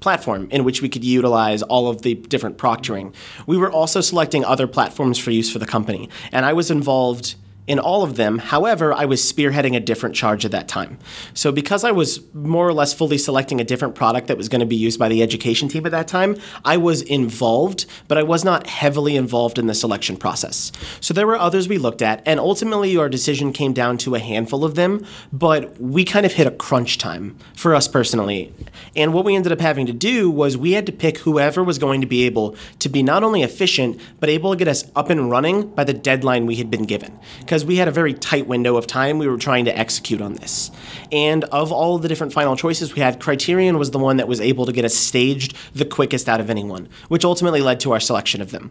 platform 0.00 0.48
in 0.50 0.64
which 0.64 0.82
we 0.82 0.88
could 0.88 1.04
utilize 1.04 1.62
all 1.62 1.88
of 1.88 2.02
the 2.02 2.14
different 2.14 2.58
proctoring, 2.58 3.14
we 3.46 3.56
were 3.56 3.70
also 3.70 4.00
selecting 4.00 4.44
other 4.44 4.66
platforms 4.66 5.16
for 5.16 5.30
use 5.30 5.52
for 5.52 5.60
the 5.60 5.66
company. 5.66 6.08
And 6.32 6.44
I 6.44 6.52
was 6.54 6.68
involved 6.68 7.36
in 7.66 7.78
all 7.78 8.02
of 8.02 8.16
them. 8.16 8.38
However, 8.38 8.92
I 8.92 9.04
was 9.04 9.22
spearheading 9.22 9.76
a 9.76 9.80
different 9.80 10.16
charge 10.16 10.44
at 10.44 10.50
that 10.50 10.66
time. 10.66 10.98
So, 11.32 11.52
because 11.52 11.84
I 11.84 11.92
was 11.92 12.20
more 12.34 12.66
or 12.66 12.72
less 12.72 12.92
fully 12.92 13.18
selecting 13.18 13.60
a 13.60 13.64
different 13.64 13.94
product 13.94 14.26
that 14.26 14.36
was 14.36 14.48
going 14.48 14.60
to 14.60 14.66
be 14.66 14.76
used 14.76 14.98
by 14.98 15.08
the 15.08 15.22
education 15.22 15.68
team 15.68 15.86
at 15.86 15.92
that 15.92 16.08
time, 16.08 16.36
I 16.64 16.76
was 16.76 17.02
involved, 17.02 17.86
but 18.08 18.18
I 18.18 18.24
was 18.24 18.44
not 18.44 18.66
heavily 18.66 19.16
involved 19.16 19.58
in 19.58 19.68
the 19.68 19.74
selection 19.74 20.16
process. 20.16 20.72
So, 21.00 21.14
there 21.14 21.26
were 21.26 21.36
others 21.36 21.68
we 21.68 21.78
looked 21.78 22.02
at, 22.02 22.22
and 22.26 22.40
ultimately 22.40 22.96
our 22.96 23.08
decision 23.08 23.52
came 23.52 23.72
down 23.72 23.96
to 23.98 24.16
a 24.16 24.18
handful 24.18 24.64
of 24.64 24.74
them, 24.74 25.06
but 25.32 25.80
we 25.80 26.04
kind 26.04 26.26
of 26.26 26.32
hit 26.32 26.48
a 26.48 26.50
crunch 26.50 26.98
time 26.98 27.36
for 27.54 27.76
us 27.76 27.86
personally. 27.86 28.52
And 28.96 29.14
what 29.14 29.24
we 29.24 29.36
ended 29.36 29.52
up 29.52 29.60
having 29.60 29.86
to 29.86 29.92
do 29.92 30.30
was 30.30 30.56
we 30.56 30.72
had 30.72 30.86
to 30.86 30.92
pick 30.92 31.18
whoever 31.18 31.62
was 31.62 31.78
going 31.78 32.00
to 32.00 32.06
be 32.08 32.24
able 32.24 32.56
to 32.80 32.88
be 32.88 33.04
not 33.04 33.22
only 33.22 33.42
efficient, 33.42 34.00
but 34.18 34.28
able 34.28 34.50
to 34.50 34.56
get 34.56 34.66
us 34.66 34.84
up 34.96 35.10
and 35.10 35.30
running 35.30 35.68
by 35.68 35.84
the 35.84 35.94
deadline 35.94 36.46
we 36.46 36.56
had 36.56 36.70
been 36.70 36.84
given 36.84 37.20
because 37.52 37.66
we 37.66 37.76
had 37.76 37.86
a 37.86 37.90
very 37.90 38.14
tight 38.14 38.46
window 38.46 38.78
of 38.78 38.86
time 38.86 39.18
we 39.18 39.28
were 39.28 39.36
trying 39.36 39.66
to 39.66 39.78
execute 39.78 40.22
on 40.22 40.32
this. 40.32 40.70
And 41.12 41.44
of 41.44 41.70
all 41.70 41.98
the 41.98 42.08
different 42.08 42.32
final 42.32 42.56
choices 42.56 42.94
we 42.94 43.02
had, 43.02 43.20
Kryterion 43.20 43.78
was 43.78 43.90
the 43.90 43.98
one 43.98 44.16
that 44.16 44.26
was 44.26 44.40
able 44.40 44.64
to 44.64 44.72
get 44.72 44.86
us 44.86 44.94
staged 44.94 45.54
the 45.74 45.84
quickest 45.84 46.30
out 46.30 46.40
of 46.40 46.48
anyone, 46.48 46.88
which 47.08 47.26
ultimately 47.26 47.60
led 47.60 47.78
to 47.80 47.92
our 47.92 48.00
selection 48.00 48.40
of 48.40 48.52
them. 48.52 48.70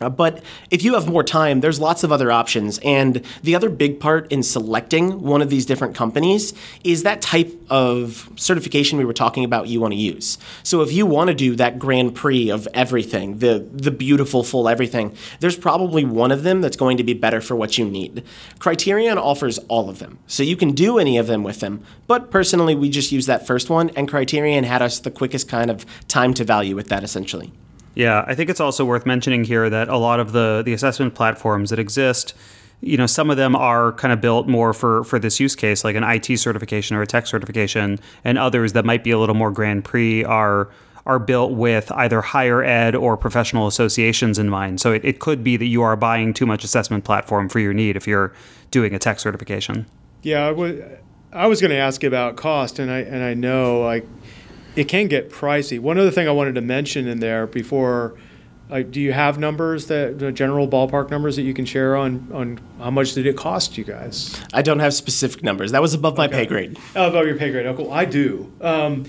Uh, 0.00 0.08
but 0.08 0.42
if 0.70 0.82
you 0.82 0.94
have 0.94 1.08
more 1.08 1.22
time, 1.22 1.60
there's 1.60 1.80
lots 1.80 2.02
of 2.02 2.10
other 2.10 2.32
options. 2.32 2.78
And 2.84 3.24
the 3.42 3.54
other 3.54 3.70
big 3.70 4.00
part 4.00 4.30
in 4.32 4.42
selecting 4.42 5.22
one 5.22 5.40
of 5.40 5.50
these 5.50 5.66
different 5.66 5.94
companies 5.94 6.52
is 6.82 7.04
that 7.04 7.22
type 7.22 7.52
of 7.70 8.28
certification 8.36 8.98
we 8.98 9.04
were 9.04 9.12
talking 9.12 9.44
about 9.44 9.68
you 9.68 9.80
want 9.80 9.92
to 9.92 9.98
use. 9.98 10.36
So 10.62 10.82
if 10.82 10.92
you 10.92 11.06
want 11.06 11.28
to 11.28 11.34
do 11.34 11.54
that 11.56 11.78
Grand 11.78 12.14
Prix 12.14 12.50
of 12.50 12.66
everything, 12.74 13.38
the, 13.38 13.66
the 13.72 13.90
beautiful 13.90 14.42
full 14.42 14.68
everything, 14.68 15.16
there's 15.40 15.56
probably 15.56 16.04
one 16.04 16.32
of 16.32 16.42
them 16.42 16.60
that's 16.60 16.76
going 16.76 16.96
to 16.96 17.04
be 17.04 17.14
better 17.14 17.40
for 17.40 17.54
what 17.54 17.78
you 17.78 17.84
need. 17.84 18.24
Kryterion 18.58 19.16
offers 19.16 19.58
all 19.68 19.88
of 19.88 20.00
them. 20.00 20.18
So 20.26 20.42
you 20.42 20.56
can 20.56 20.72
do 20.72 20.98
any 20.98 21.18
of 21.18 21.28
them 21.28 21.44
with 21.44 21.60
them. 21.60 21.84
But 22.06 22.30
personally, 22.30 22.74
we 22.74 22.90
just 22.90 23.12
use 23.12 23.26
that 23.26 23.46
first 23.46 23.70
one, 23.70 23.90
and 23.90 24.08
Kryterion 24.08 24.64
had 24.64 24.82
us 24.82 24.98
the 24.98 25.10
quickest 25.10 25.48
kind 25.48 25.70
of 25.70 25.86
time 26.08 26.34
to 26.34 26.44
value 26.44 26.74
with 26.74 26.88
that 26.88 27.04
essentially. 27.04 27.52
Yeah, 27.94 28.24
I 28.26 28.34
think 28.34 28.50
it's 28.50 28.60
also 28.60 28.84
worth 28.84 29.06
mentioning 29.06 29.44
here 29.44 29.70
that 29.70 29.88
a 29.88 29.96
lot 29.96 30.20
of 30.20 30.32
the 30.32 30.62
the 30.64 30.72
assessment 30.72 31.14
platforms 31.14 31.70
that 31.70 31.78
exist, 31.78 32.34
you 32.80 32.96
know, 32.96 33.06
some 33.06 33.30
of 33.30 33.36
them 33.36 33.54
are 33.54 33.92
kind 33.92 34.12
of 34.12 34.20
built 34.20 34.48
more 34.48 34.72
for 34.72 35.04
for 35.04 35.18
this 35.18 35.38
use 35.38 35.54
case, 35.54 35.84
like 35.84 35.96
an 35.96 36.04
IT 36.04 36.38
certification 36.38 36.96
or 36.96 37.02
a 37.02 37.06
tech 37.06 37.26
certification, 37.26 38.00
and 38.24 38.38
others 38.38 38.72
that 38.72 38.84
might 38.84 39.04
be 39.04 39.10
a 39.10 39.18
little 39.18 39.34
more 39.34 39.50
Grand 39.50 39.84
Prix 39.84 40.24
are 40.24 40.68
are 41.06 41.18
built 41.18 41.52
with 41.52 41.92
either 41.92 42.22
higher 42.22 42.62
ed 42.62 42.94
or 42.94 43.16
professional 43.16 43.66
associations 43.66 44.38
in 44.38 44.48
mind. 44.48 44.80
So 44.80 44.92
it, 44.92 45.04
it 45.04 45.20
could 45.20 45.44
be 45.44 45.56
that 45.58 45.66
you 45.66 45.82
are 45.82 45.96
buying 45.96 46.32
too 46.32 46.46
much 46.46 46.64
assessment 46.64 47.04
platform 47.04 47.48
for 47.48 47.58
your 47.58 47.74
need 47.74 47.96
if 47.96 48.06
you're 48.06 48.32
doing 48.70 48.94
a 48.94 48.98
tech 48.98 49.20
certification. 49.20 49.86
Yeah, 50.22 50.46
I 50.46 50.50
was, 50.52 50.80
I 51.30 51.46
was 51.46 51.60
going 51.60 51.72
to 51.72 51.76
ask 51.76 52.02
about 52.02 52.36
cost, 52.36 52.78
and 52.78 52.90
I 52.90 53.00
and 53.00 53.22
I 53.22 53.34
know 53.34 53.80
like 53.80 54.06
it 54.76 54.84
can 54.88 55.08
get 55.08 55.30
pricey. 55.30 55.78
One 55.78 55.98
other 55.98 56.10
thing 56.10 56.28
I 56.28 56.32
wanted 56.32 56.54
to 56.56 56.60
mention 56.60 57.06
in 57.06 57.20
there 57.20 57.46
before, 57.46 58.14
uh, 58.70 58.82
do 58.82 59.00
you 59.00 59.12
have 59.12 59.38
numbers 59.38 59.86
that 59.86 60.18
the 60.18 60.32
general 60.32 60.66
ballpark 60.66 61.10
numbers 61.10 61.36
that 61.36 61.42
you 61.42 61.54
can 61.54 61.64
share 61.64 61.96
on 61.96 62.30
on 62.32 62.60
how 62.78 62.90
much 62.90 63.12
did 63.14 63.26
it 63.26 63.36
cost 63.36 63.76
you 63.78 63.84
guys? 63.84 64.40
I 64.52 64.62
don't 64.62 64.80
have 64.80 64.94
specific 64.94 65.42
numbers. 65.42 65.72
That 65.72 65.82
was 65.82 65.94
above 65.94 66.16
my 66.16 66.28
pay 66.28 66.46
grade. 66.46 66.78
Oh, 66.96 67.08
above 67.08 67.26
your 67.26 67.36
pay 67.36 67.50
grade. 67.50 67.74
Cool. 67.76 67.92
I 67.92 68.04
do. 68.04 68.52
Um, 68.60 69.04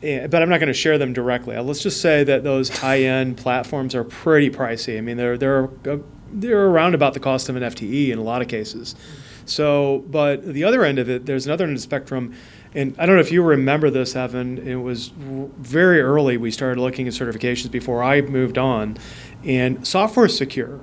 but 0.00 0.42
I'm 0.42 0.50
not 0.50 0.58
going 0.58 0.68
to 0.68 0.74
share 0.74 0.98
them 0.98 1.12
directly. 1.12 1.56
Let's 1.58 1.82
just 1.82 2.00
say 2.02 2.24
that 2.24 2.44
those 2.44 2.68
high-end 2.68 3.38
platforms 3.38 3.94
are 3.94 4.04
pretty 4.04 4.50
pricey. 4.50 4.98
I 4.98 5.00
mean, 5.00 5.16
they're 5.16 5.38
they're 5.38 5.70
uh, 5.88 5.98
they're 6.30 6.66
around 6.66 6.94
about 6.94 7.14
the 7.14 7.20
cost 7.20 7.48
of 7.48 7.56
an 7.56 7.62
FTE 7.62 8.10
in 8.10 8.18
a 8.18 8.22
lot 8.22 8.42
of 8.42 8.48
cases. 8.48 8.94
So, 9.46 10.04
but 10.08 10.44
the 10.44 10.64
other 10.64 10.84
end 10.84 10.98
of 10.98 11.08
it, 11.08 11.26
there's 11.26 11.46
another 11.46 11.64
end 11.64 11.72
of 11.72 11.78
the 11.78 11.82
spectrum 11.82 12.34
and 12.74 12.94
I 12.98 13.06
don't 13.06 13.14
know 13.14 13.20
if 13.20 13.30
you 13.30 13.42
remember 13.42 13.88
this, 13.90 14.16
Evan. 14.16 14.58
It 14.58 14.76
was 14.76 15.08
very 15.08 16.00
early 16.00 16.36
we 16.36 16.50
started 16.50 16.80
looking 16.80 17.06
at 17.06 17.14
certifications 17.14 17.70
before 17.70 18.02
I 18.02 18.20
moved 18.20 18.58
on. 18.58 18.98
And 19.44 19.86
Software 19.86 20.28
Secure 20.28 20.80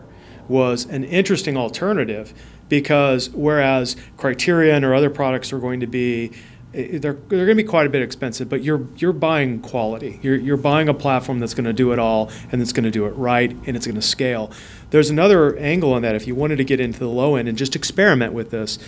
was 0.47 0.85
an 0.85 1.03
interesting 1.03 1.57
alternative 1.57 2.33
because 2.69 3.29
whereas 3.31 3.97
Kryterion 4.17 4.83
or 4.83 4.95
other 4.95 5.09
products 5.09 5.51
are 5.51 5.59
going 5.59 5.81
to 5.81 5.87
be 5.87 6.31
they're, 6.73 6.99
they're 6.99 7.17
going 7.19 7.47
to 7.47 7.55
be 7.55 7.63
quite 7.63 7.85
a 7.85 7.89
bit 7.89 8.01
expensive, 8.01 8.47
but 8.47 8.63
you're 8.63 8.87
you're 8.95 9.11
buying 9.11 9.59
quality. 9.59 10.19
You're, 10.21 10.37
you're 10.37 10.57
buying 10.57 10.87
a 10.87 10.93
platform 10.93 11.39
that's 11.39 11.53
going 11.53 11.65
to 11.65 11.73
do 11.73 11.91
it 11.91 11.99
all 11.99 12.31
and 12.51 12.61
that's 12.61 12.71
going 12.71 12.85
to 12.85 12.91
do 12.91 13.05
it 13.05 13.11
right 13.11 13.51
and 13.65 13.75
it's 13.75 13.85
going 13.85 13.95
to 13.95 14.01
scale. 14.01 14.51
There's 14.89 15.09
another 15.09 15.57
angle 15.57 15.93
on 15.93 16.01
that. 16.03 16.15
If 16.15 16.27
you 16.27 16.35
wanted 16.35 16.57
to 16.57 16.63
get 16.63 16.79
into 16.79 16.99
the 16.99 17.09
low 17.09 17.35
end 17.35 17.49
and 17.49 17.57
just 17.57 17.75
experiment 17.75 18.33
with 18.33 18.51
this, 18.51 18.79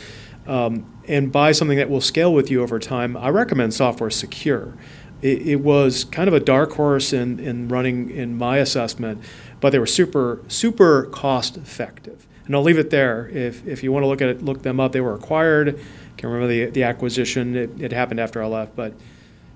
um, 0.47 0.85
and 1.07 1.31
buy 1.31 1.51
something 1.51 1.77
that 1.77 1.89
will 1.89 2.01
scale 2.01 2.33
with 2.33 2.49
you 2.51 2.61
over 2.61 2.79
time, 2.79 3.15
I 3.15 3.29
recommend 3.29 3.73
Software 3.73 4.09
Secure. 4.09 4.75
It, 5.21 5.47
it, 5.47 5.55
was 5.61 6.03
kind 6.03 6.27
of 6.27 6.33
a 6.33 6.39
dark 6.41 6.73
horse 6.73 7.13
in, 7.13 7.39
in 7.39 7.69
running 7.69 8.09
in 8.09 8.37
my 8.37 8.57
assessment, 8.57 9.23
but 9.61 9.69
they 9.69 9.79
were 9.79 9.85
super, 9.85 10.41
super 10.49 11.05
cost 11.05 11.55
effective. 11.55 12.27
And 12.45 12.55
I'll 12.55 12.63
leave 12.63 12.77
it 12.77 12.89
there. 12.89 13.29
If, 13.29 13.65
if 13.65 13.83
you 13.83 13.91
want 13.91 14.03
to 14.03 14.07
look 14.07 14.21
at 14.21 14.29
it, 14.29 14.43
look 14.43 14.63
them 14.63 14.79
up. 14.79 14.91
They 14.91 15.01
were 15.01 15.15
acquired. 15.15 15.79
Can't 16.17 16.31
remember 16.31 16.47
the, 16.47 16.65
the 16.65 16.83
acquisition. 16.83 17.55
It, 17.55 17.69
it 17.79 17.91
happened 17.91 18.19
after 18.19 18.43
I 18.43 18.47
left. 18.47 18.75
But 18.75 18.93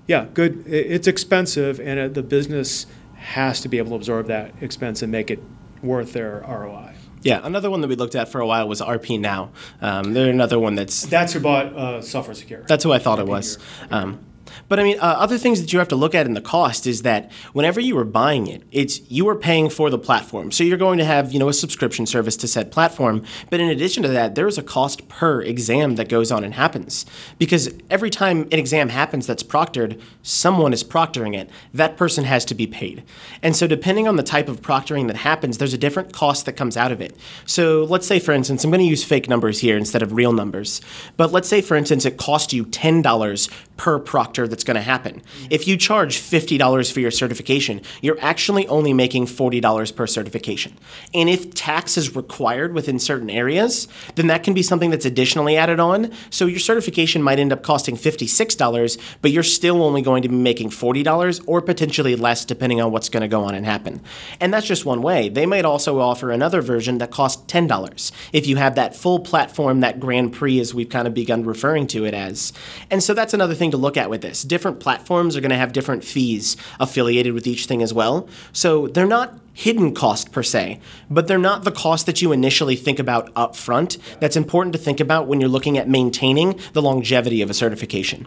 yeah, 0.06 0.26
good. 0.32 0.66
It, 0.66 0.86
it's 0.86 1.06
expensive, 1.06 1.80
and 1.80 1.98
it, 1.98 2.14
the 2.14 2.22
business 2.22 2.86
has 3.16 3.60
to 3.60 3.68
be 3.68 3.78
able 3.78 3.90
to 3.90 3.96
absorb 3.96 4.26
that 4.28 4.54
expense 4.60 5.02
and 5.02 5.12
make 5.12 5.30
it 5.30 5.40
worth 5.82 6.12
their 6.12 6.44
ROI. 6.48 6.94
Yeah, 7.22 7.40
another 7.42 7.70
one 7.70 7.80
that 7.80 7.88
we 7.88 7.96
looked 7.96 8.14
at 8.14 8.28
for 8.28 8.40
a 8.40 8.46
while 8.46 8.68
was 8.68 8.80
RP 8.80 9.18
Now. 9.18 9.50
Um, 9.80 10.14
they're 10.14 10.30
another 10.30 10.58
one 10.58 10.76
that's 10.76 11.04
that's 11.06 11.32
who 11.32 11.40
bought 11.40 11.66
uh, 11.74 12.00
Software 12.00 12.34
Secure. 12.34 12.62
That's 12.62 12.84
who 12.84 12.92
I 12.92 12.98
thought 12.98 13.18
RP 13.18 13.22
it 13.22 13.26
was. 13.26 13.58
Um, 13.90 14.20
but 14.68 14.80
I 14.80 14.82
mean, 14.82 14.98
uh, 14.98 15.16
other 15.18 15.38
things 15.38 15.60
that 15.60 15.72
you 15.72 15.78
have 15.78 15.88
to 15.88 15.96
look 15.96 16.14
at 16.14 16.26
in 16.26 16.34
the 16.34 16.40
cost 16.40 16.86
is 16.86 17.02
that 17.02 17.30
whenever 17.52 17.80
you 17.80 17.96
are 17.98 18.04
buying 18.04 18.46
it, 18.46 18.62
it's 18.72 19.00
you 19.10 19.28
are 19.28 19.36
paying 19.36 19.70
for 19.70 19.90
the 19.90 19.98
platform. 19.98 20.50
So 20.50 20.64
you're 20.64 20.78
going 20.78 20.98
to 20.98 21.04
have 21.04 21.32
you 21.32 21.38
know 21.38 21.48
a 21.48 21.52
subscription 21.52 22.06
service 22.06 22.36
to 22.38 22.48
said 22.48 22.72
platform. 22.72 23.24
But 23.50 23.60
in 23.60 23.68
addition 23.68 24.02
to 24.02 24.08
that, 24.08 24.34
there 24.34 24.46
is 24.46 24.58
a 24.58 24.62
cost 24.62 25.08
per 25.08 25.42
exam 25.42 25.96
that 25.96 26.08
goes 26.08 26.32
on 26.32 26.44
and 26.44 26.54
happens 26.54 27.06
because 27.38 27.70
every 27.90 28.10
time 28.10 28.42
an 28.52 28.58
exam 28.58 28.88
happens 28.88 29.26
that's 29.26 29.42
proctored, 29.42 30.00
someone 30.22 30.72
is 30.72 30.82
proctoring 30.82 31.36
it. 31.36 31.50
That 31.72 31.96
person 31.96 32.24
has 32.24 32.44
to 32.46 32.54
be 32.54 32.66
paid. 32.66 33.04
And 33.42 33.54
so 33.54 33.66
depending 33.66 34.08
on 34.08 34.16
the 34.16 34.22
type 34.22 34.48
of 34.48 34.62
proctoring 34.62 35.06
that 35.06 35.16
happens, 35.16 35.58
there's 35.58 35.74
a 35.74 35.78
different 35.78 36.12
cost 36.12 36.46
that 36.46 36.54
comes 36.54 36.76
out 36.76 36.92
of 36.92 37.00
it. 37.00 37.16
So 37.46 37.84
let's 37.84 38.06
say, 38.06 38.18
for 38.18 38.32
instance, 38.32 38.64
I'm 38.64 38.70
going 38.70 38.80
to 38.80 38.86
use 38.86 39.04
fake 39.04 39.28
numbers 39.28 39.60
here 39.60 39.76
instead 39.76 40.02
of 40.02 40.12
real 40.12 40.32
numbers. 40.32 40.80
But 41.16 41.32
let's 41.32 41.48
say, 41.48 41.60
for 41.60 41.76
instance, 41.76 42.04
it 42.04 42.16
costs 42.16 42.52
you 42.52 42.64
ten 42.64 43.02
dollars 43.02 43.48
per 43.78 43.98
proctor 43.98 44.46
that's 44.46 44.64
going 44.64 44.74
to 44.74 44.82
happen. 44.82 45.22
If 45.48 45.66
you 45.66 45.78
charge 45.78 46.18
$50 46.18 46.92
for 46.92 47.00
your 47.00 47.10
certification, 47.10 47.80
you're 48.02 48.18
actually 48.20 48.66
only 48.66 48.92
making 48.92 49.26
$40 49.26 49.96
per 49.96 50.06
certification. 50.06 50.76
And 51.14 51.30
if 51.30 51.54
tax 51.54 51.96
is 51.96 52.14
required 52.14 52.74
within 52.74 52.98
certain 52.98 53.30
areas, 53.30 53.88
then 54.16 54.26
that 54.26 54.42
can 54.42 54.52
be 54.52 54.62
something 54.62 54.90
that's 54.90 55.06
additionally 55.06 55.56
added 55.56 55.80
on. 55.80 56.12
So 56.28 56.44
your 56.44 56.58
certification 56.58 57.22
might 57.22 57.38
end 57.38 57.52
up 57.52 57.62
costing 57.62 57.96
$56, 57.96 58.98
but 59.22 59.30
you're 59.30 59.42
still 59.42 59.82
only 59.82 60.02
going 60.02 60.22
to 60.24 60.28
be 60.28 60.36
making 60.36 60.70
$40 60.70 61.42
or 61.46 61.62
potentially 61.62 62.16
less 62.16 62.44
depending 62.44 62.80
on 62.80 62.90
what's 62.90 63.08
going 63.08 63.22
to 63.22 63.28
go 63.28 63.44
on 63.44 63.54
and 63.54 63.64
happen. 63.64 64.00
And 64.40 64.52
that's 64.52 64.66
just 64.66 64.84
one 64.84 65.02
way. 65.02 65.28
They 65.28 65.46
might 65.46 65.64
also 65.64 66.00
offer 66.00 66.32
another 66.32 66.60
version 66.60 66.98
that 66.98 67.12
costs 67.12 67.50
$10 67.50 68.12
if 68.32 68.46
you 68.48 68.56
have 68.56 68.74
that 68.74 68.96
full 68.96 69.20
platform, 69.20 69.80
that 69.80 70.00
Grand 70.00 70.32
Prix, 70.32 70.58
as 70.58 70.74
we've 70.74 70.88
kind 70.88 71.06
of 71.06 71.14
begun 71.14 71.44
referring 71.44 71.86
to 71.88 72.04
it 72.04 72.14
as. 72.14 72.52
And 72.90 73.02
so 73.02 73.14
that's 73.14 73.34
another 73.34 73.54
thing 73.54 73.67
to 73.70 73.76
look 73.76 73.96
at 73.96 74.10
with 74.10 74.22
this 74.22 74.42
different 74.42 74.80
platforms 74.80 75.36
are 75.36 75.40
going 75.40 75.50
to 75.50 75.56
have 75.56 75.72
different 75.72 76.04
fees 76.04 76.56
affiliated 76.80 77.32
with 77.32 77.46
each 77.46 77.66
thing 77.66 77.82
as 77.82 77.92
well. 77.92 78.28
So 78.52 78.88
they're 78.88 79.06
not 79.06 79.38
hidden 79.52 79.94
cost 79.94 80.30
per 80.30 80.42
se, 80.42 80.80
but 81.10 81.26
they're 81.26 81.38
not 81.38 81.64
the 81.64 81.72
cost 81.72 82.06
that 82.06 82.22
you 82.22 82.32
initially 82.32 82.76
think 82.76 82.98
about 82.98 83.30
up 83.34 83.56
front. 83.56 83.98
That's 84.20 84.36
important 84.36 84.72
to 84.74 84.78
think 84.78 85.00
about 85.00 85.26
when 85.26 85.40
you're 85.40 85.48
looking 85.48 85.76
at 85.76 85.88
maintaining 85.88 86.60
the 86.72 86.82
longevity 86.82 87.42
of 87.42 87.50
a 87.50 87.54
certification. 87.54 88.26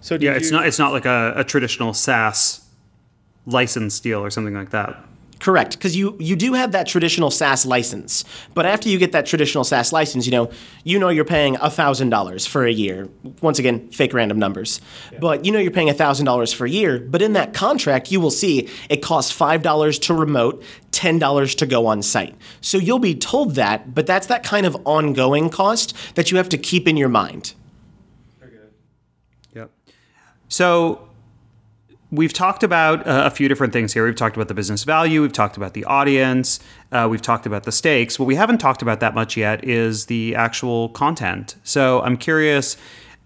So 0.00 0.16
yeah, 0.20 0.32
it's 0.32 0.50
not 0.50 0.66
it's 0.66 0.78
not 0.78 0.92
like 0.92 1.06
a, 1.06 1.32
a 1.36 1.44
traditional 1.44 1.94
SaaS 1.94 2.60
license 3.46 4.00
deal 4.00 4.20
or 4.20 4.30
something 4.30 4.54
like 4.54 4.70
that. 4.70 5.02
Correct, 5.44 5.72
because 5.72 5.94
you 5.94 6.16
you 6.18 6.36
do 6.36 6.54
have 6.54 6.72
that 6.72 6.86
traditional 6.86 7.30
SaaS 7.30 7.66
license, 7.66 8.24
but 8.54 8.64
after 8.64 8.88
you 8.88 8.96
get 8.96 9.12
that 9.12 9.26
traditional 9.26 9.62
SaaS 9.62 9.92
license, 9.92 10.24
you 10.24 10.32
know 10.32 10.50
you 10.84 10.98
know 10.98 11.10
you're 11.10 11.26
paying 11.26 11.56
thousand 11.56 12.08
dollars 12.08 12.46
for 12.46 12.64
a 12.64 12.72
year. 12.72 13.10
Once 13.42 13.58
again, 13.58 13.90
fake 13.90 14.14
random 14.14 14.38
numbers, 14.38 14.80
yeah. 15.12 15.18
but 15.18 15.44
you 15.44 15.52
know 15.52 15.58
you're 15.58 15.70
paying 15.70 15.92
thousand 15.92 16.24
dollars 16.24 16.50
for 16.50 16.64
a 16.64 16.70
year. 16.70 16.98
But 16.98 17.20
in 17.20 17.34
that 17.34 17.52
contract, 17.52 18.10
you 18.10 18.20
will 18.20 18.30
see 18.30 18.70
it 18.88 19.02
costs 19.02 19.32
five 19.32 19.60
dollars 19.60 19.98
to 19.98 20.14
remote, 20.14 20.64
ten 20.92 21.18
dollars 21.18 21.54
to 21.56 21.66
go 21.66 21.84
on 21.88 22.00
site. 22.00 22.34
So 22.62 22.78
you'll 22.78 22.98
be 22.98 23.14
told 23.14 23.56
that, 23.56 23.94
but 23.94 24.06
that's 24.06 24.28
that 24.28 24.44
kind 24.44 24.64
of 24.64 24.74
ongoing 24.86 25.50
cost 25.50 25.94
that 26.14 26.30
you 26.30 26.38
have 26.38 26.48
to 26.48 26.56
keep 26.56 26.88
in 26.88 26.96
your 26.96 27.10
mind. 27.10 27.52
Very 28.40 28.52
good. 28.52 28.72
Yep. 29.52 29.70
So 30.48 31.06
we've 32.14 32.32
talked 32.32 32.62
about 32.62 33.06
uh, 33.06 33.22
a 33.26 33.30
few 33.30 33.48
different 33.48 33.72
things 33.72 33.92
here. 33.92 34.04
We've 34.04 34.14
talked 34.14 34.36
about 34.36 34.48
the 34.48 34.54
business 34.54 34.84
value, 34.84 35.22
we've 35.22 35.32
talked 35.32 35.56
about 35.56 35.74
the 35.74 35.84
audience, 35.84 36.60
uh, 36.92 37.08
we've 37.10 37.22
talked 37.22 37.46
about 37.46 37.64
the 37.64 37.72
stakes. 37.72 38.18
What 38.18 38.26
we 38.26 38.36
haven't 38.36 38.58
talked 38.58 38.82
about 38.82 39.00
that 39.00 39.14
much 39.14 39.36
yet 39.36 39.64
is 39.64 40.06
the 40.06 40.34
actual 40.34 40.90
content. 40.90 41.56
So 41.64 42.00
I'm 42.02 42.16
curious. 42.16 42.76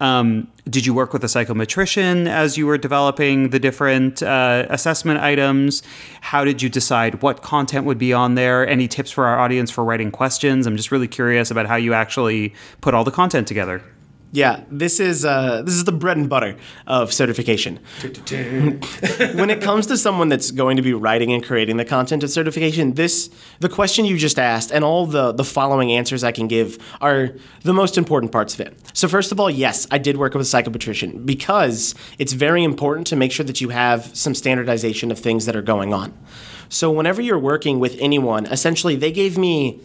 Um, 0.00 0.46
did 0.70 0.86
you 0.86 0.94
work 0.94 1.12
with 1.12 1.24
a 1.24 1.26
psychometrician 1.26 2.28
as 2.28 2.56
you 2.56 2.66
were 2.66 2.78
developing 2.78 3.50
the 3.50 3.58
different 3.58 4.22
uh, 4.22 4.64
assessment 4.70 5.18
items? 5.20 5.82
How 6.20 6.44
did 6.44 6.62
you 6.62 6.68
decide 6.68 7.20
what 7.20 7.42
content 7.42 7.84
would 7.84 7.98
be 7.98 8.12
on 8.12 8.36
there? 8.36 8.66
Any 8.66 8.86
tips 8.86 9.10
for 9.10 9.26
our 9.26 9.40
audience 9.40 9.72
for 9.72 9.82
writing 9.82 10.12
questions? 10.12 10.68
I'm 10.68 10.76
just 10.76 10.92
really 10.92 11.08
curious 11.08 11.50
about 11.50 11.66
how 11.66 11.74
you 11.74 11.94
actually 11.94 12.54
put 12.80 12.94
all 12.94 13.02
the 13.02 13.10
content 13.10 13.48
together. 13.48 13.82
Yeah, 14.30 14.64
this 14.70 15.00
is 15.00 15.24
uh, 15.24 15.62
this 15.62 15.74
is 15.74 15.84
the 15.84 15.92
bread 15.92 16.18
and 16.18 16.28
butter 16.28 16.56
of 16.86 17.14
certification. 17.14 17.80
when 18.02 19.48
it 19.48 19.62
comes 19.62 19.86
to 19.86 19.96
someone 19.96 20.28
that's 20.28 20.50
going 20.50 20.76
to 20.76 20.82
be 20.82 20.92
writing 20.92 21.32
and 21.32 21.42
creating 21.42 21.78
the 21.78 21.84
content 21.86 22.22
of 22.22 22.30
certification, 22.30 22.92
this 22.92 23.30
the 23.60 23.70
question 23.70 24.04
you 24.04 24.18
just 24.18 24.38
asked 24.38 24.70
and 24.70 24.84
all 24.84 25.06
the 25.06 25.32
the 25.32 25.44
following 25.44 25.92
answers 25.92 26.22
I 26.24 26.32
can 26.32 26.46
give 26.46 26.78
are 27.00 27.30
the 27.62 27.72
most 27.72 27.96
important 27.96 28.30
parts 28.30 28.52
of 28.52 28.60
it. 28.60 28.78
So 28.92 29.08
first 29.08 29.32
of 29.32 29.40
all, 29.40 29.50
yes, 29.50 29.86
I 29.90 29.96
did 29.96 30.18
work 30.18 30.34
with 30.34 30.42
a 30.42 30.62
psychometrician 30.62 31.24
because 31.24 31.94
it's 32.18 32.34
very 32.34 32.64
important 32.64 33.06
to 33.06 33.16
make 33.16 33.32
sure 33.32 33.46
that 33.46 33.62
you 33.62 33.70
have 33.70 34.14
some 34.14 34.34
standardization 34.34 35.10
of 35.10 35.18
things 35.18 35.46
that 35.46 35.56
are 35.56 35.62
going 35.62 35.94
on. 35.94 36.12
So 36.68 36.90
whenever 36.90 37.22
you're 37.22 37.38
working 37.38 37.78
with 37.78 37.96
anyone, 37.98 38.44
essentially 38.44 38.94
they 38.94 39.10
gave 39.10 39.38
me 39.38 39.80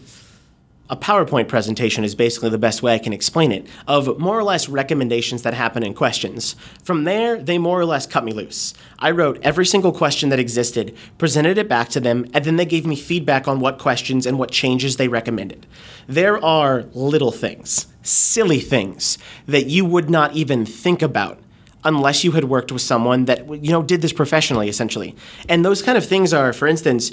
a 0.89 0.97
PowerPoint 0.97 1.47
presentation 1.47 2.03
is 2.03 2.13
basically 2.13 2.49
the 2.49 2.57
best 2.57 2.83
way 2.83 2.93
I 2.93 2.99
can 2.99 3.13
explain 3.13 3.53
it, 3.53 3.67
of 3.87 4.19
more 4.19 4.37
or 4.37 4.43
less 4.43 4.67
recommendations 4.67 5.41
that 5.43 5.53
happen 5.53 5.81
in 5.81 5.93
questions. 5.93 6.57
From 6.83 7.05
there, 7.05 7.41
they 7.41 7.57
more 7.57 7.79
or 7.79 7.85
less 7.85 8.05
cut 8.05 8.25
me 8.25 8.33
loose. 8.33 8.73
I 8.99 9.11
wrote 9.11 9.39
every 9.41 9.65
single 9.65 9.93
question 9.93 10.27
that 10.29 10.39
existed, 10.39 10.95
presented 11.17 11.57
it 11.57 11.69
back 11.69 11.87
to 11.89 12.01
them, 12.01 12.25
and 12.33 12.43
then 12.43 12.57
they 12.57 12.65
gave 12.65 12.85
me 12.85 12.97
feedback 12.97 13.47
on 13.47 13.61
what 13.61 13.79
questions 13.79 14.25
and 14.25 14.37
what 14.37 14.51
changes 14.51 14.97
they 14.97 15.07
recommended. 15.07 15.65
There 16.05 16.43
are 16.43 16.83
little 16.93 17.31
things, 17.31 17.87
silly 18.01 18.59
things, 18.59 19.17
that 19.47 19.67
you 19.67 19.85
would 19.85 20.09
not 20.09 20.33
even 20.33 20.65
think 20.65 21.01
about 21.01 21.39
unless 21.85 22.25
you 22.25 22.31
had 22.33 22.45
worked 22.45 22.73
with 22.73 22.81
someone 22.81 23.25
that 23.25 23.47
you 23.63 23.71
know 23.71 23.83
did 23.83 24.01
this 24.01 24.13
professionally 24.13 24.69
essentially. 24.69 25.15
And 25.49 25.65
those 25.65 25.81
kind 25.81 25.97
of 25.97 26.05
things 26.05 26.33
are 26.33 26.53
for 26.53 26.67
instance, 26.67 27.11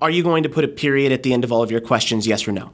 are 0.00 0.10
you 0.10 0.22
going 0.22 0.42
to 0.42 0.48
put 0.48 0.64
a 0.64 0.68
period 0.68 1.12
at 1.12 1.22
the 1.22 1.32
end 1.32 1.44
of 1.44 1.52
all 1.52 1.62
of 1.62 1.70
your 1.70 1.80
questions 1.80 2.26
yes 2.26 2.46
or 2.48 2.52
no? 2.52 2.70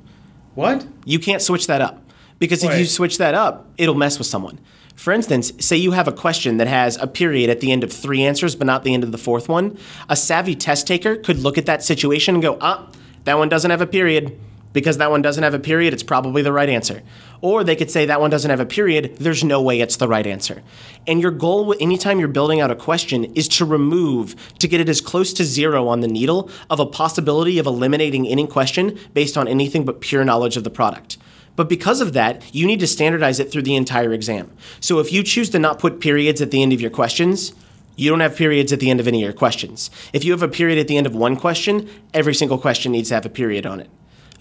What? 0.57 0.87
You 1.05 1.19
can't 1.19 1.41
switch 1.41 1.69
that 1.69 1.81
up 1.81 2.03
because 2.39 2.65
if 2.65 2.77
you 2.77 2.85
switch 2.85 3.19
that 3.19 3.35
up, 3.35 3.69
it'll 3.79 3.95
mess 3.95 4.19
with 4.19 4.27
someone. 4.27 4.59
For 4.97 5.13
instance, 5.13 5.53
say 5.61 5.77
you 5.77 5.93
have 5.93 6.09
a 6.09 6.13
question 6.13 6.57
that 6.57 6.67
has 6.67 6.97
a 6.97 7.07
period 7.07 7.51
at 7.51 7.61
the 7.61 7.71
end 7.71 7.85
of 7.85 7.93
three 7.93 8.23
answers, 8.23 8.57
but 8.57 8.67
not 8.67 8.83
the 8.83 8.95
end 8.95 9.05
of 9.05 9.13
the 9.13 9.19
fourth 9.19 9.49
one. 9.49 9.79
A 10.09 10.17
savvy 10.17 10.55
test 10.55 10.87
taker 10.87 11.17
could 11.17 11.39
look 11.39 11.59
at 11.59 11.67
that 11.67 11.85
situation 11.85 12.35
and 12.35 12.43
go, 12.43 12.57
ah, 12.63 12.91
that 13.25 13.37
one 13.37 13.51
doesn't 13.51 13.71
have 13.71 13.83
a 13.83 13.87
period. 13.87 14.39
Because 14.77 14.99
that 14.99 15.11
one 15.11 15.23
doesn't 15.23 15.43
have 15.43 15.55
a 15.55 15.59
period, 15.59 15.95
it's 15.95 16.03
probably 16.03 16.43
the 16.43 16.53
right 16.53 16.69
answer. 16.69 17.03
Or 17.41 17.65
they 17.65 17.77
could 17.77 17.91
say 17.91 18.05
that 18.05 18.21
one 18.21 18.29
doesn't 18.29 18.51
have 18.51 18.61
a 18.61 18.67
period, 18.67 19.17
there's 19.17 19.43
no 19.43 19.63
way 19.63 19.81
it's 19.81 19.97
the 19.97 20.07
right 20.07 20.27
answer. 20.27 20.63
And 21.07 21.23
your 21.23 21.31
goal, 21.31 21.75
anytime 21.81 22.19
you're 22.19 22.29
building 22.29 22.61
out 22.61 22.71
a 22.71 22.77
question, 22.77 23.25
is 23.35 23.49
to 23.57 23.65
remove, 23.65 24.37
to 24.59 24.69
get 24.69 24.83
it 24.83 24.91
as 24.91 25.01
close 25.01 25.33
to 25.33 25.45
zero 25.45 25.89
on 25.89 26.01
the 26.01 26.09
needle 26.09 26.51
of 26.69 26.79
a 26.79 26.85
possibility 26.85 27.59
of 27.59 27.65
eliminating 27.65 28.29
any 28.29 28.47
question 28.47 28.99
based 29.15 29.39
on 29.39 29.49
anything 29.49 29.87
but 29.87 30.03
pure 30.03 30.27
knowledge 30.27 30.59
of 30.59 30.65
the 30.65 30.69
product. 30.69 31.17
But 31.57 31.71
because 31.71 32.03
of 32.03 32.13
that, 32.13 32.55
you 32.55 32.67
need 32.67 32.81
to 32.81 32.87
standardize 32.87 33.41
it 33.41 33.51
through 33.51 33.63
the 33.63 33.77
entire 33.77 34.13
exam. 34.13 34.53
So 34.81 34.99
if 34.99 35.11
you 35.11 35.23
choose 35.23 35.49
to 35.51 35.59
not 35.59 35.79
put 35.79 36.01
periods 36.01 36.43
at 36.43 36.51
the 36.51 36.63
end 36.63 36.75
of 36.75 36.83
your 36.83 36.91
questions, 36.91 37.55
you 37.97 38.11
don't 38.11 38.21
have 38.21 38.37
periods 38.37 38.75
at 38.75 38.81
the 38.81 38.91
end 38.91 39.01
of 39.01 39.09
any 39.09 39.23
of 39.23 39.25
your 39.25 39.33
questions. 39.33 39.91
If 40.13 40.23
you 40.23 40.33
have 40.33 40.43
a 40.43 40.49
period 40.49 40.79
at 40.79 40.87
the 40.87 40.99
end 40.99 41.07
of 41.07 41.15
one 41.15 41.35
question, 41.35 41.89
every 42.13 42.35
single 42.35 42.59
question 42.59 42.93
needs 42.93 43.09
to 43.09 43.15
have 43.15 43.25
a 43.25 43.31
period 43.31 43.65
on 43.65 43.81
it. 43.81 43.89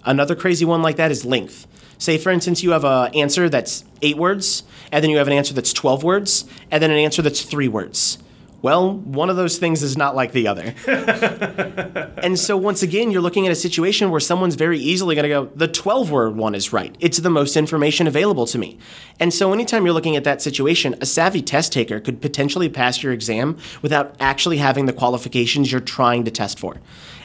Another 0.05 0.35
crazy 0.35 0.65
one 0.65 0.81
like 0.81 0.97
that 0.97 1.11
is 1.11 1.25
length. 1.25 1.67
Say, 1.97 2.17
for 2.17 2.29
instance, 2.29 2.61
you 2.61 2.71
have 2.71 2.83
an 2.83 3.13
answer 3.15 3.49
that's 3.49 3.85
eight 4.01 4.17
words, 4.17 4.63
and 4.91 5.03
then 5.03 5.09
you 5.09 5.17
have 5.17 5.27
an 5.27 5.33
answer 5.33 5.53
that's 5.53 5.73
12 5.73 6.03
words, 6.03 6.45
and 6.69 6.83
then 6.83 6.91
an 6.91 6.97
answer 6.97 7.21
that's 7.21 7.41
three 7.41 7.67
words. 7.67 8.17
Well, 8.65 8.93
one 8.93 9.29
of 9.29 9.35
those 9.35 9.59
things 9.59 9.83
is 9.83 9.95
not 9.95 10.15
like 10.15 10.31
the 10.31 10.47
other. 10.47 10.73
and 12.23 12.39
so, 12.39 12.57
once 12.57 12.81
again, 12.81 13.11
you're 13.11 13.21
looking 13.21 13.45
at 13.45 13.51
a 13.51 13.55
situation 13.55 14.09
where 14.09 14.19
someone's 14.19 14.55
very 14.55 14.79
easily 14.79 15.13
going 15.13 15.23
to 15.23 15.29
go, 15.29 15.45
the 15.55 15.67
12 15.67 16.09
word 16.09 16.35
one 16.35 16.55
is 16.55 16.73
right. 16.73 16.95
It's 16.99 17.19
the 17.19 17.29
most 17.29 17.55
information 17.55 18.07
available 18.07 18.47
to 18.47 18.57
me. 18.57 18.79
And 19.19 19.31
so, 19.31 19.53
anytime 19.53 19.85
you're 19.85 19.93
looking 19.93 20.15
at 20.15 20.23
that 20.23 20.41
situation, 20.41 20.95
a 20.99 21.05
savvy 21.05 21.43
test 21.43 21.73
taker 21.73 21.99
could 21.99 22.23
potentially 22.23 22.67
pass 22.67 23.03
your 23.03 23.13
exam 23.13 23.57
without 23.83 24.15
actually 24.19 24.57
having 24.57 24.87
the 24.87 24.93
qualifications 24.93 25.71
you're 25.71 25.79
trying 25.79 26.23
to 26.23 26.31
test 26.31 26.57
for. 26.57 26.77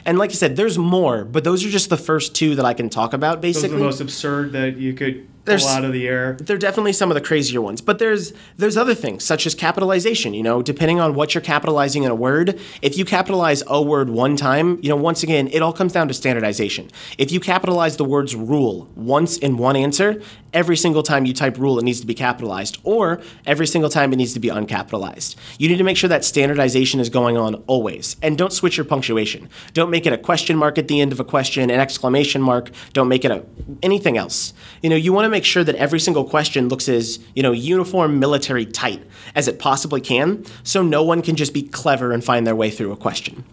And 0.05 0.17
like 0.17 0.31
I 0.31 0.33
said, 0.33 0.55
there's 0.55 0.77
more, 0.77 1.23
but 1.25 1.43
those 1.43 1.65
are 1.65 1.69
just 1.69 1.89
the 1.89 1.97
first 1.97 2.33
two 2.35 2.55
that 2.55 2.65
I 2.65 2.73
can 2.73 2.89
talk 2.89 3.13
about, 3.13 3.41
Basically, 3.41 3.69
Those 3.69 3.75
are 3.75 3.79
the 3.79 3.85
most 3.85 4.01
absurd 4.01 4.51
that 4.53 4.77
you 4.77 4.93
could 4.93 5.27
There's- 5.45 5.63
pull 5.63 5.71
out 5.71 5.83
of 5.85 5.91
the 5.93 6.07
air. 6.07 6.37
they're 6.41 6.57
definitely 6.57 6.93
some 6.93 7.09
of 7.09 7.15
the 7.15 7.21
crazier 7.21 7.61
ones 7.61 7.81
but 7.81 7.97
there's 7.97 8.31
there's 8.57 8.77
other 8.77 8.93
things 8.93 9.23
such 9.23 9.47
as 9.47 9.55
capitalization 9.55 10.35
you 10.35 10.43
know 10.43 10.61
depending 10.61 10.99
on 10.99 11.15
what 11.15 11.33
you're 11.33 11.41
capitalizing 11.41 12.03
in 12.03 12.11
a 12.11 12.15
word 12.15 12.59
if 12.83 12.95
you 12.95 13.03
capitalize 13.05 13.63
a 13.65 13.81
word 13.81 14.11
one 14.11 14.35
time 14.35 14.77
you 14.83 14.89
know 14.89 14.95
once 14.95 15.23
again 15.23 15.47
it 15.51 15.63
all 15.63 15.73
comes 15.73 15.93
down 15.93 16.07
to 16.07 16.13
standardization 16.13 16.89
if 17.17 17.31
you 17.31 17.39
capitalize 17.39 17.97
the 17.97 18.05
words 18.05 18.35
rule 18.35 18.87
once 18.95 19.37
in 19.39 19.57
one 19.57 19.75
answer 19.75 20.21
every 20.53 20.75
single 20.77 21.03
time 21.03 21.25
you 21.25 21.33
type 21.33 21.57
rule 21.57 21.79
it 21.79 21.83
needs 21.83 21.99
to 22.01 22.07
be 22.07 22.13
capitalized 22.13 22.77
or 22.83 23.21
every 23.45 23.65
single 23.67 23.89
time 23.89 24.11
it 24.13 24.17
needs 24.17 24.33
to 24.33 24.39
be 24.39 24.49
uncapitalized. 24.49 25.35
You 25.57 25.69
need 25.69 25.77
to 25.77 25.83
make 25.83 25.97
sure 25.97 26.07
that 26.09 26.25
standardization 26.25 26.99
is 26.99 27.09
going 27.09 27.37
on 27.37 27.55
always 27.67 28.17
and 28.21 28.37
don't 28.37 28.51
switch 28.53 28.77
your 28.77 28.85
punctuation. 28.85 29.49
Don't 29.73 29.89
make 29.89 30.05
it 30.05 30.13
a 30.13 30.17
question 30.17 30.57
mark 30.57 30.77
at 30.77 30.87
the 30.87 31.01
end 31.01 31.11
of 31.11 31.19
a 31.19 31.23
question 31.23 31.69
an 31.69 31.79
exclamation 31.79 32.41
mark. 32.41 32.71
Don't 32.93 33.07
make 33.07 33.23
it 33.25 33.31
a 33.31 33.43
anything 33.81 34.17
else. 34.17 34.53
You 34.81 34.89
know 34.89 34.95
you 34.95 35.13
want 35.13 35.25
to 35.25 35.29
make 35.29 35.45
sure 35.45 35.63
that 35.63 35.75
every 35.75 35.99
single 35.99 36.25
question 36.25 36.67
looks 36.69 36.89
as 36.89 37.19
you 37.35 37.43
know 37.43 37.51
uniform 37.51 38.19
military 38.19 38.65
tight 38.65 39.03
as 39.35 39.47
it 39.47 39.59
possibly 39.59 40.01
can 40.01 40.43
so 40.63 40.81
no 40.83 41.03
one 41.03 41.21
can 41.21 41.35
just 41.35 41.53
be 41.53 41.61
clever 41.61 42.11
and 42.11 42.23
find 42.23 42.45
their 42.45 42.55
way 42.55 42.69
through 42.69 42.91
a 42.91 42.97
question. 42.97 43.43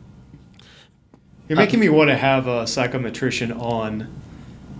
You're 1.49 1.57
making 1.57 1.81
me 1.81 1.89
want 1.89 2.11
to 2.11 2.17
have 2.17 2.47
a 2.47 2.65
psychometrician 2.65 3.59
on 3.59 4.13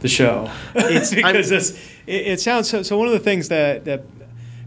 the 0.01 0.09
show. 0.09 0.51
It's- 0.75 1.13
I'm- 1.17 1.23
because 1.33 1.49
this, 1.49 1.93
it, 2.09 2.27
it 2.27 2.41
sounds 2.41 2.69
so. 2.69 2.83
So 2.83 2.99
one 2.99 3.07
of 3.07 3.13
the 3.13 3.21
things 3.21 3.49
that 3.49 3.85
that 3.85 4.05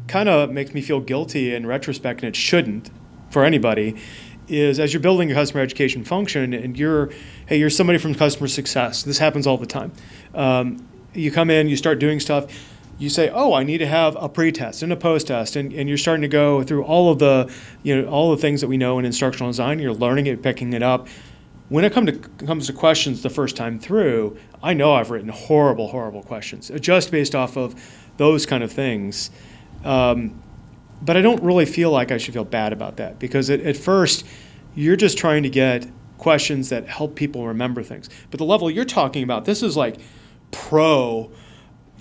kind 0.08 0.30
of 0.30 0.52
makes 0.52 0.74
me 0.74 0.82
feel 0.82 1.00
guilty 1.00 1.54
in 1.54 1.66
retrospect, 1.66 2.22
and 2.22 2.30
it 2.30 2.36
shouldn't 2.36 2.92
for 3.30 3.44
anybody, 3.44 3.96
is 4.48 4.80
as 4.80 4.94
you're 4.94 5.02
building 5.02 5.32
a 5.32 5.34
customer 5.34 5.62
education 5.62 6.04
function, 6.04 6.54
and 6.54 6.78
you're 6.78 7.10
hey, 7.48 7.58
you're 7.58 7.70
somebody 7.70 7.98
from 7.98 8.14
customer 8.14 8.48
success. 8.48 9.04
This 9.04 9.18
happens 9.18 9.48
all 9.48 9.58
the 9.58 9.66
time. 9.66 9.92
Um, 10.34 10.88
you 11.14 11.32
come 11.32 11.50
in, 11.50 11.68
you 11.68 11.76
start 11.76 12.00
doing 12.00 12.20
stuff. 12.20 12.46
You 13.00 13.10
say, 13.10 13.30
"Oh, 13.34 13.54
I 13.54 13.64
need 13.64 13.80
to 13.80 13.88
have 13.88 14.16
a 14.20 14.30
pre-test 14.30 14.84
and 14.84 14.94
a 14.94 14.96
post-test," 14.96 15.56
and, 15.56 15.74
and 15.74 15.89
you're 15.89 15.98
starting 15.98 16.22
to 16.22 16.28
go 16.28 16.62
through 16.62 16.84
all 16.84 17.12
of 17.12 17.18
the, 17.18 17.52
you 17.82 18.00
know, 18.00 18.08
all 18.08 18.30
the 18.30 18.38
things 18.38 18.62
that 18.62 18.68
we 18.68 18.78
know 18.78 19.00
in 19.00 19.06
instructional 19.06 19.50
design. 19.50 19.80
You're 19.80 19.94
learning 19.94 20.28
it, 20.28 20.44
picking 20.44 20.74
it 20.74 20.84
up 20.84 21.08
when 21.72 21.86
it 21.86 21.93
come 21.93 22.05
to, 22.05 22.11
comes 22.11 22.67
to 22.67 22.74
questions 22.74 23.22
the 23.22 23.30
first 23.30 23.55
time 23.55 23.80
through, 23.80 24.38
I 24.61 24.74
know 24.74 24.93
I've 24.93 25.09
written 25.09 25.30
horrible, 25.30 25.88
horrible 25.88 26.22
questions 26.22 26.69
uh, 26.69 26.78
just 26.78 27.11
based 27.11 27.34
off 27.34 27.55
of 27.55 27.82
those 28.17 28.45
kind 28.45 28.61
of 28.61 28.74
things. 28.74 29.32
Um, 29.86 30.43
but 31.01 31.15
I 31.15 31.22
don't 31.22 31.41
really 31.41 31.65
feel 31.65 31.89
like 31.89 32.11
I 32.11 32.17
should 32.17 32.34
feel 32.34 32.43
bad 32.43 32.74
about 32.74 32.97
that 32.97 33.19
because 33.19 33.49
at, 33.49 33.61
at 33.61 33.78
first, 33.78 34.26
you're 34.76 34.97
just 34.97 35.17
trying 35.17 35.43
to 35.43 35.49
get 35.49 35.88
questions 36.17 36.67
that 36.69 36.89
help 36.89 37.15
people 37.15 37.47
remember 37.47 37.84
things. 37.84 38.09
But 38.32 38.39
the 38.39 38.45
level 38.45 38.69
you're 38.69 38.84
talking 38.84 39.24
about, 39.24 39.45
this 39.45 39.63
is 39.63 39.78
like 39.78 39.97
pro, 40.51 41.32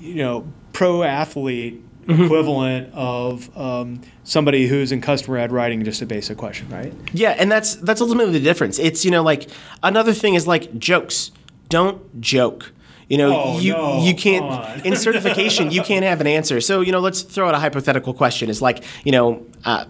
you 0.01 0.17
know, 0.17 0.53
pro 0.73 1.05
athlete 1.05 1.81
equivalent 2.11 2.93
of 2.95 3.57
um, 3.57 4.01
somebody 4.25 4.67
who's 4.67 4.93
in 4.93 5.01
customer 5.01 5.39
ed 5.39 5.53
writing 5.53 5.85
just 5.85 6.03
a 6.03 6.07
basic 6.07 6.39
question, 6.39 6.69
right? 6.69 6.93
Yeah, 7.13 7.31
and 7.39 7.51
that's 7.51 7.77
that's 7.77 8.01
ultimately 8.01 8.33
the 8.33 8.41
difference. 8.45 8.79
It's 8.79 9.05
you 9.05 9.11
know 9.11 9.23
like 9.23 9.49
another 9.83 10.13
thing 10.13 10.35
is 10.35 10.47
like 10.47 10.79
jokes. 10.79 11.31
Don't 11.69 12.21
joke. 12.21 12.73
You 13.09 13.19
know, 13.19 13.43
Oh, 13.45 13.59
you 13.59 13.73
no, 13.73 14.05
you 14.05 14.15
can't 14.15 14.87
in 14.87 14.95
certification 14.97 15.71
you 15.73 15.83
can't 15.83 16.05
have 16.05 16.21
an 16.21 16.27
answer. 16.29 16.61
So 16.61 16.81
you 16.81 16.93
know, 16.93 17.01
let's 17.01 17.23
throw 17.23 17.49
out 17.49 17.55
a 17.55 17.59
hypothetical 17.59 18.15
question. 18.15 18.51
It's 18.51 18.63
like 18.63 18.85
you 19.05 19.13
know. 19.13 19.45
Uh, 19.65 19.85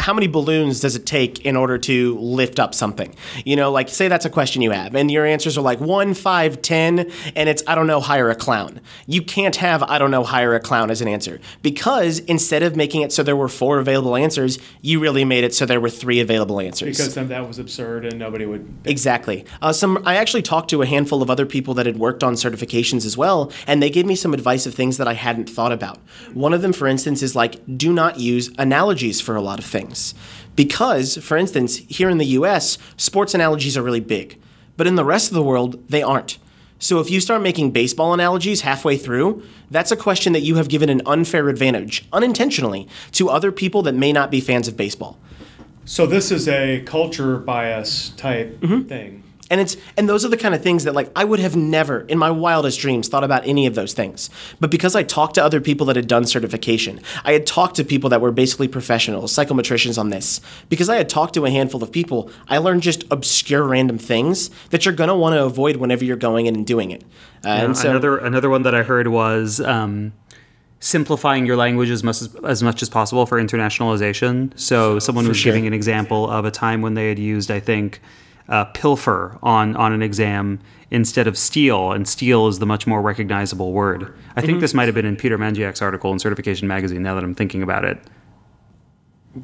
how 0.00 0.14
many 0.14 0.26
balloons 0.26 0.80
does 0.80 0.96
it 0.96 1.04
take 1.04 1.44
in 1.44 1.56
order 1.56 1.76
to 1.78 2.18
lift 2.18 2.58
up 2.58 2.74
something? 2.74 3.14
You 3.44 3.54
know, 3.54 3.70
like 3.70 3.88
say 3.88 4.08
that's 4.08 4.24
a 4.24 4.30
question 4.30 4.62
you 4.62 4.70
have, 4.70 4.94
and 4.94 5.10
your 5.10 5.26
answers 5.26 5.58
are 5.58 5.60
like 5.60 5.78
one, 5.78 6.14
five, 6.14 6.62
ten, 6.62 7.10
and 7.36 7.48
it's 7.48 7.62
I 7.66 7.74
don't 7.74 7.86
know, 7.86 8.00
hire 8.00 8.30
a 8.30 8.34
clown. 8.34 8.80
You 9.06 9.22
can't 9.22 9.56
have 9.56 9.82
I 9.82 9.98
don't 9.98 10.10
know, 10.10 10.24
hire 10.24 10.54
a 10.54 10.60
clown 10.60 10.90
as 10.90 11.02
an 11.02 11.08
answer 11.08 11.38
because 11.62 12.18
instead 12.20 12.62
of 12.62 12.76
making 12.76 13.02
it 13.02 13.12
so 13.12 13.22
there 13.22 13.36
were 13.36 13.48
four 13.48 13.78
available 13.78 14.16
answers, 14.16 14.58
you 14.80 15.00
really 15.00 15.24
made 15.24 15.44
it 15.44 15.54
so 15.54 15.66
there 15.66 15.80
were 15.80 15.90
three 15.90 16.20
available 16.20 16.60
answers. 16.60 16.96
Because 16.96 17.14
then 17.14 17.28
that 17.28 17.46
was 17.46 17.58
absurd 17.58 18.06
and 18.06 18.18
nobody 18.18 18.46
would 18.46 18.66
Exactly. 18.84 19.44
Uh, 19.60 19.72
some 19.72 20.02
I 20.06 20.16
actually 20.16 20.42
talked 20.42 20.70
to 20.70 20.82
a 20.82 20.86
handful 20.86 21.22
of 21.22 21.30
other 21.30 21.46
people 21.46 21.74
that 21.74 21.84
had 21.84 21.98
worked 21.98 22.24
on 22.24 22.34
certifications 22.34 23.04
as 23.04 23.16
well, 23.16 23.52
and 23.66 23.82
they 23.82 23.90
gave 23.90 24.06
me 24.06 24.16
some 24.16 24.32
advice 24.32 24.64
of 24.66 24.74
things 24.74 24.96
that 24.96 25.06
I 25.06 25.14
hadn't 25.14 25.50
thought 25.50 25.72
about. 25.72 25.98
One 26.32 26.54
of 26.54 26.62
them, 26.62 26.72
for 26.72 26.86
instance, 26.86 27.22
is 27.22 27.36
like 27.36 27.60
do 27.76 27.92
not 27.92 28.18
use 28.18 28.50
analogies 28.58 29.20
for 29.20 29.36
a 29.36 29.42
lot 29.42 29.58
of 29.58 29.64
things. 29.64 29.89
Because, 30.56 31.16
for 31.18 31.36
instance, 31.36 31.78
here 31.88 32.10
in 32.10 32.18
the 32.18 32.26
US, 32.26 32.78
sports 32.96 33.34
analogies 33.34 33.76
are 33.76 33.82
really 33.82 34.00
big, 34.00 34.38
but 34.76 34.86
in 34.86 34.94
the 34.94 35.04
rest 35.04 35.28
of 35.28 35.34
the 35.34 35.42
world, 35.42 35.82
they 35.88 36.02
aren't. 36.02 36.38
So 36.78 36.98
if 36.98 37.10
you 37.10 37.20
start 37.20 37.42
making 37.42 37.72
baseball 37.72 38.14
analogies 38.14 38.62
halfway 38.62 38.96
through, 38.96 39.42
that's 39.70 39.92
a 39.92 39.96
question 39.96 40.32
that 40.32 40.40
you 40.40 40.54
have 40.56 40.68
given 40.68 40.88
an 40.88 41.02
unfair 41.04 41.48
advantage, 41.50 42.06
unintentionally, 42.10 42.88
to 43.12 43.28
other 43.28 43.52
people 43.52 43.82
that 43.82 43.94
may 43.94 44.12
not 44.12 44.30
be 44.30 44.40
fans 44.40 44.66
of 44.66 44.78
baseball. 44.78 45.18
So 45.84 46.06
this 46.06 46.30
is 46.30 46.48
a 46.48 46.80
culture 46.86 47.36
bias 47.36 48.10
type 48.10 48.60
mm-hmm. 48.60 48.88
thing. 48.88 49.22
And 49.50 49.60
it's 49.60 49.76
and 49.96 50.08
those 50.08 50.24
are 50.24 50.28
the 50.28 50.36
kind 50.36 50.54
of 50.54 50.62
things 50.62 50.84
that 50.84 50.94
like 50.94 51.10
I 51.16 51.24
would 51.24 51.40
have 51.40 51.56
never 51.56 52.02
in 52.02 52.16
my 52.18 52.30
wildest 52.30 52.80
dreams 52.80 53.08
thought 53.08 53.24
about 53.24 53.46
any 53.46 53.66
of 53.66 53.74
those 53.74 53.92
things. 53.92 54.30
But 54.60 54.70
because 54.70 54.94
I 54.94 55.02
talked 55.02 55.34
to 55.34 55.44
other 55.44 55.60
people 55.60 55.86
that 55.86 55.96
had 55.96 56.06
done 56.06 56.24
certification, 56.24 57.00
I 57.24 57.32
had 57.32 57.46
talked 57.46 57.74
to 57.76 57.84
people 57.84 58.08
that 58.10 58.20
were 58.20 58.30
basically 58.30 58.68
professionals, 58.68 59.34
psychometricians 59.34 59.98
on 59.98 60.10
this. 60.10 60.40
Because 60.68 60.88
I 60.88 60.96
had 60.96 61.08
talked 61.08 61.34
to 61.34 61.44
a 61.44 61.50
handful 61.50 61.82
of 61.82 61.90
people, 61.90 62.30
I 62.48 62.58
learned 62.58 62.82
just 62.82 63.04
obscure 63.10 63.64
random 63.64 63.98
things 63.98 64.50
that 64.70 64.84
you're 64.84 64.94
going 64.94 65.08
to 65.08 65.16
want 65.16 65.34
to 65.34 65.44
avoid 65.44 65.76
whenever 65.76 66.04
you're 66.04 66.16
going 66.16 66.46
in 66.46 66.54
and 66.54 66.66
doing 66.66 66.92
it. 66.92 67.02
Uh, 67.44 67.48
and 67.48 67.76
so 67.76 67.90
another 67.90 68.18
another 68.18 68.50
one 68.50 68.62
that 68.62 68.74
I 68.74 68.82
heard 68.82 69.08
was 69.08 69.60
um, 69.60 70.12
simplifying 70.80 71.46
your 71.46 71.56
language 71.56 71.90
as 71.90 72.02
much 72.02 72.22
as, 72.22 72.34
as 72.44 72.62
much 72.62 72.82
as 72.82 72.88
possible 72.88 73.26
for 73.26 73.42
internationalization. 73.42 74.58
So 74.58 74.98
someone 74.98 75.28
was 75.28 75.36
sure. 75.36 75.52
giving 75.52 75.66
an 75.66 75.72
example 75.72 76.28
of 76.28 76.44
a 76.44 76.50
time 76.50 76.82
when 76.82 76.94
they 76.94 77.08
had 77.08 77.18
used, 77.18 77.50
I 77.50 77.60
think, 77.60 78.00
uh, 78.48 78.64
pilfer 78.66 79.38
on 79.42 79.76
on 79.76 79.92
an 79.92 80.02
exam 80.02 80.60
instead 80.90 81.26
of 81.26 81.38
steal, 81.38 81.92
and 81.92 82.08
steal 82.08 82.48
is 82.48 82.58
the 82.58 82.66
much 82.66 82.86
more 82.86 83.00
recognizable 83.00 83.72
word. 83.72 84.12
I 84.36 84.40
think 84.40 84.60
this 84.60 84.74
might 84.74 84.86
have 84.86 84.94
been 84.94 85.06
in 85.06 85.16
Peter 85.16 85.38
Mangiak's 85.38 85.80
article 85.80 86.12
in 86.12 86.18
Certification 86.18 86.66
Magazine. 86.66 87.02
Now 87.02 87.14
that 87.14 87.24
I'm 87.24 87.34
thinking 87.34 87.62
about 87.62 87.84
it. 87.84 87.98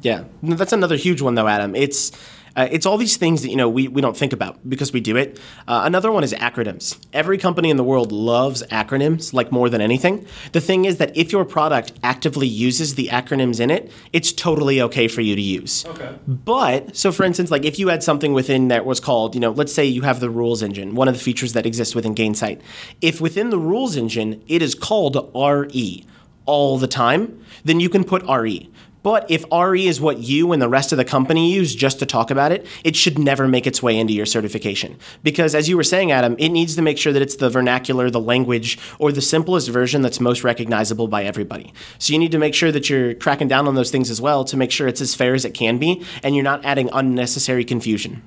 Yeah, 0.01 0.25
that's 0.43 0.73
another 0.73 0.97
huge 0.97 1.21
one 1.21 1.35
though, 1.35 1.47
Adam. 1.47 1.75
It's 1.75 2.11
uh, 2.57 2.67
it's 2.71 2.85
all 2.87 2.97
these 2.97 3.17
things 3.17 3.43
that 3.43 3.49
you 3.49 3.55
know 3.55 3.69
we, 3.69 3.87
we 3.87 4.01
don't 4.01 4.17
think 4.17 4.33
about 4.33 4.67
because 4.67 4.91
we 4.91 4.99
do 4.99 5.15
it. 5.15 5.39
Uh, 5.67 5.81
another 5.85 6.11
one 6.11 6.23
is 6.23 6.33
acronyms. 6.33 6.97
Every 7.13 7.37
company 7.37 7.69
in 7.69 7.77
the 7.77 7.83
world 7.83 8.11
loves 8.11 8.63
acronyms 8.63 9.31
like 9.31 9.51
more 9.51 9.69
than 9.69 9.79
anything. 9.79 10.25
The 10.53 10.59
thing 10.59 10.85
is 10.85 10.97
that 10.97 11.15
if 11.15 11.31
your 11.31 11.45
product 11.45 11.93
actively 12.03 12.47
uses 12.47 12.95
the 12.95 13.09
acronyms 13.09 13.59
in 13.59 13.69
it, 13.69 13.91
it's 14.11 14.33
totally 14.33 14.81
okay 14.81 15.07
for 15.07 15.21
you 15.21 15.35
to 15.35 15.41
use. 15.41 15.85
Okay. 15.85 16.17
But 16.27 16.97
so 16.97 17.11
for 17.11 17.23
instance, 17.23 17.51
like 17.51 17.63
if 17.63 17.77
you 17.77 17.89
had 17.89 18.01
something 18.03 18.33
within 18.33 18.69
that 18.69 18.85
was 18.85 18.99
called, 18.99 19.35
you 19.35 19.41
know, 19.41 19.51
let's 19.51 19.73
say 19.73 19.85
you 19.85 20.01
have 20.01 20.19
the 20.19 20.29
rules 20.29 20.63
engine, 20.63 20.95
one 20.95 21.07
of 21.07 21.13
the 21.13 21.21
features 21.21 21.53
that 21.53 21.67
exists 21.67 21.93
within 21.93 22.15
Gainsight. 22.15 22.59
If 23.01 23.21
within 23.21 23.51
the 23.51 23.59
rules 23.59 23.95
engine 23.95 24.43
it 24.47 24.63
is 24.63 24.73
called 24.73 25.15
RE 25.35 26.05
all 26.47 26.79
the 26.79 26.87
time, 26.87 27.39
then 27.63 27.79
you 27.79 27.89
can 27.89 28.03
put 28.03 28.23
RE. 28.27 28.71
But 29.03 29.29
if 29.29 29.45
RE 29.51 29.87
is 29.87 30.01
what 30.01 30.19
you 30.19 30.51
and 30.51 30.61
the 30.61 30.69
rest 30.69 30.91
of 30.91 30.97
the 30.97 31.05
company 31.05 31.53
use 31.53 31.75
just 31.75 31.99
to 31.99 32.05
talk 32.05 32.31
about 32.31 32.51
it, 32.51 32.65
it 32.83 32.95
should 32.95 33.17
never 33.17 33.47
make 33.47 33.67
its 33.67 33.81
way 33.81 33.97
into 33.97 34.13
your 34.13 34.25
certification. 34.25 34.97
Because 35.23 35.55
as 35.55 35.69
you 35.69 35.77
were 35.77 35.83
saying, 35.83 36.11
Adam, 36.11 36.35
it 36.39 36.49
needs 36.49 36.75
to 36.75 36.81
make 36.81 36.97
sure 36.97 37.13
that 37.13 37.21
it's 37.21 37.35
the 37.35 37.49
vernacular, 37.49 38.09
the 38.09 38.19
language, 38.19 38.77
or 38.99 39.11
the 39.11 39.21
simplest 39.21 39.69
version 39.69 40.01
that's 40.01 40.19
most 40.19 40.43
recognizable 40.43 41.07
by 41.07 41.23
everybody. 41.23 41.73
So 41.99 42.13
you 42.13 42.19
need 42.19 42.31
to 42.31 42.39
make 42.39 42.53
sure 42.53 42.71
that 42.71 42.89
you're 42.89 43.13
cracking 43.13 43.47
down 43.47 43.67
on 43.67 43.75
those 43.75 43.91
things 43.91 44.09
as 44.09 44.21
well 44.21 44.43
to 44.45 44.57
make 44.57 44.71
sure 44.71 44.87
it's 44.87 45.01
as 45.01 45.15
fair 45.15 45.33
as 45.33 45.45
it 45.45 45.53
can 45.53 45.77
be 45.77 46.03
and 46.23 46.35
you're 46.35 46.43
not 46.43 46.65
adding 46.65 46.89
unnecessary 46.91 47.63
confusion. 47.63 48.21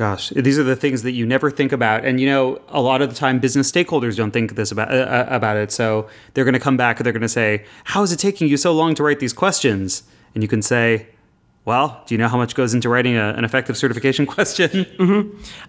Gosh, 0.00 0.30
these 0.30 0.58
are 0.58 0.62
the 0.62 0.76
things 0.76 1.02
that 1.02 1.12
you 1.12 1.26
never 1.26 1.50
think 1.50 1.72
about, 1.72 2.06
and 2.06 2.18
you 2.18 2.26
know, 2.26 2.58
a 2.68 2.80
lot 2.80 3.02
of 3.02 3.10
the 3.10 3.14
time, 3.14 3.38
business 3.38 3.70
stakeholders 3.70 4.16
don't 4.16 4.30
think 4.30 4.54
this 4.54 4.72
about 4.72 4.90
uh, 4.90 5.26
about 5.28 5.58
it. 5.58 5.70
So 5.70 6.08
they're 6.32 6.46
going 6.46 6.54
to 6.54 6.58
come 6.58 6.78
back 6.78 6.98
and 6.98 7.04
they're 7.04 7.12
going 7.12 7.20
to 7.20 7.28
say, 7.28 7.66
"How 7.84 8.02
is 8.02 8.10
it 8.10 8.18
taking 8.18 8.48
you 8.48 8.56
so 8.56 8.72
long 8.72 8.94
to 8.94 9.02
write 9.02 9.20
these 9.20 9.34
questions?" 9.34 10.04
And 10.34 10.42
you 10.42 10.48
can 10.48 10.62
say, 10.62 11.08
"Well, 11.66 12.02
do 12.06 12.14
you 12.14 12.18
know 12.18 12.28
how 12.28 12.38
much 12.38 12.54
goes 12.54 12.72
into 12.72 12.88
writing 12.88 13.18
a, 13.18 13.34
an 13.36 13.44
effective 13.44 13.76
certification 13.76 14.24
question?" 14.36 14.86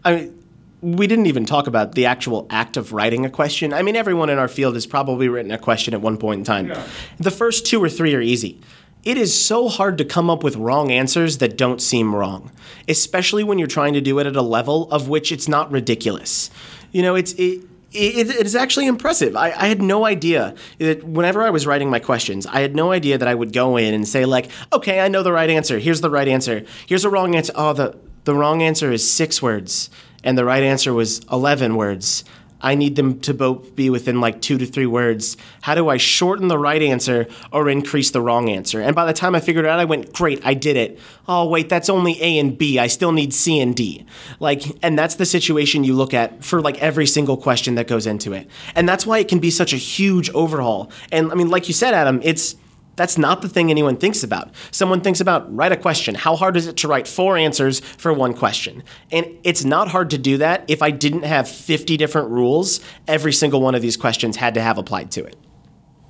I 0.06 0.16
mean, 0.16 0.44
we 0.80 1.08
didn't 1.08 1.26
even 1.26 1.44
talk 1.46 1.68
about 1.68 1.96
the 1.96 2.06
actual 2.06 2.48
act 2.50 2.78
of 2.78 2.94
writing 2.94 3.26
a 3.26 3.30
question. 3.30 3.74
I 3.74 3.82
mean, 3.82 3.98
everyone 3.98 4.30
in 4.30 4.38
our 4.38 4.48
field 4.48 4.76
has 4.76 4.88
probably 4.88 5.28
written 5.28 5.52
a 5.52 5.58
question 5.58 5.94
at 5.94 6.00
one 6.00 6.16
point 6.16 6.38
in 6.40 6.44
time. 6.46 6.72
The 7.18 7.32
first 7.32 7.66
two 7.66 7.84
or 7.84 7.90
three 7.90 8.16
are 8.16 8.22
easy. 8.22 8.62
It 9.04 9.18
is 9.18 9.44
so 9.44 9.68
hard 9.68 9.98
to 9.98 10.06
come 10.06 10.30
up 10.30 10.44
with 10.44 10.56
wrong 10.56 10.92
answers 10.92 11.40
that 11.40 11.58
don't 11.58 11.82
seem 11.82 12.14
wrong, 12.14 12.52
especially 12.88 13.44
when 13.44 13.58
you're 13.58 13.68
trying 13.68 13.94
to 13.94 14.02
do 14.02 14.20
it 14.20 14.28
at 14.28 14.36
a 14.36 14.44
level 14.44 14.92
of 14.92 15.10
which 15.10 15.32
it's 15.32 15.48
not 15.48 15.72
ridiculous. 15.72 16.52
You 16.92 17.02
know, 17.02 17.16
it's 17.16 17.34
it. 17.34 17.64
It, 17.94 18.30
it 18.30 18.46
is 18.46 18.56
actually 18.56 18.86
impressive. 18.86 19.36
I, 19.36 19.48
I 19.48 19.68
had 19.68 19.82
no 19.82 20.06
idea 20.06 20.56
that 20.78 21.04
whenever 21.04 21.44
I 21.44 21.50
was 21.50 21.68
writing 21.68 21.90
my 21.90 22.00
questions, 22.00 22.46
I 22.46 22.62
had 22.62 22.74
no 22.74 22.94
idea 22.94 23.18
that 23.18 23.28
I 23.28 23.36
would 23.36 23.52
go 23.52 23.76
in 23.76 23.94
and 23.94 24.08
say 24.08 24.24
like, 24.24 24.50
"Okay, 24.72 25.02
I 25.02 25.10
know 25.10 25.24
the 25.24 25.34
right 25.34 25.50
answer. 25.50 25.78
Here's 25.78 26.00
the 26.00 26.10
right 26.10 26.28
answer. 26.28 26.64
Here's 26.88 27.04
a 27.04 27.10
wrong 27.10 27.36
answer. 27.36 27.52
Oh, 27.54 27.74
the 27.74 27.98
the 28.24 28.34
wrong 28.34 28.62
answer 28.62 28.94
is 28.94 29.10
six 29.10 29.42
words, 29.42 29.90
and 30.24 30.38
the 30.38 30.46
right 30.46 30.64
answer 30.64 30.94
was 30.94 31.20
eleven 31.30 31.76
words. 31.76 32.24
I 32.62 32.76
need 32.76 32.96
them 32.96 33.20
to 33.22 33.34
both 33.34 33.76
be 33.76 33.90
within 33.90 34.22
like 34.22 34.42
two 34.42 34.58
to 34.58 34.66
three 34.66 34.86
words. 34.86 35.38
How 35.62 35.76
do 35.76 35.90
I 35.90 35.98
shorten 35.98 36.48
the 36.48 36.58
right 36.58 36.82
answer 36.82 37.28
or 37.52 37.70
increase 37.70 38.12
the 38.12 38.22
wrong 38.22 38.50
answer? 38.50 38.82
And 38.82 38.96
by 38.96 39.06
the 39.06 39.14
time 39.14 39.36
I 39.36 39.40
figured 39.40 39.66
it 39.66 39.68
out, 39.70 39.80
I 39.80 39.86
went, 39.86 40.14
great, 40.14 40.46
I 40.46 40.54
did 40.54 40.78
it. 40.78 41.00
Oh, 41.28 41.48
wait, 41.48 41.70
that's 41.70 41.90
only 41.90 42.22
A 42.22 42.40
and 42.40 42.58
B. 42.58 42.80
I 42.80 42.88
still 42.88 43.12
need 43.12 43.34
C 43.34 43.60
and 43.60 43.76
D. 43.76 44.06
Like, 44.40 44.64
and 44.84 44.98
that's 44.98 45.16
the 45.16 45.26
situation 45.26 45.84
you 45.84 45.96
look 45.96 46.14
at 46.14 46.44
for 46.44 46.62
like 46.62 46.78
every 46.80 47.08
single 47.08 47.38
question 47.38 47.76
that 47.76 47.88
goes 47.88 48.06
into 48.06 48.34
it. 48.34 48.48
And 48.76 48.88
that's 48.88 49.06
why 49.06 49.20
it 49.20 49.28
can 49.28 49.40
be 49.40 49.50
such 49.50 49.74
a 49.74 49.78
huge 49.78 50.30
overhaul. 50.32 50.92
And 51.12 51.32
I 51.32 51.36
mean, 51.36 51.50
like 51.50 51.68
you 51.68 51.74
said, 51.74 51.94
Adam, 51.94 52.22
it's, 52.24 52.56
that's 52.96 53.18
not 53.18 53.42
the 53.42 53.50
thing 53.50 53.70
anyone 53.72 53.98
thinks 53.98 54.24
about. 54.24 54.52
Someone 54.72 55.02
thinks 55.02 55.22
about 55.22 55.54
write 55.56 55.72
a 55.72 55.78
question. 55.78 56.16
How 56.16 56.36
hard 56.36 56.58
is 56.58 56.68
it 56.68 56.78
to 56.78 56.88
write 56.88 57.08
four 57.08 57.38
answers 57.38 57.80
for 57.80 58.14
one 58.14 58.34
question? 58.34 58.84
And 59.12 59.26
it's 59.44 59.64
not 59.64 59.88
hard 59.88 60.10
to 60.12 60.18
do 60.18 60.38
that 60.38 60.66
if 60.68 60.82
I 60.82 60.92
didn't 60.92 61.24
have 61.24 61.50
50 61.50 61.98
different 61.98 62.30
rules. 62.30 62.82
Every 63.08 63.34
single 63.34 63.62
one 63.62 63.76
of 63.76 63.82
these 63.82 63.98
questions 63.98 64.38
had 64.38 64.54
to 64.56 64.62
have 64.62 64.78
applied 64.78 65.12
to 65.12 65.24
it. 65.24 65.36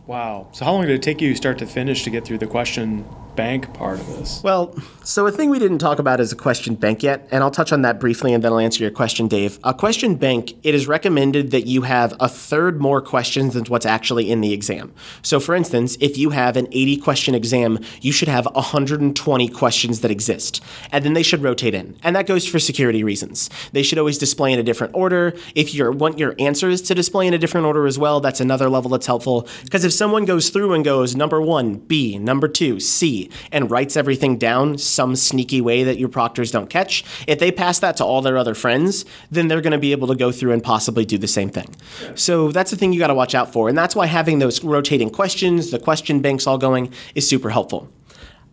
Wow. 0.08 0.50
So 0.52 0.66
how 0.66 0.74
long 0.74 0.82
did 0.82 0.92
it 0.92 1.02
take 1.02 1.22
you 1.22 1.36
start 1.36 1.60
to 1.60 1.66
finish 1.66 2.04
to 2.04 2.10
get 2.10 2.26
through 2.26 2.40
the 2.40 2.48
question 2.48 3.06
bank 3.36 3.74
part 3.74 4.00
of 4.00 4.08
this? 4.08 4.42
Well, 4.44 4.76
so 5.04 5.26
a 5.26 5.32
thing 5.32 5.50
we 5.50 5.58
didn't 5.58 5.80
talk 5.80 5.98
about 5.98 6.20
is 6.20 6.32
a 6.32 6.36
question 6.36 6.76
bank 6.76 7.02
yet, 7.02 7.28
and 7.32 7.44
I'll 7.44 7.52
touch 7.52 7.72
on 7.72 7.82
that 7.82 8.00
briefly 8.00 8.34
and 8.34 8.44
then 8.44 8.52
I'll 8.52 8.60
answer 8.60 8.84
your 8.84 8.92
question, 8.92 9.28
Dave. 9.28 9.58
A 9.64 9.74
question 9.74 10.16
bank, 10.16 10.54
it 10.64 10.76
is 10.76 10.88
recommended 10.88 11.52
that 11.52 11.66
you 11.66 11.82
have 11.82 12.14
a 12.20 12.30
third 12.30 12.80
more 12.80 13.02
questions 13.02 13.56
than 13.56 13.66
what's 13.66 13.86
actually 13.86 14.30
in 14.30 14.42
the 14.42 14.54
exam. 14.54 14.94
So, 15.24 15.40
for 15.40 15.56
instance, 15.56 15.98
if 16.00 16.18
you 16.18 16.30
have 16.32 16.56
an 16.56 16.68
80 16.72 16.98
question 16.98 17.34
exam, 17.34 17.80
you 18.02 18.12
should 18.12 18.28
have 18.28 18.46
120 18.54 19.48
questions 19.48 20.02
that 20.02 20.12
exist, 20.12 20.62
and 20.92 21.04
then 21.04 21.14
they 21.14 21.24
should 21.24 21.42
rotate 21.42 21.74
in. 21.74 21.98
And 22.04 22.16
that 22.16 22.28
goes 22.28 22.48
for 22.48 22.60
security 22.60 23.04
reasons. 23.04 23.50
They 23.72 23.84
should 23.84 23.98
always 23.98 24.20
display 24.20 24.54
in 24.54 24.60
a 24.60 24.64
different 24.64 24.96
order. 24.96 25.34
If 25.56 25.74
you 25.74 25.92
want 25.92 26.20
your 26.20 26.36
answers 26.38 26.82
to 26.84 26.94
display 26.94 27.26
in 27.26 27.34
a 27.34 27.40
different 27.40 27.66
order 27.66 27.88
as 27.88 27.98
well, 27.98 28.20
that's 28.20 28.40
another 28.40 28.70
level 28.70 28.92
that's 28.92 29.08
helpful. 29.08 29.48
Because 29.64 29.84
if 29.84 29.94
someone 29.94 30.26
goes 30.26 30.50
through 30.50 30.74
and 30.74 30.86
goes 30.86 31.16
number 31.16 31.42
one, 31.42 31.76
B, 31.76 32.20
number 32.20 32.48
two, 32.48 32.80
C, 32.80 33.30
and 33.52 33.72
writes 33.72 33.98
everything 33.98 34.38
down 34.38 34.78
some 35.02 35.16
sneaky 35.16 35.62
way 35.62 35.84
that 35.84 35.98
your 35.98 36.10
proctors 36.10 36.52
don't 36.52 36.70
catch, 36.70 37.04
if 37.26 37.40
they 37.40 37.52
pass 37.52 37.80
that 37.80 37.98
to 37.98 38.06
all 38.06 38.22
their 38.22 38.38
other 38.38 38.54
friends, 38.54 39.04
then 39.32 39.48
they're 39.48 39.62
going 39.62 39.72
to 39.72 39.80
be 39.80 39.94
able 39.94 40.08
to 40.08 40.16
go 40.16 40.32
through 40.32 40.52
and 40.52 40.64
possibly 40.64 41.06
do 41.06 41.18
the 41.18 41.28
same 41.28 41.50
thing. 41.50 41.70
So 42.14 42.52
that's 42.52 42.70
the 42.70 42.78
thing 42.78 42.94
you 42.94 43.00
got 43.00 43.08
to 43.08 43.16
watch 43.16 43.34
out 43.34 43.52
for. 43.52 43.68
And 43.68 43.76
that's 43.76 43.96
why 43.96 44.06
having 44.06 44.38
those 44.38 44.64
rotating 44.64 45.10
questions, 45.10 45.72
the 45.72 45.80
question 45.80 46.22
banks 46.22 46.46
all 46.46 46.60
going, 46.60 46.94
is 47.16 47.28
super 47.28 47.50
helpful. 47.50 47.90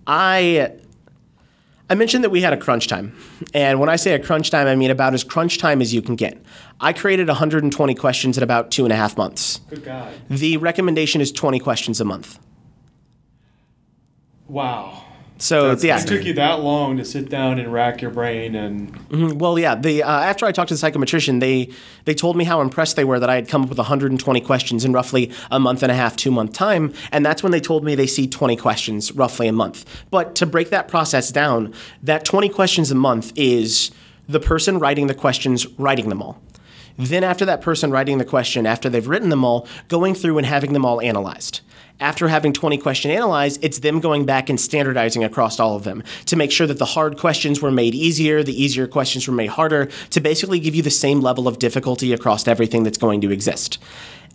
I 0.07 0.73
I 1.91 1.95
mentioned 1.95 2.25
that 2.25 2.31
we 2.31 2.41
had 2.41 2.55
a 2.55 2.57
crunch 2.57 2.89
time. 2.89 3.15
And 3.53 3.79
when 3.79 3.91
I 3.91 3.97
say 3.97 4.15
a 4.15 4.19
crunch 4.19 4.51
time, 4.51 4.67
I 4.67 4.75
mean 4.75 4.91
about 4.91 5.13
as 5.13 5.25
crunch 5.25 5.59
time 5.59 5.83
as 5.83 5.93
you 5.93 6.01
can 6.01 6.17
get. 6.17 6.43
I 6.81 6.95
created 6.95 7.29
120 7.29 7.95
questions 7.95 8.39
in 8.39 8.43
about 8.43 8.71
two 8.71 8.85
and 8.85 8.93
a 8.93 8.97
half 8.97 9.19
months. 9.19 9.61
Good 9.69 9.85
God. 9.85 10.15
The 10.31 10.57
recommendation 10.57 11.21
is 11.21 11.31
20 11.31 11.59
questions 11.59 12.01
a 12.01 12.05
month. 12.05 12.39
Wow. 14.49 15.05
So 15.41 15.77
yeah, 15.81 16.01
It 16.01 16.07
took 16.07 16.25
you 16.25 16.35
that 16.35 16.61
long 16.61 16.97
to 16.97 17.05
sit 17.05 17.29
down 17.29 17.59
and 17.59 17.73
rack 17.73 18.03
your 18.03 18.11
brain 18.11 18.55
and 18.55 19.41
well, 19.41 19.59
yeah. 19.59 19.77
The 19.77 20.03
uh, 20.03 20.11
after 20.11 20.47
I 20.47 20.53
talked 20.53 20.69
to 20.69 20.75
the 20.75 20.81
psychometrician, 20.81 21.41
they 21.41 21.71
they 22.05 22.15
told 22.15 22.37
me 22.37 22.45
how 22.45 22.61
impressed 22.61 22.97
they 22.97 23.05
were 23.05 23.21
that 23.21 23.31
I 23.31 23.37
had 23.37 23.49
come 23.49 23.63
up 23.63 23.69
with 23.69 23.79
120 23.79 24.41
questions 24.41 24.85
in 24.85 24.93
roughly 24.93 25.31
a 25.51 25.61
month 25.61 25.83
and 25.83 25.93
a 25.93 25.95
half, 25.95 26.17
two 26.17 26.31
month 26.31 26.53
time, 26.53 26.93
and 27.13 27.25
that's 27.25 27.43
when 27.43 27.53
they 27.53 27.61
told 27.61 27.85
me 27.85 27.95
they 27.95 28.07
see 28.07 28.27
20 28.27 28.57
questions 28.57 29.13
roughly 29.13 29.47
a 29.47 29.53
month. 29.53 29.85
But 30.11 30.35
to 30.37 30.47
break 30.47 30.71
that 30.71 30.89
process 30.89 31.31
down, 31.31 31.73
that 32.03 32.25
20 32.25 32.49
questions 32.49 32.91
a 32.91 32.97
month 32.97 33.33
is 33.37 33.93
the 34.29 34.41
person 34.41 34.79
writing 34.79 35.07
the 35.07 35.15
questions 35.15 35.67
writing 35.79 36.09
them 36.09 36.21
all. 36.21 36.41
Then, 36.99 37.23
after 37.23 37.45
that 37.45 37.61
person 37.61 37.93
writing 37.93 38.19
the 38.19 38.25
question, 38.25 38.67
after 38.67 38.89
they've 38.91 39.07
written 39.07 39.29
them 39.29 39.45
all, 39.45 39.69
going 39.87 40.15
through 40.15 40.37
and 40.37 40.47
having 40.47 40.73
them 40.73 40.85
all 40.85 41.01
analyzed. 41.01 41.61
After 42.01 42.29
having 42.29 42.53
20 42.53 42.79
question 42.79 43.11
analyzed, 43.11 43.59
it's 43.61 43.81
them 43.81 43.99
going 43.99 44.25
back 44.25 44.49
and 44.49 44.61
standardizing 44.61 45.25
across 45.25 45.59
all 45.59 45.75
of 45.75 45.83
them 45.83 46.05
to 46.27 46.37
make 46.37 46.53
sure 46.53 46.67
that 46.67 46.79
the 46.79 46.85
hard 46.85 47.19
questions 47.19 47.61
were 47.61 47.73
made 47.73 47.93
easier, 47.93 48.45
the 48.45 48.63
easier 48.63 48.87
questions 48.87 49.27
were 49.27 49.35
made 49.35 49.49
harder, 49.49 49.87
to 50.11 50.21
basically 50.21 50.61
give 50.61 50.77
you 50.77 50.83
the 50.83 50.91
same 50.91 51.21
level 51.21 51.49
of 51.49 51.59
difficulty 51.59 52.13
across 52.13 52.47
everything 52.47 52.85
that's 52.85 52.99
going 52.99 53.21
to 53.23 53.33
exist. 53.33 53.79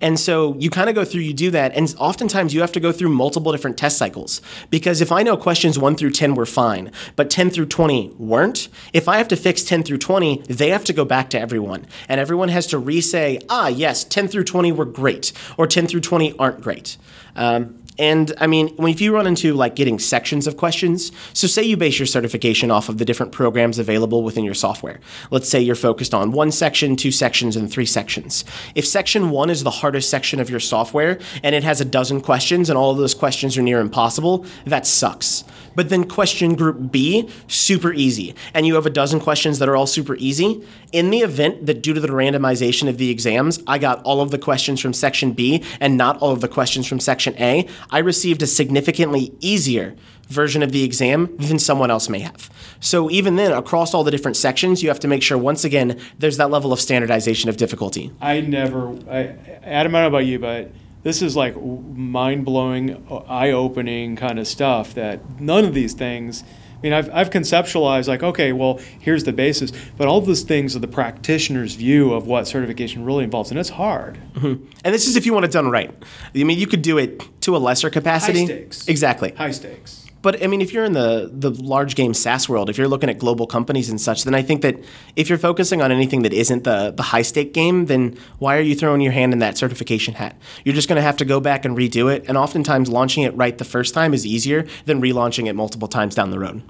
And 0.01 0.19
so 0.19 0.55
you 0.59 0.69
kind 0.69 0.89
of 0.89 0.95
go 0.95 1.05
through, 1.05 1.21
you 1.21 1.33
do 1.33 1.51
that, 1.51 1.75
and 1.75 1.93
oftentimes 1.97 2.53
you 2.53 2.61
have 2.61 2.71
to 2.73 2.79
go 2.79 2.91
through 2.91 3.09
multiple 3.09 3.51
different 3.51 3.77
test 3.77 3.97
cycles. 3.97 4.41
Because 4.69 5.01
if 5.01 5.11
I 5.11 5.23
know 5.23 5.37
questions 5.37 5.79
1 5.79 5.95
through 5.95 6.11
10 6.11 6.35
were 6.35 6.45
fine, 6.45 6.91
but 7.15 7.29
10 7.29 7.49
through 7.49 7.67
20 7.67 8.13
weren't, 8.17 8.67
if 8.91 9.07
I 9.07 9.17
have 9.17 9.27
to 9.29 9.35
fix 9.35 9.63
10 9.63 9.83
through 9.83 9.99
20, 9.99 10.43
they 10.47 10.69
have 10.69 10.83
to 10.85 10.93
go 10.93 11.05
back 11.05 11.29
to 11.31 11.39
everyone. 11.39 11.85
And 12.09 12.19
everyone 12.19 12.49
has 12.49 12.67
to 12.67 12.77
re 12.77 13.01
say, 13.01 13.39
ah, 13.49 13.67
yes, 13.67 14.03
10 14.03 14.27
through 14.27 14.43
20 14.45 14.71
were 14.71 14.85
great, 14.85 15.31
or 15.57 15.67
10 15.67 15.87
through 15.87 16.01
20 16.01 16.37
aren't 16.37 16.61
great. 16.61 16.97
Um, 17.35 17.82
and 17.99 18.33
I 18.39 18.47
mean, 18.47 18.73
if 18.79 19.01
you 19.01 19.13
run 19.13 19.27
into 19.27 19.53
like 19.53 19.75
getting 19.75 19.99
sections 19.99 20.47
of 20.47 20.57
questions, 20.57 21.11
so 21.33 21.47
say 21.47 21.63
you 21.63 21.77
base 21.77 21.99
your 21.99 22.05
certification 22.05 22.71
off 22.71 22.89
of 22.89 22.97
the 22.97 23.05
different 23.05 23.31
programs 23.31 23.77
available 23.77 24.23
within 24.23 24.43
your 24.43 24.53
software. 24.53 24.99
Let's 25.29 25.47
say 25.47 25.59
you're 25.61 25.75
focused 25.75 26.13
on 26.13 26.31
one 26.31 26.51
section, 26.51 26.95
two 26.95 27.11
sections, 27.11 27.55
and 27.55 27.71
three 27.71 27.85
sections. 27.85 28.45
If 28.73 28.87
section 28.87 29.29
one 29.29 29.49
is 29.49 29.63
the 29.63 29.71
hardest 29.71 30.09
section 30.09 30.39
of 30.39 30.49
your 30.49 30.59
software 30.59 31.19
and 31.43 31.53
it 31.53 31.63
has 31.63 31.81
a 31.81 31.85
dozen 31.85 32.21
questions 32.21 32.69
and 32.69 32.77
all 32.77 32.91
of 32.91 32.97
those 32.97 33.13
questions 33.13 33.57
are 33.57 33.61
near 33.61 33.79
impossible, 33.79 34.45
that 34.65 34.87
sucks. 34.87 35.43
But 35.75 35.89
then 35.89 36.07
question 36.07 36.55
group 36.55 36.91
B, 36.91 37.29
super 37.47 37.93
easy. 37.93 38.35
And 38.53 38.67
you 38.67 38.75
have 38.75 38.85
a 38.85 38.91
dozen 38.91 39.19
questions 39.19 39.59
that 39.59 39.69
are 39.69 39.75
all 39.75 39.87
super 39.87 40.15
easy. 40.15 40.63
In 40.91 41.09
the 41.09 41.19
event 41.19 41.65
that 41.65 41.81
due 41.81 41.93
to 41.93 41.99
the 41.99 42.07
randomization 42.09 42.87
of 42.87 42.97
the 42.97 43.09
exams, 43.09 43.61
I 43.65 43.79
got 43.79 44.03
all 44.03 44.21
of 44.21 44.29
the 44.29 44.37
questions 44.37 44.79
from 44.79 44.93
section 44.93 45.31
B 45.31 45.63
and 45.79 45.97
not 45.97 46.19
all 46.19 46.31
of 46.31 46.41
the 46.41 46.47
questions 46.47 46.87
from 46.87 46.99
section 46.99 47.35
A, 47.39 47.67
I 47.89 47.99
received 47.99 48.41
a 48.41 48.47
significantly 48.47 49.33
easier 49.39 49.95
version 50.29 50.63
of 50.63 50.71
the 50.71 50.83
exam 50.83 51.35
than 51.37 51.59
someone 51.59 51.91
else 51.91 52.09
may 52.09 52.19
have. 52.19 52.49
So 52.79 53.09
even 53.09 53.35
then, 53.35 53.51
across 53.51 53.93
all 53.93 54.03
the 54.03 54.11
different 54.11 54.37
sections, 54.37 54.81
you 54.81 54.89
have 54.89 54.99
to 55.01 55.07
make 55.07 55.21
sure 55.21 55.37
once 55.37 55.63
again 55.63 55.99
there's 56.19 56.37
that 56.37 56.49
level 56.49 56.73
of 56.73 56.79
standardization 56.79 57.49
of 57.49 57.57
difficulty. 57.57 58.11
I 58.21 58.41
never, 58.41 58.89
I, 59.09 59.35
Adam, 59.63 59.95
I 59.95 60.01
don't 60.01 60.11
know 60.11 60.17
about 60.17 60.25
you, 60.25 60.39
but 60.39 60.71
this 61.03 61.21
is 61.21 61.35
like 61.35 61.55
mind 61.61 62.45
blowing, 62.45 63.05
eye 63.27 63.51
opening 63.51 64.15
kind 64.15 64.39
of 64.39 64.47
stuff 64.47 64.93
that 64.95 65.39
none 65.39 65.65
of 65.65 65.73
these 65.73 65.93
things. 65.93 66.43
I 66.83 66.85
mean, 66.85 66.93
I've, 66.93 67.09
I've 67.13 67.29
conceptualized 67.29 68.09
like, 68.09 68.23
okay, 68.23 68.51
well, 68.51 68.81
here's 68.99 69.23
the 69.23 69.31
basis, 69.31 69.71
but 69.95 70.09
all 70.09 70.19
those 70.19 70.41
things 70.41 70.75
are 70.75 70.79
the 70.79 70.87
practitioner's 70.87 71.75
view 71.75 72.11
of 72.11 72.27
what 72.27 72.45
certification 72.45 73.05
really 73.05 73.23
involves, 73.23 73.51
and 73.51 73.59
it's 73.59 73.69
hard. 73.69 74.19
Mm-hmm. 74.33 74.65
And 74.83 74.93
this 74.93 75.07
is 75.07 75.15
if 75.15 75.25
you 75.25 75.31
want 75.31 75.45
it 75.45 75.51
done 75.51 75.69
right. 75.69 75.95
I 76.35 76.43
mean, 76.43 76.59
you 76.59 76.67
could 76.67 76.81
do 76.81 76.97
it 76.97 77.23
to 77.41 77.55
a 77.55 77.59
lesser 77.59 77.89
capacity. 77.89 78.41
High 78.41 78.45
stakes. 78.45 78.87
Exactly. 78.89 79.31
High 79.31 79.51
stakes. 79.51 80.02
But 80.23 80.41
I 80.41 80.47
mean, 80.47 80.61
if 80.61 80.73
you're 80.73 80.85
in 80.85 80.93
the 80.93 81.29
the 81.31 81.51
large 81.51 81.95
game 81.95 82.13
SaaS 82.13 82.47
world, 82.49 82.69
if 82.69 82.77
you're 82.77 82.87
looking 82.87 83.09
at 83.09 83.19
global 83.19 83.45
companies 83.45 83.89
and 83.89 83.99
such, 83.99 84.23
then 84.23 84.33
I 84.33 84.41
think 84.41 84.61
that 84.61 84.77
if 85.17 85.27
you're 85.29 85.37
focusing 85.37 85.81
on 85.81 85.91
anything 85.91 86.23
that 86.23 86.33
isn't 86.33 86.63
the 86.63 86.91
the 86.91 87.03
high 87.03 87.21
stake 87.21 87.53
game, 87.53 87.85
then 87.87 88.17
why 88.39 88.57
are 88.57 88.61
you 88.61 88.73
throwing 88.73 89.01
your 89.01 89.11
hand 89.11 89.33
in 89.33 89.39
that 89.39 89.57
certification 89.57 90.15
hat? 90.15 90.35
You're 90.63 90.75
just 90.75 90.87
going 90.87 90.95
to 90.95 91.03
have 91.03 91.17
to 91.17 91.25
go 91.25 91.41
back 91.41 91.65
and 91.65 91.77
redo 91.77 92.11
it, 92.11 92.23
and 92.27 92.37
oftentimes 92.37 92.87
launching 92.87 93.23
it 93.23 93.35
right 93.35 93.57
the 93.57 93.65
first 93.65 93.93
time 93.93 94.13
is 94.13 94.25
easier 94.25 94.65
than 94.85 95.01
relaunching 95.01 95.47
it 95.47 95.53
multiple 95.53 95.89
times 95.89 96.15
down 96.15 96.31
the 96.31 96.39
road. 96.39 96.63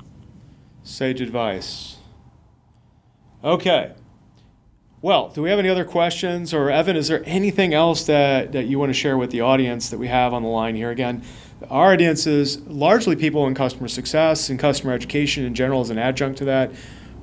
Sage 0.83 1.21
advice. 1.21 1.97
Okay. 3.43 3.93
Well, 5.03 5.29
do 5.29 5.41
we 5.41 5.49
have 5.49 5.59
any 5.59 5.67
other 5.67 5.83
questions? 5.83 6.53
Or, 6.53 6.71
Evan, 6.71 6.95
is 6.95 7.09
there 7.09 7.21
anything 7.25 7.73
else 7.73 8.05
that, 8.05 8.53
that 8.53 8.67
you 8.67 8.79
want 8.79 8.89
to 8.89 8.93
share 8.93 9.17
with 9.17 9.31
the 9.31 9.41
audience 9.41 9.89
that 9.89 9.97
we 9.97 10.07
have 10.07 10.33
on 10.33 10.43
the 10.43 10.47
line 10.47 10.75
here? 10.75 10.91
Again, 10.91 11.23
our 11.69 11.93
audience 11.93 12.27
is 12.27 12.59
largely 12.67 13.15
people 13.15 13.47
in 13.47 13.55
customer 13.55 13.87
success 13.87 14.49
and 14.49 14.59
customer 14.59 14.93
education 14.93 15.45
in 15.45 15.55
general 15.55 15.81
as 15.81 15.89
an 15.89 15.97
adjunct 15.97 16.37
to 16.39 16.45
that. 16.45 16.71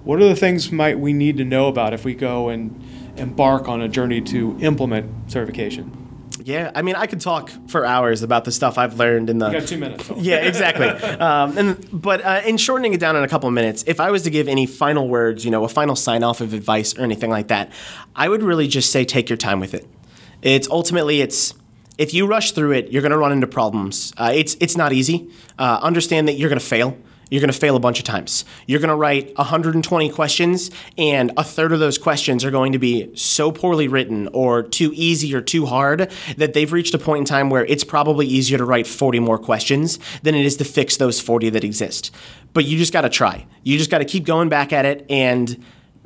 What 0.04 0.20
are 0.20 0.28
the 0.28 0.36
things 0.36 0.72
might 0.72 0.98
we 0.98 1.12
need 1.12 1.36
to 1.36 1.44
know 1.44 1.68
about 1.68 1.92
if 1.92 2.04
we 2.04 2.14
go 2.14 2.48
and 2.48 2.82
embark 3.16 3.68
on 3.68 3.82
a 3.82 3.88
journey 3.88 4.20
to 4.22 4.58
implement 4.60 5.30
certification? 5.30 6.00
Yeah, 6.42 6.70
I 6.74 6.82
mean, 6.82 6.96
I 6.96 7.06
could 7.06 7.20
talk 7.20 7.50
for 7.68 7.84
hours 7.84 8.22
about 8.22 8.44
the 8.44 8.52
stuff 8.52 8.78
I've 8.78 8.98
learned 8.98 9.28
in 9.28 9.38
the. 9.38 9.48
You 9.48 9.60
got 9.60 9.68
two 9.68 9.76
minutes. 9.76 10.06
So. 10.06 10.16
yeah, 10.16 10.36
exactly. 10.36 10.88
um, 11.18 11.58
and 11.58 11.88
but 11.92 12.24
uh, 12.24 12.40
in 12.46 12.56
shortening 12.56 12.94
it 12.94 13.00
down 13.00 13.16
in 13.16 13.22
a 13.22 13.28
couple 13.28 13.48
of 13.48 13.54
minutes, 13.54 13.84
if 13.86 14.00
I 14.00 14.10
was 14.10 14.22
to 14.22 14.30
give 14.30 14.48
any 14.48 14.64
final 14.64 15.08
words, 15.08 15.44
you 15.44 15.50
know, 15.50 15.64
a 15.64 15.68
final 15.68 15.96
sign 15.96 16.22
off 16.22 16.40
of 16.40 16.54
advice 16.54 16.96
or 16.96 17.02
anything 17.02 17.30
like 17.30 17.48
that, 17.48 17.70
I 18.16 18.28
would 18.28 18.42
really 18.42 18.68
just 18.68 18.90
say 18.90 19.04
take 19.04 19.28
your 19.28 19.36
time 19.36 19.60
with 19.60 19.74
it. 19.74 19.86
It's 20.42 20.68
ultimately 20.68 21.20
it's 21.20 21.52
if 22.00 22.14
you 22.14 22.26
rush 22.26 22.52
through 22.52 22.72
it, 22.72 22.90
you're 22.90 23.02
going 23.02 23.12
to 23.12 23.18
run 23.18 23.30
into 23.30 23.46
problems. 23.46 24.14
Uh, 24.16 24.32
it's 24.34 24.56
it's 24.58 24.74
not 24.74 24.92
easy. 24.94 25.30
Uh, 25.58 25.78
understand 25.82 26.26
that 26.28 26.32
you're 26.32 26.48
going 26.48 26.58
to 26.58 26.64
fail. 26.64 26.96
You're 27.30 27.42
going 27.42 27.52
to 27.52 27.58
fail 27.58 27.76
a 27.76 27.80
bunch 27.80 27.98
of 27.98 28.04
times. 28.04 28.44
You're 28.66 28.80
going 28.80 28.88
to 28.88 28.96
write 28.96 29.36
120 29.36 30.10
questions, 30.10 30.70
and 30.98 31.30
a 31.36 31.44
third 31.44 31.72
of 31.72 31.78
those 31.78 31.98
questions 31.98 32.42
are 32.44 32.50
going 32.50 32.72
to 32.72 32.78
be 32.78 33.14
so 33.14 33.52
poorly 33.52 33.86
written 33.86 34.28
or 34.32 34.62
too 34.62 34.92
easy 34.96 35.32
or 35.34 35.42
too 35.42 35.66
hard 35.66 36.10
that 36.38 36.54
they've 36.54 36.72
reached 36.72 36.94
a 36.94 36.98
point 36.98 37.20
in 37.20 37.24
time 37.26 37.50
where 37.50 37.66
it's 37.66 37.84
probably 37.84 38.26
easier 38.26 38.58
to 38.58 38.64
write 38.64 38.86
40 38.86 39.20
more 39.20 39.38
questions 39.38 40.00
than 40.22 40.34
it 40.34 40.44
is 40.44 40.56
to 40.56 40.64
fix 40.64 40.96
those 40.96 41.20
40 41.20 41.50
that 41.50 41.64
exist. 41.64 42.12
But 42.54 42.64
you 42.64 42.78
just 42.78 42.94
got 42.94 43.02
to 43.02 43.10
try. 43.10 43.46
You 43.62 43.78
just 43.78 43.90
got 43.90 43.98
to 43.98 44.06
keep 44.06 44.24
going 44.24 44.48
back 44.48 44.72
at 44.72 44.86
it 44.86 45.06
and 45.08 45.62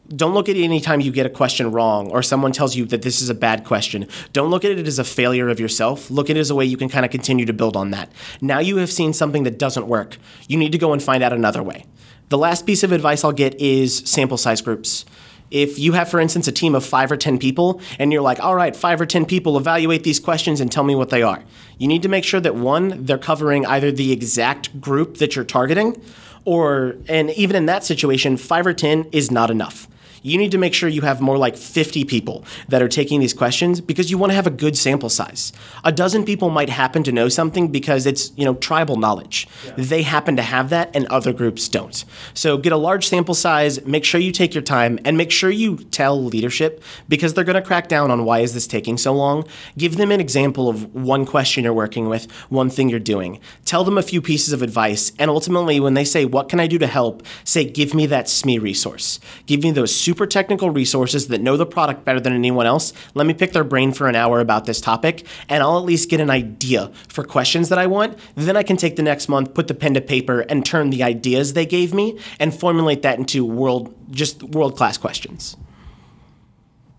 don't 0.08 0.34
look 0.34 0.48
at 0.48 0.56
it 0.56 0.62
anytime 0.62 1.00
you 1.00 1.10
get 1.10 1.24
a 1.24 1.30
question 1.30 1.70
wrong 1.70 2.10
or 2.10 2.22
someone 2.22 2.52
tells 2.52 2.76
you 2.76 2.84
that 2.86 3.02
this 3.02 3.22
is 3.22 3.30
a 3.30 3.34
bad 3.34 3.64
question. 3.64 4.06
Don't 4.32 4.50
look 4.50 4.64
at 4.64 4.72
it 4.72 4.86
as 4.86 4.98
a 4.98 5.04
failure 5.04 5.48
of 5.48 5.58
yourself. 5.58 6.10
Look 6.10 6.28
at 6.28 6.36
it 6.36 6.40
as 6.40 6.50
a 6.50 6.54
way 6.54 6.64
you 6.66 6.76
can 6.76 6.88
kind 6.88 7.04
of 7.04 7.10
continue 7.10 7.46
to 7.46 7.52
build 7.52 7.76
on 7.76 7.90
that. 7.92 8.12
Now 8.40 8.58
you 8.58 8.76
have 8.78 8.92
seen 8.92 9.12
something 9.14 9.44
that 9.44 9.58
doesn't 9.58 9.86
work. 9.86 10.18
You 10.46 10.58
need 10.58 10.72
to 10.72 10.78
go 10.78 10.92
and 10.92 11.02
find 11.02 11.22
out 11.22 11.32
another 11.32 11.62
way. 11.62 11.86
The 12.28 12.38
last 12.38 12.66
piece 12.66 12.82
of 12.82 12.92
advice 12.92 13.24
I'll 13.24 13.32
get 13.32 13.58
is 13.60 13.98
sample 13.98 14.36
size 14.36 14.60
groups. 14.60 15.04
If 15.50 15.78
you 15.78 15.92
have, 15.92 16.10
for 16.10 16.20
instance, 16.20 16.48
a 16.48 16.52
team 16.52 16.74
of 16.74 16.84
five 16.84 17.12
or 17.12 17.16
10 17.16 17.38
people, 17.38 17.80
and 17.98 18.12
you're 18.12 18.22
like, 18.22 18.40
all 18.40 18.56
right, 18.56 18.74
five 18.74 19.00
or 19.00 19.06
10 19.06 19.24
people, 19.24 19.56
evaluate 19.56 20.02
these 20.02 20.18
questions 20.18 20.60
and 20.60 20.72
tell 20.72 20.84
me 20.84 20.94
what 20.94 21.10
they 21.10 21.22
are. 21.22 21.44
You 21.78 21.86
need 21.86 22.02
to 22.02 22.08
make 22.08 22.24
sure 22.24 22.40
that 22.40 22.56
one, 22.56 23.04
they're 23.04 23.18
covering 23.18 23.64
either 23.66 23.92
the 23.92 24.10
exact 24.10 24.80
group 24.80 25.18
that 25.18 25.36
you're 25.36 25.44
targeting, 25.44 26.00
or, 26.44 26.96
and 27.08 27.30
even 27.30 27.56
in 27.56 27.66
that 27.66 27.84
situation, 27.84 28.36
five 28.36 28.66
or 28.66 28.74
10 28.74 29.10
is 29.12 29.30
not 29.30 29.50
enough 29.50 29.86
you 30.24 30.38
need 30.38 30.50
to 30.50 30.58
make 30.58 30.72
sure 30.72 30.88
you 30.88 31.02
have 31.02 31.20
more 31.20 31.36
like 31.36 31.54
50 31.54 32.04
people 32.06 32.44
that 32.68 32.80
are 32.80 32.88
taking 32.88 33.20
these 33.20 33.34
questions 33.34 33.82
because 33.82 34.10
you 34.10 34.16
want 34.16 34.30
to 34.30 34.34
have 34.34 34.46
a 34.46 34.50
good 34.50 34.76
sample 34.76 35.10
size. 35.10 35.52
A 35.84 35.92
dozen 35.92 36.24
people 36.24 36.48
might 36.48 36.70
happen 36.70 37.02
to 37.02 37.12
know 37.12 37.28
something 37.28 37.68
because 37.68 38.06
it's, 38.06 38.32
you 38.34 38.44
know, 38.44 38.54
tribal 38.54 38.96
knowledge. 38.96 39.46
Yeah. 39.66 39.72
They 39.76 40.02
happen 40.02 40.34
to 40.36 40.42
have 40.42 40.70
that 40.70 40.90
and 40.96 41.06
other 41.08 41.34
groups 41.34 41.68
don't. 41.68 42.04
So 42.32 42.56
get 42.56 42.72
a 42.72 42.78
large 42.78 43.06
sample 43.06 43.34
size, 43.34 43.84
make 43.84 44.02
sure 44.02 44.18
you 44.18 44.32
take 44.32 44.54
your 44.54 44.62
time 44.62 44.98
and 45.04 45.18
make 45.18 45.30
sure 45.30 45.50
you 45.50 45.76
tell 45.76 46.20
leadership 46.20 46.82
because 47.06 47.34
they're 47.34 47.44
going 47.44 47.62
to 47.62 47.62
crack 47.62 47.88
down 47.88 48.10
on 48.10 48.24
why 48.24 48.38
is 48.38 48.54
this 48.54 48.66
taking 48.66 48.96
so 48.96 49.12
long. 49.12 49.44
Give 49.76 49.98
them 49.98 50.10
an 50.10 50.20
example 50.20 50.70
of 50.70 50.94
one 50.94 51.26
question 51.26 51.64
you're 51.64 51.74
working 51.74 52.08
with, 52.08 52.30
one 52.48 52.70
thing 52.70 52.88
you're 52.88 52.98
doing. 52.98 53.40
Tell 53.66 53.84
them 53.84 53.98
a 53.98 54.02
few 54.02 54.22
pieces 54.22 54.54
of 54.54 54.62
advice 54.62 55.12
and 55.18 55.30
ultimately 55.30 55.80
when 55.80 55.92
they 55.92 56.04
say 56.06 56.24
what 56.24 56.48
can 56.48 56.60
I 56.60 56.66
do 56.66 56.78
to 56.78 56.86
help, 56.86 57.22
say 57.44 57.64
give 57.64 57.92
me 57.92 58.06
that 58.06 58.24
SME 58.24 58.62
resource. 58.62 59.20
Give 59.44 59.62
me 59.62 59.70
those 59.70 59.94
super 59.94 60.13
super 60.14 60.28
technical 60.28 60.70
resources 60.70 61.26
that 61.26 61.40
know 61.40 61.56
the 61.56 61.66
product 61.66 62.04
better 62.04 62.20
than 62.20 62.32
anyone 62.32 62.66
else. 62.66 62.92
Let 63.14 63.26
me 63.26 63.34
pick 63.34 63.52
their 63.52 63.64
brain 63.64 63.92
for 63.92 64.06
an 64.06 64.14
hour 64.14 64.38
about 64.38 64.64
this 64.64 64.80
topic, 64.80 65.26
and 65.48 65.60
I'll 65.60 65.76
at 65.76 65.84
least 65.84 66.08
get 66.08 66.20
an 66.20 66.30
idea 66.30 66.92
for 67.08 67.24
questions 67.24 67.68
that 67.68 67.80
I 67.80 67.88
want. 67.88 68.16
Then 68.36 68.56
I 68.56 68.62
can 68.62 68.76
take 68.76 68.94
the 68.94 69.02
next 69.02 69.28
month, 69.28 69.54
put 69.54 69.66
the 69.66 69.74
pen 69.74 69.94
to 69.94 70.00
paper, 70.00 70.42
and 70.42 70.64
turn 70.64 70.90
the 70.90 71.02
ideas 71.02 71.54
they 71.54 71.66
gave 71.66 71.92
me 71.92 72.16
and 72.38 72.54
formulate 72.54 73.02
that 73.02 73.18
into 73.18 73.44
world 73.44 73.92
just 74.12 74.40
world 74.44 74.76
class 74.76 74.96
questions. 74.96 75.56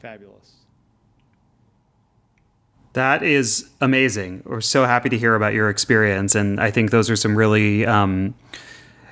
Fabulous. 0.02 0.56
That 2.92 3.24
is 3.24 3.70
amazing. 3.80 4.44
We're 4.46 4.60
so 4.60 4.84
happy 4.84 5.08
to 5.08 5.18
hear 5.18 5.36
about 5.36 5.54
your 5.54 5.70
experience, 5.70 6.36
and 6.36 6.60
I 6.60 6.70
think 6.70 6.92
those 6.92 7.10
are 7.10 7.16
some 7.16 7.38
really 7.38 7.86
um, 7.86 8.36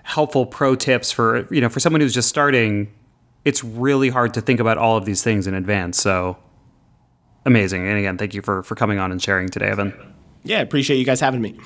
helpful 0.03 0.45
pro 0.45 0.75
tips 0.75 1.09
for 1.09 1.47
you 1.53 1.61
know 1.61 1.69
for 1.69 1.79
someone 1.79 2.01
who's 2.01 2.13
just 2.13 2.27
starting 2.27 2.91
it's 3.45 3.63
really 3.63 4.09
hard 4.09 4.33
to 4.35 4.41
think 4.41 4.59
about 4.59 4.77
all 4.77 4.97
of 4.97 5.05
these 5.05 5.23
things 5.23 5.47
in 5.47 5.53
advance. 5.53 6.01
So 6.01 6.37
amazing. 7.45 7.87
And 7.87 7.97
again, 7.97 8.17
thank 8.17 8.33
you 8.33 8.41
for 8.41 8.63
for 8.63 8.75
coming 8.75 8.99
on 8.99 9.11
and 9.11 9.21
sharing 9.21 9.49
today, 9.49 9.67
Evan. 9.67 9.93
Yeah, 10.43 10.61
appreciate 10.61 10.97
you 10.97 11.05
guys 11.05 11.19
having 11.19 11.41
me. 11.41 11.57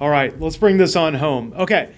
All 0.00 0.08
right, 0.08 0.38
let's 0.40 0.56
bring 0.56 0.78
this 0.78 0.96
on 0.96 1.14
home. 1.14 1.52
Okay. 1.56 1.92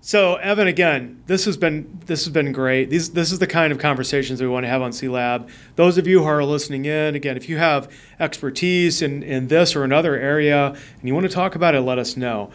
So 0.00 0.36
Evan, 0.36 0.68
again, 0.68 1.22
this 1.26 1.44
has 1.44 1.56
been 1.56 2.00
this 2.06 2.24
has 2.24 2.32
been 2.32 2.52
great. 2.52 2.88
These 2.88 3.10
this 3.10 3.32
is 3.32 3.40
the 3.40 3.46
kind 3.46 3.72
of 3.72 3.78
conversations 3.78 4.40
we 4.40 4.48
want 4.48 4.64
to 4.64 4.68
have 4.68 4.80
on 4.80 4.92
CELab. 4.92 5.48
Those 5.76 5.98
of 5.98 6.06
you 6.06 6.20
who 6.20 6.24
are 6.24 6.44
listening 6.44 6.84
in, 6.84 7.14
again, 7.14 7.36
if 7.36 7.48
you 7.48 7.58
have 7.58 7.92
expertise 8.20 9.02
in, 9.02 9.22
in 9.22 9.48
this 9.48 9.74
or 9.74 9.82
another 9.84 10.16
area 10.16 10.68
and 10.68 11.02
you 11.08 11.14
want 11.14 11.24
to 11.24 11.32
talk 11.32 11.56
about 11.56 11.74
it, 11.74 11.80
let 11.80 11.98
us 11.98 12.16
know. 12.16 12.50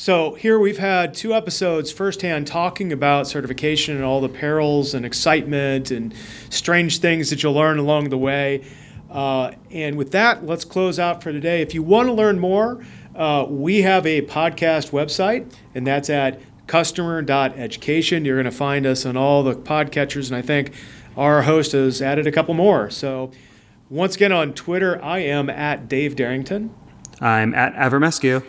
So, 0.00 0.32
here 0.32 0.58
we've 0.58 0.78
had 0.78 1.12
two 1.12 1.34
episodes 1.34 1.92
firsthand 1.92 2.46
talking 2.46 2.90
about 2.90 3.26
certification 3.26 3.96
and 3.96 4.02
all 4.02 4.22
the 4.22 4.30
perils 4.30 4.94
and 4.94 5.04
excitement 5.04 5.90
and 5.90 6.14
strange 6.48 7.00
things 7.00 7.28
that 7.28 7.42
you'll 7.42 7.52
learn 7.52 7.76
along 7.76 8.08
the 8.08 8.16
way. 8.16 8.64
Uh, 9.10 9.50
and 9.70 9.98
with 9.98 10.12
that, 10.12 10.46
let's 10.46 10.64
close 10.64 10.98
out 10.98 11.22
for 11.22 11.32
today. 11.32 11.60
If 11.60 11.74
you 11.74 11.82
want 11.82 12.06
to 12.08 12.14
learn 12.14 12.38
more, 12.38 12.82
uh, 13.14 13.44
we 13.46 13.82
have 13.82 14.06
a 14.06 14.22
podcast 14.22 14.90
website, 14.90 15.52
and 15.74 15.86
that's 15.86 16.08
at 16.08 16.40
customer.education. 16.66 18.24
You're 18.24 18.36
going 18.36 18.50
to 18.50 18.50
find 18.50 18.86
us 18.86 19.04
on 19.04 19.18
all 19.18 19.42
the 19.42 19.54
podcatchers, 19.54 20.28
and 20.28 20.36
I 20.36 20.40
think 20.40 20.72
our 21.14 21.42
host 21.42 21.72
has 21.72 22.00
added 22.00 22.26
a 22.26 22.32
couple 22.32 22.54
more. 22.54 22.88
So, 22.88 23.32
Once 23.90 24.16
again 24.16 24.32
on 24.32 24.54
Twitter, 24.54 24.98
I 25.04 25.18
am 25.18 25.50
at 25.50 25.90
Dave 25.90 26.16
Derington. 26.16 26.70
I'm 27.20 27.52
at 27.52 27.74
Avramescu. 27.74 28.42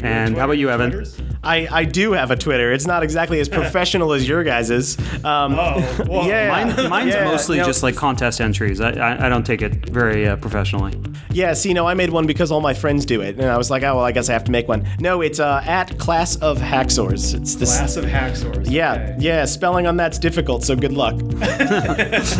And 0.00 0.36
how 0.36 0.44
about 0.44 0.58
you, 0.58 0.70
Evan? 0.70 0.90
Twitters? 0.90 1.20
I, 1.42 1.66
I 1.70 1.84
do 1.84 2.12
have 2.12 2.30
a 2.30 2.36
Twitter. 2.36 2.72
It's 2.72 2.86
not 2.86 3.02
exactly 3.02 3.40
as 3.40 3.48
professional 3.60 4.12
as 4.12 4.28
your 4.28 4.44
guys's. 4.44 4.96
Um, 5.24 5.56
Oh, 5.58 6.04
well, 6.08 6.26
yeah, 6.28 6.48
Mine, 6.48 6.88
mine's 6.88 7.14
yeah, 7.14 7.24
mostly 7.24 7.58
no, 7.58 7.64
just 7.64 7.82
like 7.82 7.96
contest 7.96 8.40
entries. 8.40 8.80
I, 8.80 8.90
I, 8.92 9.26
I 9.26 9.28
don't 9.28 9.44
take 9.44 9.60
it 9.62 9.88
very 9.90 10.26
uh, 10.28 10.36
professionally. 10.36 10.92
Yeah, 11.30 11.52
see, 11.54 11.72
no, 11.74 11.86
I 11.86 11.94
made 11.94 12.10
one 12.10 12.26
because 12.26 12.50
all 12.52 12.60
my 12.60 12.74
friends 12.74 13.04
do 13.06 13.20
it, 13.22 13.36
and 13.38 13.46
I 13.46 13.56
was 13.56 13.70
like, 13.70 13.82
oh 13.82 13.96
well, 13.96 14.04
I 14.04 14.12
guess 14.12 14.28
I 14.28 14.32
have 14.34 14.44
to 14.44 14.52
make 14.52 14.68
one. 14.68 14.86
No, 15.00 15.20
it's 15.20 15.40
uh, 15.40 15.62
at 15.66 15.98
class 15.98 16.36
of 16.36 16.58
hacksaws. 16.58 17.34
It's 17.34 17.54
this. 17.56 17.76
Class 17.76 17.96
of 17.96 18.04
Hacksaws. 18.04 18.70
yeah, 18.70 18.92
Okay. 18.92 19.16
yeah. 19.18 19.44
Spelling 19.44 19.86
on 19.86 19.96
that's 19.96 20.18
difficult, 20.18 20.64
so 20.64 20.76
good 20.76 20.92
luck. 20.92 21.14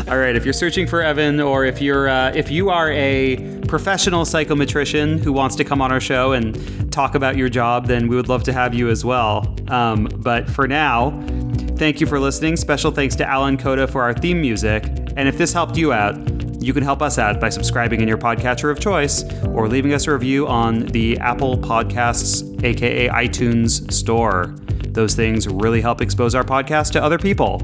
All 0.09 0.19
right, 0.19 0.35
if 0.37 0.45
you're 0.45 0.53
searching 0.53 0.87
for 0.87 1.03
Evan, 1.03 1.41
or 1.41 1.65
if 1.65 1.81
you're 1.83 2.09
uh, 2.09 2.33
if 2.35 2.51
you 2.51 2.71
are 2.71 2.91
a 2.93 3.37
professional 3.69 4.25
psychometrician 4.25 5.21
who 5.21 5.33
wants 5.33 5.55
to 5.57 5.65
come 5.65 5.81
on 5.81 5.93
our 5.93 6.01
show 6.01 6.33
and 6.33 6.91
talk 6.93 7.15
about 7.15 7.37
your 7.37 7.49
job, 7.49 7.87
then 7.87 8.09
we 8.09 8.17
would 8.17 8.29
love 8.29 8.43
to 8.45 8.53
have 8.53 8.75
you 8.75 8.89
as 8.89 9.05
well. 9.05 9.55
Um, 9.69 10.09
but 10.17 10.49
for 10.51 10.67
now, 10.67 11.11
thank 11.77 12.01
you 12.01 12.07
for 12.07 12.19
listening. 12.19 12.57
Special 12.57 12.91
thanks 12.91 13.15
to 13.17 13.29
Alan 13.29 13.59
Coda 13.59 13.87
for 13.87 14.03
our 14.03 14.15
theme 14.15 14.41
music. 14.41 14.85
And 15.17 15.29
if 15.29 15.39
this 15.39 15.53
helped 15.53 15.77
you 15.77 15.93
out, 15.93 16.17
you 16.61 16.73
can 16.73 16.83
help 16.83 17.03
us 17.03 17.19
out 17.19 17.41
by 17.41 17.51
subscribing 17.51 18.01
in 18.01 18.09
your 18.09 18.19
podcatcher 18.19 18.71
of 18.71 18.81
choice 18.81 19.23
or 19.47 19.69
leaving 19.69 19.93
us 19.93 20.09
a 20.09 20.13
review 20.13 20.49
on 20.49 20.87
the 20.87 21.17
Apple 21.19 21.57
Podcasts, 21.57 22.43
aka 22.65 23.09
iTunes 23.09 23.93
store. 23.93 24.57
Those 24.89 25.15
things 25.15 25.47
really 25.47 25.81
help 25.81 26.01
expose 26.01 26.35
our 26.35 26.43
podcast 26.43 26.93
to 26.93 27.03
other 27.03 27.19
people. 27.19 27.61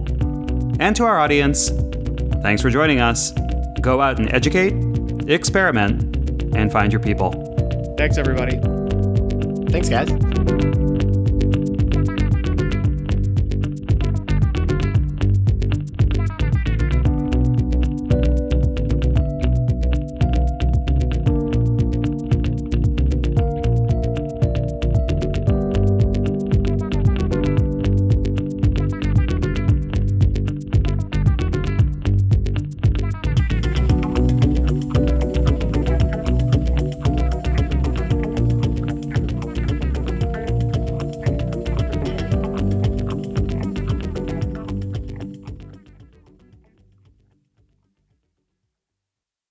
And 0.78 0.94
to 0.94 1.05
our 1.05 1.18
audience, 1.18 1.70
thanks 2.42 2.62
for 2.62 2.70
joining 2.70 3.00
us. 3.00 3.32
Go 3.80 4.00
out 4.00 4.18
and 4.18 4.32
educate, 4.32 4.72
experiment, 5.28 6.16
and 6.54 6.70
find 6.72 6.92
your 6.92 7.00
people. 7.00 7.32
Thanks, 7.96 8.18
everybody. 8.18 8.58
Thanks, 9.70 9.88
guys. 9.88 10.34